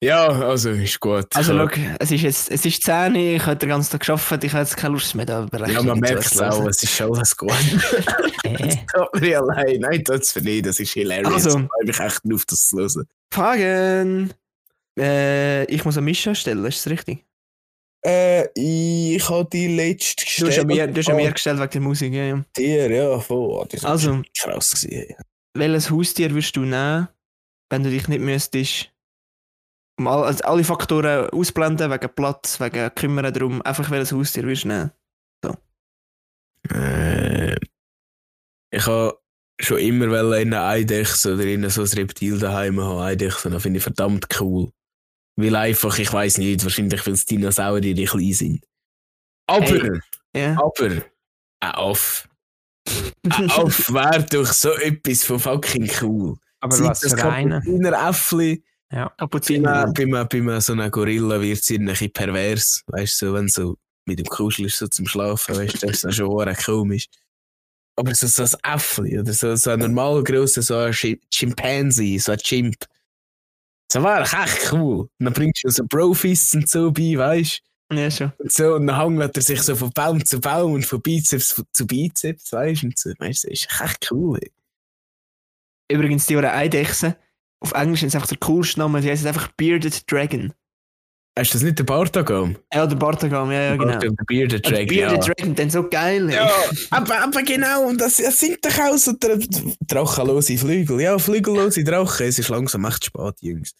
Ja, 0.02 0.28
also 0.28 0.70
ist 0.70 0.98
gut. 0.98 1.26
Also, 1.34 1.54
schau, 1.54 1.68
es 1.98 2.10
ist 2.10 2.22
jetzt, 2.22 2.50
es 2.50 2.64
ist 2.64 2.82
10 2.82 3.14
Uhr, 3.14 3.20
ich 3.36 3.44
habe 3.44 3.56
den 3.56 3.68
ganzen 3.68 3.90
Tag 3.92 4.00
gearbeitet, 4.06 4.44
ich 4.44 4.52
habe 4.52 4.62
jetzt 4.62 4.76
keine 4.76 4.94
Lust 4.94 5.14
mehr 5.14 5.26
da 5.26 5.42
berechnen. 5.42 5.74
Ja, 5.76 5.82
man 5.82 5.98
merkt 6.00 6.24
es 6.24 6.40
auch, 6.40 6.66
es 6.66 6.82
ist 6.82 6.96
schon 6.96 7.14
alles 7.14 7.36
gut. 7.36 7.52
Äh, 8.44 8.76
Tut 8.94 9.20
mir 9.20 9.40
allein. 9.40 9.80
Nein, 9.80 10.02
das 10.04 10.32
für 10.32 10.40
nicht, 10.40 10.64
das 10.64 10.80
ist 10.80 10.92
hilarious. 10.92 11.34
Also. 11.34 11.48
Ich 11.50 11.66
freue 11.66 11.84
mich 11.86 12.00
echt 12.00 12.20
auf 12.32 12.44
das 12.46 12.66
zu 12.66 12.78
hören. 12.78 13.06
Fragen! 13.32 14.32
Äh, 14.98 15.64
ich 15.66 15.84
muss 15.84 15.96
eine 15.98 16.04
Mischa 16.06 16.34
stellen, 16.34 16.64
ist 16.64 16.84
das 16.86 16.90
richtig? 16.92 17.24
Äh, 18.02 18.46
ich 18.54 19.28
habe 19.28 19.46
die 19.52 19.68
letzte 19.68 20.24
Du 20.42 20.48
hast 20.48 20.64
mir, 20.66 20.86
du 20.86 20.98
hast 20.98 21.10
Ah, 21.10 21.14
mir 21.14 21.30
gestellt 21.30 21.58
wegen 21.60 21.70
der 21.70 21.80
Musik, 21.82 22.12
ja, 22.14 22.24
ja. 22.24 22.44
Tier, 22.54 22.90
ja, 22.90 23.18
voll. 23.20 23.66
Sind 23.70 23.84
Also, 23.84 24.22
krass 24.40 24.80
gewesen. 24.80 25.14
welches 25.54 25.90
Haustier 25.90 26.30
würdest 26.30 26.56
du 26.56 26.60
nehmen, 26.62 27.08
wenn 27.68 27.82
du 27.84 27.90
dich 27.90 28.08
nicht 28.08 28.20
müsstest, 28.22 28.89
um 30.00 30.08
all, 30.08 30.24
also 30.24 30.42
alle 30.44 30.64
Faktoren 30.64 31.28
ausblenden, 31.30 31.90
wegen 31.90 32.14
Platz, 32.14 32.58
wegen 32.58 32.94
Kümmern 32.94 33.32
darum, 33.32 33.62
einfach 33.62 33.90
welches 33.90 34.12
Haustier 34.12 34.44
würdest 34.44 34.64
du 34.64 34.68
nehmen? 34.68 34.90
Äh, 36.70 37.56
ich 38.70 38.86
habe 38.86 39.18
schon 39.60 39.78
immer 39.78 40.06
in 40.36 40.54
einer 40.54 40.66
Eidechse 40.66 41.34
oder 41.34 41.44
in 41.44 41.68
so 41.68 41.82
ein 41.82 41.88
Reptil 41.88 42.38
daheim 42.38 42.80
haben. 42.80 43.00
Eidechsen, 43.00 43.52
das 43.52 43.62
finde 43.62 43.78
ich 43.78 43.82
verdammt 43.82 44.26
cool. 44.40 44.70
Weil 45.36 45.56
einfach, 45.56 45.98
ich 45.98 46.12
weiß 46.12 46.38
nicht, 46.38 46.62
wahrscheinlich 46.62 47.06
weil 47.06 47.14
es 47.14 47.24
Dinosaurier 47.26 47.94
die 47.94 48.04
klein 48.04 48.32
sind. 48.32 48.64
Aber, 49.46 49.66
Hey. 49.66 50.00
Ja. 50.34 50.52
aber, 50.52 51.02
ein 51.60 51.74
Aff. 51.74 52.28
Ein 53.28 53.50
Aff 53.50 53.92
wäre 53.92 54.24
doch 54.24 54.46
so 54.52 54.72
etwas 54.74 55.24
von 55.24 55.40
fucking 55.40 55.90
cool. 56.02 56.36
aber 56.60 56.76
Seit 56.76 56.88
was 56.90 57.00
das 57.00 57.20
für 57.20 57.30
einen? 57.30 57.84
Äffli 57.92 58.62
bei 58.90 59.08
Kapuziner. 59.18 59.84
einem, 59.84 59.94
bei 59.94 60.02
einem, 60.02 60.46
bei 60.46 60.60
so 60.60 60.72
einem 60.72 60.90
Gorilla 60.90 61.40
wird 61.40 61.60
es 61.60 61.70
ein 61.70 61.84
bisschen 61.84 62.12
pervers. 62.12 62.82
Weißt 62.88 63.22
du, 63.22 63.26
so, 63.26 63.34
wenn 63.34 63.48
so 63.48 63.76
mit 64.06 64.18
dem 64.18 64.26
Kuschel 64.26 64.66
ist, 64.66 64.78
so 64.78 64.86
zum 64.88 65.06
Schlafen, 65.06 65.56
weißt 65.56 65.74
du, 65.82 65.86
das 65.86 65.96
ist 65.96 66.04
dann 66.04 66.12
schon 66.12 66.28
auch 66.28 66.56
komisch. 66.64 67.06
Aber 67.96 68.14
so, 68.14 68.26
so 68.26 68.42
ein 68.42 68.74
Äffli 68.74 69.18
oder 69.18 69.32
so, 69.32 69.54
so 69.56 69.70
ein 69.70 69.78
normal 69.80 70.24
grosser, 70.24 70.62
so 70.62 70.76
ein 70.76 70.92
Chi- 70.92 71.20
Chimpanzee, 71.30 72.18
so 72.18 72.32
ein 72.32 72.38
Chimp. 72.38 72.76
So 73.92 74.02
wäre 74.02 74.22
echt 74.22 74.72
cool. 74.72 75.00
Und 75.18 75.24
dann 75.24 75.32
bringst 75.32 75.64
du 75.64 75.68
so 75.68 75.84
Profis 75.86 76.54
und 76.54 76.68
so 76.68 76.90
bei, 76.90 77.16
weißt 77.16 77.60
Ja, 77.92 78.10
schon. 78.10 78.32
und 78.38 78.52
so, 78.52 78.74
und 78.74 78.86
dann 78.86 78.96
hangelt 78.96 79.36
er 79.36 79.42
sich 79.42 79.60
so 79.62 79.74
von 79.76 79.90
Baum 79.92 80.24
zu 80.24 80.40
Baum 80.40 80.74
und 80.74 80.86
von 80.86 81.02
Bizeps 81.02 81.62
zu 81.72 81.86
Bizeps, 81.86 82.52
weißt 82.52 82.82
du, 82.82 82.86
und 82.86 82.98
so. 82.98 83.10
Weißt 83.18 83.44
du, 83.44 83.48
das 83.50 83.60
ist 83.64 83.80
echt 83.80 84.08
cool. 84.12 84.38
Ey. 84.40 84.50
Übrigens, 85.96 86.26
die 86.26 86.36
oder 86.36 86.54
Eidechse, 86.54 87.16
auf 87.60 87.72
Englisch 87.72 88.02
ist 88.02 88.14
einfach 88.14 88.28
der 88.28 88.38
coolste 88.38 88.80
Name, 88.80 89.00
die 89.00 89.10
heißt 89.10 89.26
einfach 89.26 89.48
Bearded 89.56 90.10
Dragon. 90.10 90.52
Hast 91.38 91.54
du 91.54 91.58
das 91.58 91.62
nicht 91.62 91.78
der 91.78 91.84
Bartagam? 91.84 92.56
Ja, 92.74 92.86
der 92.86 92.96
Bartagam, 92.96 93.52
ja, 93.52 93.62
ja, 93.62 93.76
genau. 93.76 93.98
Der 93.98 94.10
Bearded 94.26 94.64
Der 94.64 94.72
Dragon. 94.72 94.86
Bearded 94.88 95.26
ja. 95.26 95.34
Dragon, 95.34 95.54
dann 95.54 95.70
so 95.70 95.88
geil. 95.88 96.30
Ja, 96.30 96.50
aber, 96.90 97.22
aber 97.22 97.42
genau, 97.42 97.88
und 97.88 98.00
das, 98.00 98.16
das 98.16 98.40
sind 98.40 98.58
doch 98.64 98.78
auch 98.78 98.96
so 98.96 99.12
dra 99.18 99.38
drachenlose 99.86 100.58
Flügel. 100.58 101.00
Ja, 101.00 101.18
flügellose 101.18 101.84
Drachen, 101.84 102.26
es 102.26 102.38
ist 102.38 102.48
langsam 102.48 102.84
echt 102.84 103.04
spät, 103.06 103.34
Jungs. 103.40 103.72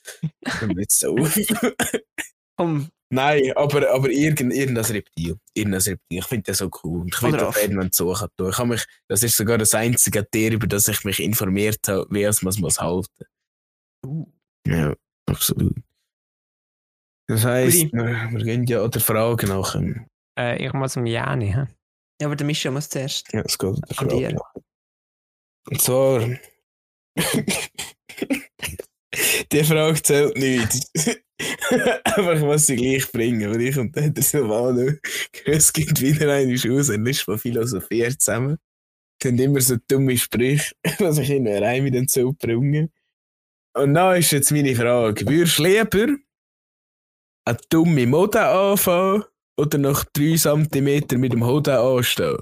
Hör 0.46 0.70
jetzt 0.78 1.00
so 1.00 1.16
auf. 1.16 1.38
Komm, 2.56 2.88
Nein, 3.12 3.52
aber, 3.56 3.90
aber 3.90 4.08
irgend, 4.08 4.54
irgendein 4.54 4.84
Reptil. 4.84 5.36
Irgendein 5.52 5.80
Reptil. 5.80 6.18
Ich 6.18 6.26
finde 6.26 6.44
das 6.44 6.58
so 6.58 6.70
cool. 6.84 7.00
Und 7.00 7.12
ich 7.12 7.20
will 7.22 7.34
Aff. 7.40 7.60
irgendwann 7.60 7.90
suchen. 7.90 8.28
tun. 8.36 8.50
Ich 8.50 8.58
habe 8.58 8.68
mich, 8.68 8.84
das 9.08 9.24
ist 9.24 9.36
sogar 9.36 9.58
das 9.58 9.74
einzige 9.74 10.24
Tier, 10.30 10.52
über 10.52 10.68
das 10.68 10.86
ich 10.86 11.04
mich 11.04 11.18
informiert 11.18 11.80
habe, 11.88 12.06
wie 12.10 12.22
es 12.22 12.42
man 12.42 12.50
es 12.50 12.58
muss 12.60 12.80
halten. 12.80 13.24
Ja, 14.66 14.94
absolut. 15.26 15.76
Das 17.28 17.44
heisst, 17.44 17.92
wir, 17.92 18.28
wir 18.32 18.44
gehen 18.44 18.64
ja 18.64 18.82
an 18.82 18.90
der 18.90 19.00
Frage 19.00 19.46
nach 19.46 19.72
dem. 19.72 20.06
Äh, 20.38 20.66
ich 20.66 20.72
muss 20.72 20.96
mir 20.96 21.12
ja 21.12 21.36
nicht. 21.36 21.54
hä? 21.54 21.66
ja, 22.20 22.26
aber 22.26 22.36
der 22.36 22.46
Mischa 22.46 22.70
muss 22.70 22.88
zuerst. 22.88 23.32
Ja, 23.32 23.42
es 23.42 23.58
geht 23.58 23.70
an 23.70 23.80
der 23.88 23.96
Frage 23.96 24.16
dir. 24.16 24.32
nach. 24.32 24.54
Und 25.68 25.80
zwar. 25.80 26.28
Die 29.52 29.64
Frage 29.64 30.02
zählt 30.02 30.36
nicht. 30.36 30.90
Ich 31.70 32.40
muss 32.42 32.66
sie 32.66 32.76
gleich 32.76 33.10
bringen, 33.12 33.50
weil 33.50 33.62
ich 33.62 33.78
und 33.78 33.96
der 33.96 34.12
Silvano, 34.22 34.92
es 35.46 35.72
gibt 35.72 36.00
wieder 36.00 36.34
eine 36.34 36.52
aus 36.52 36.90
und 36.90 37.06
ist 37.06 37.22
von 37.22 37.38
Philosophie 37.38 38.06
zusammen. 38.18 38.58
Sind 39.22 39.40
immer 39.40 39.60
so 39.60 39.76
dumme 39.88 40.18
Sprüche, 40.18 40.74
was 40.98 41.18
ich 41.18 41.30
in 41.30 41.48
eine 41.48 41.62
Reime 41.62 41.90
dann 41.90 42.08
so 42.08 42.32
bringen. 42.32 42.92
Und 43.76 43.94
da 43.94 44.14
ist 44.14 44.32
jetzt 44.32 44.50
meine 44.52 44.74
Frage: 44.74 45.26
Würdest 45.26 45.58
du 45.58 45.62
lieber 45.64 46.16
eine 47.46 47.58
dumme 47.70 48.06
Mode 48.06 48.40
anfangen 48.40 49.24
oder 49.58 49.78
nach 49.78 50.04
3 50.12 50.36
cm 50.36 51.20
mit 51.20 51.32
dem 51.32 51.44
Hoden 51.44 51.74
anstehen? 51.76 52.38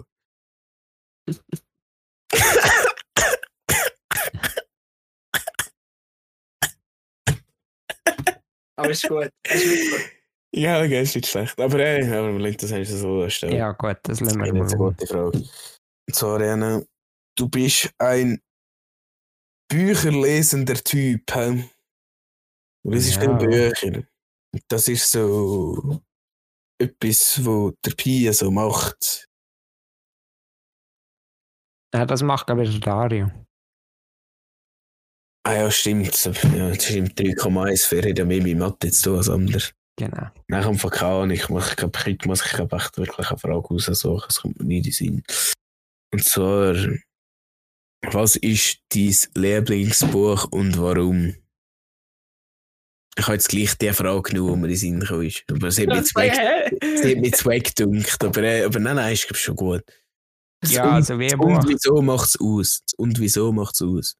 Aber 8.76 8.90
ist 8.90 9.08
gut. 9.08 9.30
Ist 9.44 9.64
wirklich 9.66 9.90
gut. 9.90 10.00
Ja, 10.54 10.78
okay, 10.80 11.02
ist 11.02 11.14
nicht 11.14 11.26
schlecht. 11.28 11.60
Aber 11.60 11.78
ey, 11.78 12.04
aber 12.08 12.32
man 12.32 12.40
lernt 12.40 12.62
das 12.62 12.72
eigentlich 12.72 12.88
so 12.88 13.28
stellen. 13.28 13.56
Ja, 13.56 13.72
gut, 13.72 13.98
das 14.04 14.20
lassen 14.20 14.40
wir 14.42 14.52
Das 14.52 14.72
ist 14.72 14.74
eine 14.74 14.82
mal. 14.82 14.90
gute 14.92 15.06
Frage. 15.06 15.44
Zwar, 16.12 16.42
Jana, 16.42 16.82
du 17.36 17.48
bist 17.48 17.90
ein 17.98 18.40
bücherlesender 19.68 20.74
Typ. 20.82 21.30
He? 21.32 21.64
Du 22.84 22.90
liest 22.92 23.16
Ja. 23.16 23.20
viele 23.20 23.36
Bücher. 23.36 24.08
Das 24.68 24.88
ist 24.88 25.10
so 25.10 26.00
etwas, 26.80 27.44
was 27.44 27.74
der 27.84 27.90
Pia 27.92 28.32
so 28.32 28.50
macht. 28.50 29.28
Ja, 31.94 32.04
das 32.04 32.22
macht, 32.22 32.46
glaube 32.46 32.64
ich, 32.64 32.70
der 32.70 32.80
Dario. 32.80 33.30
Ah 35.46 35.54
ja, 35.54 35.70
stimmt. 35.70 36.24
Ja, 36.54 36.68
das 36.70 36.84
stimmt. 36.84 37.18
3,1 37.18 37.86
für 37.86 38.02
hat 38.06 38.18
ja 38.18 38.24
mehr 38.24 38.42
mit 38.42 38.58
Mathe 38.58 38.90
zu 38.90 39.02
tun 39.10 39.16
als 39.18 39.28
anders. 39.30 39.72
Genau. 39.98 40.28
Nein, 40.48 40.62
kommt 40.64 40.80
von 40.80 40.90
keine 40.90 41.10
Ahnung. 41.12 41.30
Ich, 41.30 41.48
mach, 41.48 41.70
ich 41.70 41.76
glaube, 41.76 41.98
heute 42.04 42.28
muss 42.28 42.44
ich 42.44 42.52
glaub, 42.52 42.72
echt 42.72 42.96
wirklich 42.98 43.28
eine 43.28 43.38
Frage 43.38 43.68
raussuchen. 43.68 44.26
Es 44.28 44.40
kommt 44.40 44.58
mir 44.60 44.64
nie 44.66 44.76
in 44.78 44.82
den 44.84 44.92
Sinn. 44.92 45.22
Und 46.12 46.24
zwar, 46.24 46.74
was 48.02 48.36
ist 48.36 48.78
dein 48.90 49.16
Lieblingsbuch 49.34 50.44
und 50.50 50.78
warum? 50.78 51.34
Ich 53.16 53.24
habe 53.24 53.34
jetzt 53.34 53.48
gleich 53.48 53.76
die 53.76 53.92
Frage 53.92 54.22
genommen, 54.22 54.54
die 54.54 54.58
mir 54.60 54.66
in 54.66 54.70
den 54.70 54.76
Sinn 54.76 55.00
gekommen 55.00 55.26
ist. 55.26 55.44
Aber 55.50 55.66
es 55.66 55.78
hat 55.78 55.88
mich 55.88 57.46
weg 57.46 57.74
gedunkt. 57.74 58.24
Aber, 58.24 58.42
äh, 58.42 58.62
aber 58.62 58.78
nein, 58.78 58.94
nein, 58.96 59.12
ist 59.12 59.26
glaub 59.26 59.36
ich, 59.36 59.42
schon 59.42 59.56
gut. 59.56 59.82
Das 60.60 60.72
Ja, 60.72 60.84
und, 60.84 60.94
also 60.94 61.18
wie 61.18 61.32
und 61.34 61.40
Buch. 61.40 61.64
wieso 61.66 62.00
macht 62.00 62.28
es 62.28 62.40
aus? 62.40 62.80
Das 62.84 62.94
Und 62.94 63.18
wieso 63.18 63.52
macht 63.52 63.74
es 63.74 63.82
aus? 63.82 64.16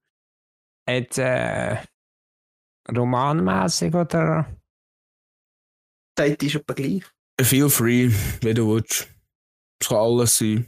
Jetzt 0.89 1.19
äh, 1.19 1.77
romanmäßig 2.91 3.95
oder? 3.95 4.47
Date 6.19 6.43
ist 6.43 6.57
etwa 6.57 6.75
gleich. 6.75 7.05
Feel 7.41 7.71
free, 7.71 8.11
wie 8.41 8.55
du 8.55 8.75
willst. 8.75 9.09
Es 9.81 9.89
kann 9.89 9.99
alles 9.99 10.39
sein. 10.39 10.67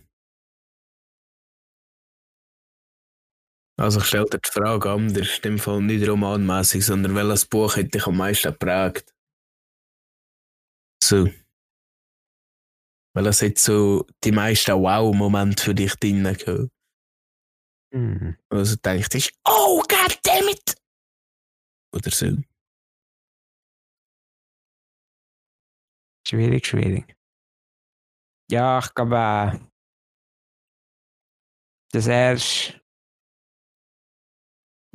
Also 3.81 4.01
ich 4.01 4.07
stelle 4.09 4.27
dir 4.27 4.39
die 4.39 4.51
Frage 4.51 4.91
anders, 4.91 5.37
in 5.37 5.43
dem 5.43 5.59
Fall 5.59 5.81
nicht 5.81 6.07
romanmäßig, 6.07 6.85
sondern 6.85 7.15
welches 7.15 7.47
Buch 7.47 7.77
hat 7.79 7.95
dich 7.95 8.07
am 8.07 8.19
meisten 8.19 8.53
geprägt? 8.53 9.15
So. 11.03 11.31
Weil 13.15 13.27
es 13.27 13.41
hat 13.41 13.57
so 13.57 14.07
die 14.23 14.33
meisten 14.33 14.73
Wow-Momente 14.73 15.65
für 15.65 15.75
dich 15.75 15.95
drin 15.95 16.25
gehabt. 16.25 16.69
Hm. 17.95 18.37
Also 18.51 18.77
denkst 18.77 19.09
du, 19.09 19.19
oh 19.49 19.81
goddammit! 19.81 20.77
Oder 21.95 22.11
so. 22.11 22.37
Schwierig, 26.29 26.67
schwierig. 26.67 27.17
Ja, 28.51 28.79
ich 28.79 28.95
glaube, 28.95 29.17
äh, 29.17 29.59
das 31.93 32.07
erste. 32.07 32.80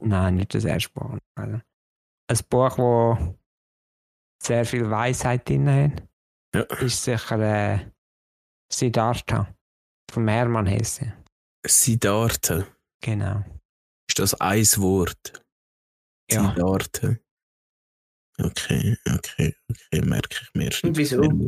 Nein, 0.02 0.36
nicht 0.36 0.54
das 0.54 0.66
erste 0.66 0.90
Buch. 0.92 1.18
Also, 1.38 1.60
ein 2.30 2.40
Buch, 2.50 2.78
wo 2.78 3.38
sehr 4.44 4.66
viel 4.66 4.90
Weisheit 4.90 5.48
drin 5.48 5.70
hat, 5.70 6.04
Ja. 6.54 6.62
ist 6.80 7.04
sicher 7.04 7.40
äh, 7.40 7.92
Siddhartha 8.72 9.54
von 10.12 10.28
Hermann 10.28 10.66
Hesse. 10.68 11.14
Siddhartha. 11.66 12.66
Genau. 13.02 13.44
Ist 14.10 14.20
das 14.20 14.34
ein 14.40 14.64
Wort? 14.78 15.44
Ja. 16.32 16.50
Siddhartha. 16.50 17.16
Okay, 18.38 18.98
okay, 19.10 19.56
okay, 19.70 20.02
merke 20.02 20.40
ich 20.42 20.50
mir. 20.54 20.68
ich 20.70 20.84
wieso? 20.84 21.22
mir. 21.22 21.48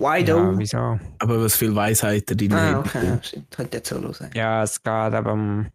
Why 0.00 0.24
ja, 0.24 0.56
wieso? 0.58 0.98
Aber 1.18 1.42
was 1.42 1.56
viel 1.56 1.74
Weisheit 1.74 2.24
drin 2.28 2.52
Ah, 2.52 2.72
hat. 2.78 2.86
okay. 2.86 3.06
Ja, 3.06 3.22
stimmt. 3.22 3.50
Könnte 3.50 3.76
jetzt 3.78 3.88
so 3.88 4.12
sein. 4.12 4.30
Ja, 4.34 4.62
es 4.62 4.80
geht 4.82 4.86
aber 4.92 5.32
um. 5.32 5.70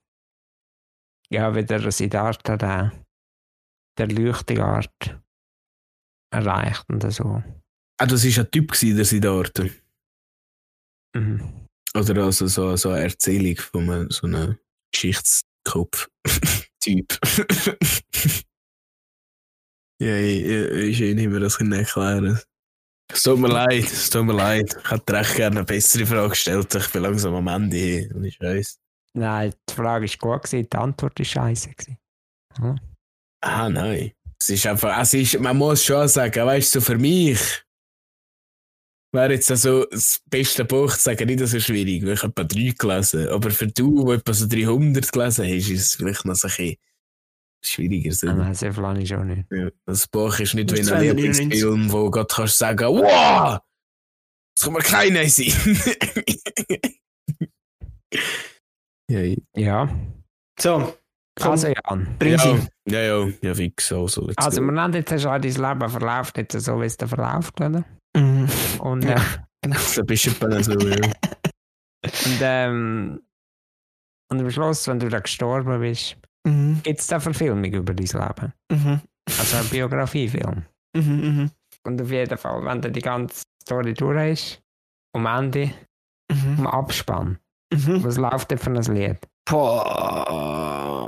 Ja, 1.33 1.53
wie 1.55 1.65
der 1.65 1.91
Siddhartha 1.91 2.57
der, 2.57 2.91
der 3.97 4.07
Leuchtungart 4.07 5.19
erreicht 6.31 6.85
und 6.89 7.11
so. 7.11 7.41
Ah, 7.99 8.05
das 8.05 8.23
war 8.23 8.43
ein 8.43 8.51
Typ, 8.51 8.71
gewesen, 8.71 8.95
der 8.95 9.05
Siddhartha. 9.05 9.63
Mhm. 11.15 11.65
Oder 11.95 12.25
also 12.25 12.45
so, 12.45 12.75
so 12.75 12.89
eine 12.89 13.05
Erzählung 13.05 13.57
von 13.57 13.89
einem, 13.89 14.11
so 14.11 14.27
einem 14.27 14.59
Geschichtskopf-Typ. 14.91 17.17
ja, 19.99 20.15
ich, 20.15 20.45
ich, 20.45 21.01
ich 21.01 21.15
nicht 21.15 21.29
mehr 21.29 21.39
das 21.39 21.59
erklären. 21.59 22.39
Es 23.11 23.23
tut 23.23 23.39
mir 23.39 23.47
leid, 23.47 23.85
es 23.85 24.11
tut 24.11 24.25
mir 24.25 24.33
leid. 24.33 24.77
Ich 24.83 24.91
hätte 24.91 25.13
dir 25.13 25.21
echt 25.21 25.35
gerne 25.35 25.61
eine 25.61 25.65
bessere 25.65 26.05
Frage 26.05 26.29
gestellt. 26.29 26.75
Ich 26.75 26.91
bin 26.91 27.01
langsam 27.01 27.33
am 27.33 27.47
Ende 27.47 28.07
und 28.13 28.23
ich 28.23 28.39
weiß. 28.39 28.82
Nein, 29.13 29.53
die 29.69 29.73
Frage 29.73 30.05
ist 30.05 30.19
gut 30.19 30.43
gewesen, 30.43 30.67
die 30.71 30.77
Antwort 30.77 31.19
ist 31.19 31.29
scheiße 31.29 31.69
gewesen. 31.69 31.97
Hm? 32.57 32.79
Ah, 33.41 33.69
nein. 33.69 34.11
Es 34.39 34.49
ist 34.49 34.65
einfach, 34.65 34.97
es 34.99 35.13
ist, 35.13 35.39
man 35.39 35.57
muss 35.57 35.83
schon 35.83 36.07
sagen, 36.07 36.45
weißt 36.45 36.75
du, 36.75 36.79
so 36.79 36.85
für 36.85 36.97
mich 36.97 37.39
wäre 39.13 39.33
jetzt 39.33 39.51
also 39.51 39.85
das 39.85 40.21
beste 40.29 40.65
Buch 40.65 40.95
zu 40.95 41.01
sagen 41.01 41.27
nicht 41.27 41.47
so 41.47 41.59
schwierig, 41.59 42.03
weil 42.03 42.13
ich 42.13 42.23
etwa 42.23 42.43
drei 42.43 42.73
gelesen 42.77 43.27
Aber 43.29 43.51
für 43.51 43.67
du, 43.67 44.05
der 44.05 44.15
etwa 44.15 44.33
so 44.33 44.47
300 44.47 45.11
gelesen 45.11 45.45
hast, 45.45 45.69
ist 45.69 45.81
es 45.81 45.95
vielleicht 45.95 46.25
noch 46.25 46.35
so 46.35 46.47
ein 46.47 46.53
bisschen 46.55 46.77
schwieriger. 47.63 48.11
So. 48.11 48.27
Nein, 48.27 48.55
so 48.55 48.71
viel 48.71 48.83
habe 48.83 49.01
ich 49.01 49.09
schon 49.09 49.27
nicht. 49.27 49.45
Ja, 49.51 49.69
das 49.85 50.07
Buch 50.07 50.39
ist 50.39 50.55
nicht 50.55 50.71
wie 50.71 50.79
ein 50.79 50.85
299. 50.85 51.39
Lieblingsfilm, 51.39 51.91
wo 51.91 52.09
du 52.09 52.25
kannst 52.25 52.57
sagen, 52.57 52.87
wow, 52.87 53.59
das 54.55 54.65
kann 54.65 54.73
mir 54.73 54.79
keiner 54.79 55.29
sein. 55.29 55.53
ja, 59.09 59.89
So, 60.59 60.93
komm, 61.39 61.51
also 61.51 61.67
Jan. 61.67 62.15
bring. 62.19 62.31
Ja, 62.37 62.55
ja, 62.87 63.01
ja, 63.01 63.27
ja, 63.41 63.53
fix, 63.55 63.91
also. 63.91 64.29
Also 64.35 64.61
go. 64.61 64.67
wir 64.71 64.81
haben 64.81 64.93
jetzt 64.93 65.09
schon 65.21 65.41
dein 65.41 65.41
Leben 65.41 65.89
verläuft, 65.89 66.37
jetzt 66.37 66.59
so 66.59 66.79
wie 66.81 66.85
es 66.85 66.97
da 66.97 67.07
verläuft, 67.07 67.59
oder? 67.59 67.83
Mhm. 68.15 68.47
Und, 68.79 69.03
Ja. 69.05 69.15
äh, 69.61 69.73
So 69.77 70.03
bist 70.03 70.25
du 70.25 70.29
etwa 70.31 70.61
so, 70.63 70.77
ja. 70.79 70.95
und, 72.03 72.39
ähm, 72.41 73.21
und 74.31 74.39
am 74.39 74.51
Schluss, 74.51 74.87
wenn 74.87 74.99
du 74.99 75.09
da 75.09 75.19
gestorben 75.19 75.79
bist, 75.79 76.17
Mhm. 76.45 76.81
gibt 76.83 76.99
es 76.99 77.07
da 77.07 77.19
Verfilmung 77.21 77.63
über 77.71 77.93
dein 77.93 78.05
Leben. 78.05 78.53
Mhm. 78.71 79.01
Also 79.39 79.57
ein 79.57 79.69
Biografiefilm. 79.69 80.65
Mhm. 80.95 81.01
Mhm. 81.21 81.51
Und 81.85 82.01
auf 82.01 82.11
jeden 82.11 82.37
Fall, 82.37 82.63
wenn 82.65 82.81
du 82.81 82.91
die 82.91 83.01
ganze 83.01 83.43
Story 83.63 83.93
durch 83.93 84.17
hast, 84.31 84.61
am 85.15 85.25
Ende, 85.25 85.71
Mhm. 86.31 86.59
am 86.59 86.67
Abspann, 86.67 87.39
Mhm. 87.73 88.03
was 88.03 88.17
läuft 88.17 88.51
denn 88.51 88.57
für 88.57 88.71
ein 88.71 88.81
Lied? 88.95 89.17
Boah. 89.45 91.03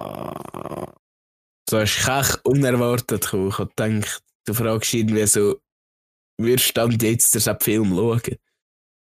So 1.70 1.80
ist 1.80 2.06
Kech 2.06 2.38
unerwartet 2.44 3.22
gekommen. 3.22 3.50
Ich 3.50 3.58
habe 3.58 3.72
gedacht, 3.76 4.24
du 4.46 4.54
fragst 4.54 4.94
irgendwie 4.94 5.26
so, 5.26 5.60
wir 6.38 6.58
stand 6.60 7.02
jetzt 7.02 7.34
den 7.34 7.60
Film 7.60 7.96
schauen. 7.96 8.22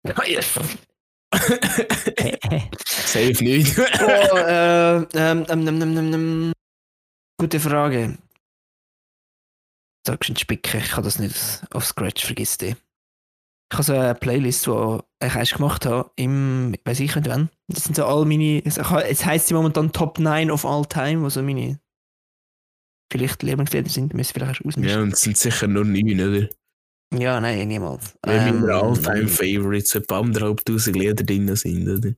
Safe 2.87 3.45
nicht. 3.45 3.79
Oh, 3.79 4.37
äh, 4.37 4.97
ähm, 4.97 5.47
ähm, 5.49 5.69
ähm, 5.69 5.69
ähm, 5.69 5.99
ähm, 5.99 6.15
ähm. 6.15 6.53
Gute 7.39 7.61
Frage. 7.61 8.19
Sagst 10.07 10.31
du 10.31 10.37
Spicken, 10.37 10.81
ich 10.81 10.89
kann 10.91 11.05
das 11.05 11.19
nicht 11.19 11.63
auf 11.71 11.85
Scratch 11.85 12.25
vergiss 12.25 12.59
die. 12.59 12.75
Ich 13.73 13.75
habe 13.75 13.85
so 13.85 13.93
eine 13.93 14.15
Playlist, 14.17 14.67
die 14.67 14.99
ich 15.23 15.35
erst 15.35 15.55
gemacht 15.55 15.87
habe, 15.87 16.11
im, 16.17 16.75
weiß 16.85 16.99
ich 17.01 17.15
nicht 17.15 17.29
wann. 17.29 17.51
Das 17.69 17.85
sind 17.85 17.95
so 17.95 18.05
all 18.05 18.25
meine, 18.25 18.63
es 18.65 18.79
es 18.79 19.25
heisst 19.25 19.47
sie 19.47 19.55
momentan 19.55 19.93
Top 19.93 20.19
9 20.19 20.51
of 20.51 20.65
all 20.65 20.85
time, 20.85 21.23
wo 21.23 21.29
so 21.29 21.41
meine 21.43 21.81
vielleicht 23.13 23.43
Lieblingslieder 23.43 23.89
sind, 23.89 24.13
müssen 24.15 24.33
vielleicht 24.33 24.61
erst 24.61 24.67
ausmischen. 24.67 24.91
ja, 24.91 25.01
und 25.01 25.13
es 25.13 25.21
sind 25.21 25.37
sicher 25.37 25.69
nur 25.69 25.85
neun, 25.85 26.21
oder? 26.21 26.49
Ja, 27.13 27.41
nein, 27.41 27.67
niemals. 27.69 28.17
Weil 28.23 28.39
Ähm, 28.39 28.61
meine 28.61 28.75
All-Time-Favorites 28.75 29.95
etwa 29.97 30.21
anderthalbtausend 30.21 30.97
Lieder 30.97 31.15
drin 31.25 31.55
sind, 31.57 31.89
oder? 31.89 32.15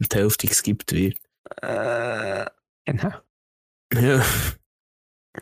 Und 0.00 0.12
die 0.12 0.16
Hälfte 0.16 0.46
geskippt 0.46 0.92
wird. 0.92 1.18
Äh, 1.62 2.46
Genau. 2.86 3.12
Ja. 3.94 4.22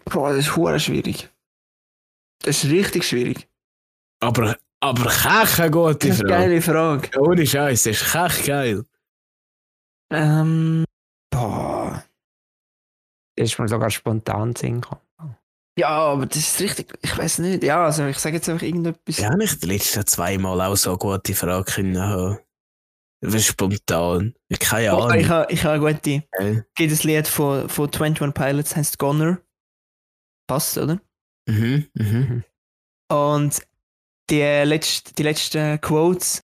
boah, 0.04 0.32
das 0.34 0.46
ist 0.46 0.84
schwierig. 0.84 1.28
Das 2.40 2.62
ist 2.62 2.70
richtig 2.70 3.04
schwierig. 3.04 3.48
Aber, 4.22 4.56
aber 4.80 5.10
Kech 5.10 5.60
eine 5.60 5.70
gute 5.70 6.08
Das 6.08 6.18
ist 6.18 6.20
eine 6.24 6.28
Frage. 6.30 6.42
geile 6.48 6.62
Frage. 6.62 7.20
Ohne 7.20 7.46
Scheiß, 7.46 7.82
das 7.84 8.00
ist 8.00 8.12
Kech 8.12 8.46
geil. 8.46 8.84
Ähm, 10.12 10.84
boah. 11.30 12.04
Das 13.36 13.50
ist 13.50 13.58
mir 13.58 13.68
sogar 13.68 13.90
spontan 13.90 14.54
gekommen. 14.54 15.00
Ja, 15.78 15.88
aber 15.88 16.26
das 16.26 16.36
ist 16.36 16.60
richtig. 16.60 16.92
Ich 17.02 17.16
weiß 17.16 17.38
nicht. 17.38 17.62
Ja, 17.64 17.86
also 17.86 18.06
ich 18.06 18.18
sage 18.18 18.36
jetzt 18.36 18.48
einfach 18.48 18.66
irgendetwas. 18.66 19.16
Ja, 19.16 19.34
nicht 19.34 19.62
die 19.62 19.68
letzten 19.68 20.06
zweimal 20.06 20.60
auch 20.60 20.76
so 20.76 20.96
gute 20.98 21.34
Frage 21.34 21.64
können 21.64 21.98
haben. 21.98 22.38
Spontan. 23.38 24.34
Keine 24.60 24.94
Oh, 24.94 25.08
ich 25.10 25.12
Ahnung. 25.14 25.28
habe 25.28 25.52
ich 25.52 25.64
ha 25.64 25.72
eine 25.72 25.80
gute. 25.94 26.22
Äh, 26.32 26.62
Gibt 26.74 26.92
das 26.92 27.04
Lied 27.04 27.26
von, 27.26 27.68
von 27.68 27.88
21 27.88 28.34
Pilots, 28.34 28.76
heißt 28.76 28.98
Goner. 28.98 29.38
Passt, 30.46 30.76
oder? 30.76 31.00
Mhm, 31.48 31.86
mhm. 31.94 32.44
Und 33.10 33.62
die, 34.30 34.40
letzt, 34.40 35.18
die 35.18 35.22
letzten 35.22 35.80
Quotes 35.80 36.42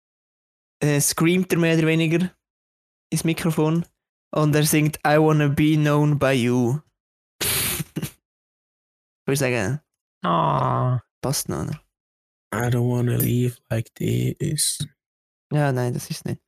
äh, 0.82 1.00
screamt 1.00 1.52
er 1.54 1.60
mehr 1.60 1.78
oder 1.78 1.88
weniger 1.88 2.32
ins 3.12 3.24
Mikrofon. 3.24 3.86
Und 4.32 4.56
er 4.56 4.66
singt 4.66 4.98
I 5.06 5.18
wanna 5.18 5.48
be 5.48 5.76
known 5.76 6.18
by 6.18 6.32
you. 6.32 6.80
Würde 9.26 9.34
ich 9.34 9.40
sagen, 9.40 9.80
Ah, 10.24 11.02
passt 11.22 11.50
noch, 11.50 11.64
oder? 11.64 11.80
I 12.54 12.70
don't 12.70 12.90
wanna 12.90 13.18
leave 13.18 13.58
like 13.70 13.94
this. 13.96 14.80
Ja, 15.52 15.72
nein, 15.72 15.94
das 15.94 16.10
ist 16.10 16.26
nicht. 16.26 16.42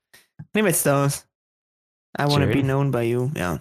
Nimm 0.54 0.66
jetzt 0.68 0.86
das. 0.86 1.28
I 2.18 2.24
wanna 2.24 2.46
Schön. 2.46 2.54
be 2.54 2.62
known 2.62 2.92
by 2.92 3.02
you. 3.02 3.32
Ja. 3.36 3.60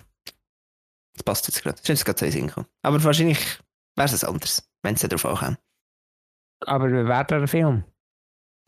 Das 1.14 1.22
passt 1.24 1.46
jetzt 1.48 1.62
gerade. 1.62 1.76
Das 1.76 1.88
ist 1.88 1.88
jetzt 1.88 2.04
gerade 2.04 2.50
so. 2.50 2.64
Aber 2.82 3.02
wahrscheinlich 3.02 3.38
wäre 3.96 4.14
es 4.14 4.24
anders, 4.24 4.68
wenn 4.82 4.94
es 4.94 5.00
darauf 5.00 5.24
ankommt. 5.26 5.58
Aber 6.66 6.88
wie 6.88 7.06
wäre 7.06 7.24
der 7.24 7.48
Film? 7.48 7.84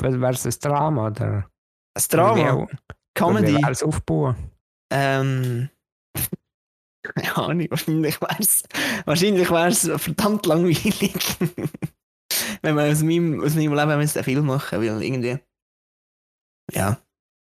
Wäre 0.01 0.33
es 0.33 0.47
ein 0.47 0.55
Drama 0.61 1.09
oder? 1.09 1.51
Das 1.95 2.09
Drama, 2.09 2.53
Oder 2.53 2.73
wie, 2.73 2.77
Comedy. 3.15 3.57
Wie 3.57 3.63
wäre 3.63 3.71
es 3.71 3.83
aufbauen? 3.83 4.37
Ähm, 4.93 5.71
Keine 7.03 7.37
Ahnung, 7.37 7.67
wahrscheinlich 7.71 8.21
wär's, 8.21 8.65
wahrscheinlich 9.05 9.51
wär's 9.51 9.91
verdammt 9.97 10.45
langweilig. 10.47 11.37
Wenn 12.63 12.75
man 12.75 12.91
aus 12.91 13.03
meinem, 13.03 13.43
aus 13.43 13.55
meinem 13.55 13.73
Leben 13.73 13.91
einen 13.91 14.09
Film 14.09 14.47
machen 14.47 14.81
will, 14.81 15.03
irgendwie. 15.03 15.39
Ja, 16.73 16.99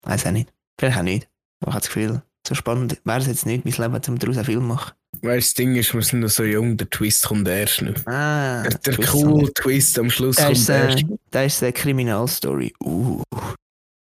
weiß 0.02 0.26
auch 0.26 0.32
nicht. 0.32 0.54
Vielleicht 0.80 0.98
auch 0.98 1.04
nicht. 1.04 1.30
Aber 1.62 1.70
ich 1.70 1.76
habe 1.76 1.82
das 1.82 1.88
Gefühl, 1.88 2.24
so 2.48 2.56
spannend 2.56 3.00
wäre 3.06 3.20
es 3.20 3.28
jetzt 3.28 3.46
nicht, 3.46 3.64
mein 3.66 3.74
Leben, 3.92 4.02
um 4.08 4.20
daraus 4.20 4.38
einen 4.38 4.46
Film 4.46 4.60
zu 4.62 4.66
machen. 4.68 4.94
Weißt 5.22 5.24
du, 5.24 5.30
das 5.38 5.54
Ding 5.54 5.76
ist, 5.76 5.94
wir 5.94 6.02
sind 6.02 6.20
noch 6.22 6.30
so 6.30 6.44
jung, 6.44 6.76
der 6.76 6.90
Twist 6.90 7.26
kommt 7.28 7.48
erst 7.48 7.82
noch. 7.84 8.06
Ah, 8.08 8.64
Der, 8.64 8.72
der 8.72 8.94
Twist 8.96 9.12
coole 9.12 9.54
Twist 9.54 10.00
am 10.00 10.10
Schluss 10.10 10.36
Da 10.38 10.46
kommt 10.46 10.58
ist, 10.58 10.70
erst. 10.70 11.00
äh, 11.04 11.06
da 11.32 11.44
ist 11.44 11.62
eine 11.64 11.72
Kriminalstory. 11.74 12.74
Uh. 12.84 13.22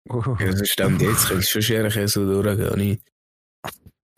Uh, 0.09 0.35
Ja, 0.39 0.51
das 0.51 0.69
stimmt, 0.69 1.01
jetzt 1.03 1.27
könnte 1.27 1.43
es 1.43 1.49
schon 1.49 1.61
schwer 1.61 2.07
so 2.07 2.25
durchgehen. 2.41 2.77
nicht? 2.79 3.01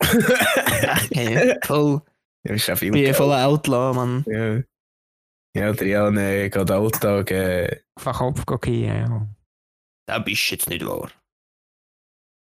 Okay, 0.02 1.56
voll, 1.64 2.00
Ja, 2.44 2.54
ist 2.54 2.70
auch 2.70 2.78
viel 2.78 2.90
Geld. 2.92 3.16
voll 3.16 3.32
Outlaw, 3.32 3.92
Mann. 3.94 4.24
Ja. 4.26 4.62
Ja, 5.54 5.72
Jan 5.74 6.16
äh, 6.16 6.48
geht 6.48 6.70
Alltag. 6.70 7.30
Äh, 7.32 7.80
auf 7.96 8.04
den 8.04 8.12
Kopf 8.46 8.60
gehen, 8.62 8.84
ja. 8.96 9.26
Das 10.06 10.24
bist 10.24 10.50
jetzt 10.50 10.68
nicht 10.68 10.86
wahr. 10.86 11.10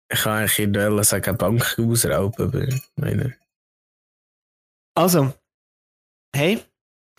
Ich 0.09 0.21
kann 0.21 0.39
eigentlich 0.39 0.59
nicht 0.59 0.77
wollen 0.77 1.05
sagen, 1.05 1.37
Bank 1.37 1.77
ausrauben, 1.79 2.47
aber 2.49 2.63
ich 2.63 2.81
meine. 2.97 3.35
Also, 4.95 5.33
hey, 6.35 6.61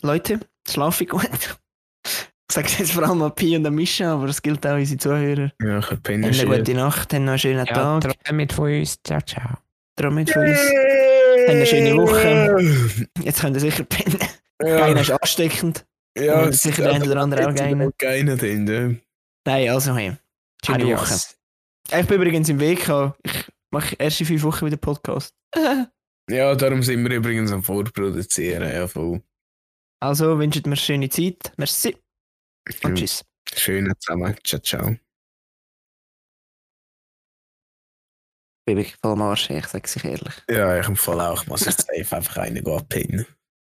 Leute, 0.02 0.40
schlafe 0.68 1.04
ich 1.04 1.10
gut. 1.10 1.58
Ich 2.50 2.54
sage 2.56 2.70
jetzt 2.80 2.94
vor 2.94 3.04
allem 3.04 3.22
an 3.22 3.36
Pi 3.36 3.56
und 3.58 3.66
an 3.68 3.76
Mischa, 3.76 4.14
aber 4.14 4.28
es 4.28 4.42
gilt 4.42 4.66
auch 4.66 4.76
unsere 4.76 4.98
Zuhörer. 4.98 5.52
Ja, 5.62 5.80
ich 5.80 5.86
habe 5.86 5.96
Habt 5.96 6.10
eine 6.10 6.32
gute 6.32 6.74
Nacht, 6.74 7.14
habt 7.14 7.22
noch 7.22 7.32
einen 7.32 7.40
schönen 7.40 7.66
Ja, 7.66 8.00
Tag. 8.00 8.24
träumt 8.24 8.54
von 8.54 8.72
uns. 8.74 8.98
Ciao, 9.04 9.20
ciao. 9.22 9.58
Träumt 9.98 10.30
von 10.30 10.44
uns. 10.44 10.60
eine 11.48 11.66
schöne 11.66 11.96
Woche. 11.98 13.08
Jetzt 13.22 13.42
könnt 13.42 13.58
ihr 13.58 13.60
sicher 13.60 13.84
pennen. 13.84 14.18
Keiner 14.60 14.96
Ja, 14.96 15.02
ist 15.02 15.12
ansteckend. 15.12 15.86
ja, 16.18 16.44
Und 16.44 16.56
sicher 16.56 16.84
der 16.84 16.94
eine 16.94 17.06
oder 17.06 17.22
andere 17.22 17.50
auch. 17.50 17.92
Keiner 17.98 18.36
drin, 18.38 18.66
ja. 18.66 18.96
Nein, 19.46 19.70
also, 19.70 19.96
hey, 19.96 20.14
schöne 20.66 20.86
Woche. 20.88 21.16
Ich 21.90 22.08
bin 22.08 22.22
übrigens 22.22 22.50
im 22.50 22.60
Weg. 22.60 22.90
Ich 23.24 23.46
mache 23.72 23.96
erst 23.98 24.20
in 24.20 24.28
fünf 24.28 24.44
Wochen 24.44 24.66
wieder 24.66 24.78
Podcast. 24.78 25.34
Ja, 26.30 26.54
darum 26.56 26.84
sind 26.84 27.08
wir 27.08 27.16
übrigens 27.16 27.54
am 27.54 27.64
Vorproduzieren. 27.64 28.70
Ja, 28.70 28.86
voll. 28.86 29.24
Also 30.02 30.38
wünscht 30.38 30.66
mir 30.66 30.72
eine 30.74 30.76
schöne 30.76 31.08
Zeit. 31.08 31.54
Merci. 31.56 31.96
Und 32.84 32.96
tschüss. 32.96 33.24
Schönen 33.56 33.94
zusammen. 33.98 34.36
Ciao, 34.44 34.60
ciao. 34.62 34.98
Bin 38.66 38.76
wirklich 38.76 38.98
voll 39.02 39.14
am 39.14 39.22
Arsch, 39.22 39.50
ich 39.50 39.66
sage 39.68 39.86
es 39.86 40.04
ehrlich. 40.04 40.34
Ja, 40.50 40.78
ich 40.78 40.86
empfehle 40.86 41.30
auch, 41.30 41.44
ich 41.44 41.48
muss 41.48 41.64
jetzt 41.64 41.88
safe 41.88 42.18
einfach 42.18 42.36
einen 42.36 42.62
gehen 42.62 42.88
pinnen. 42.90 43.26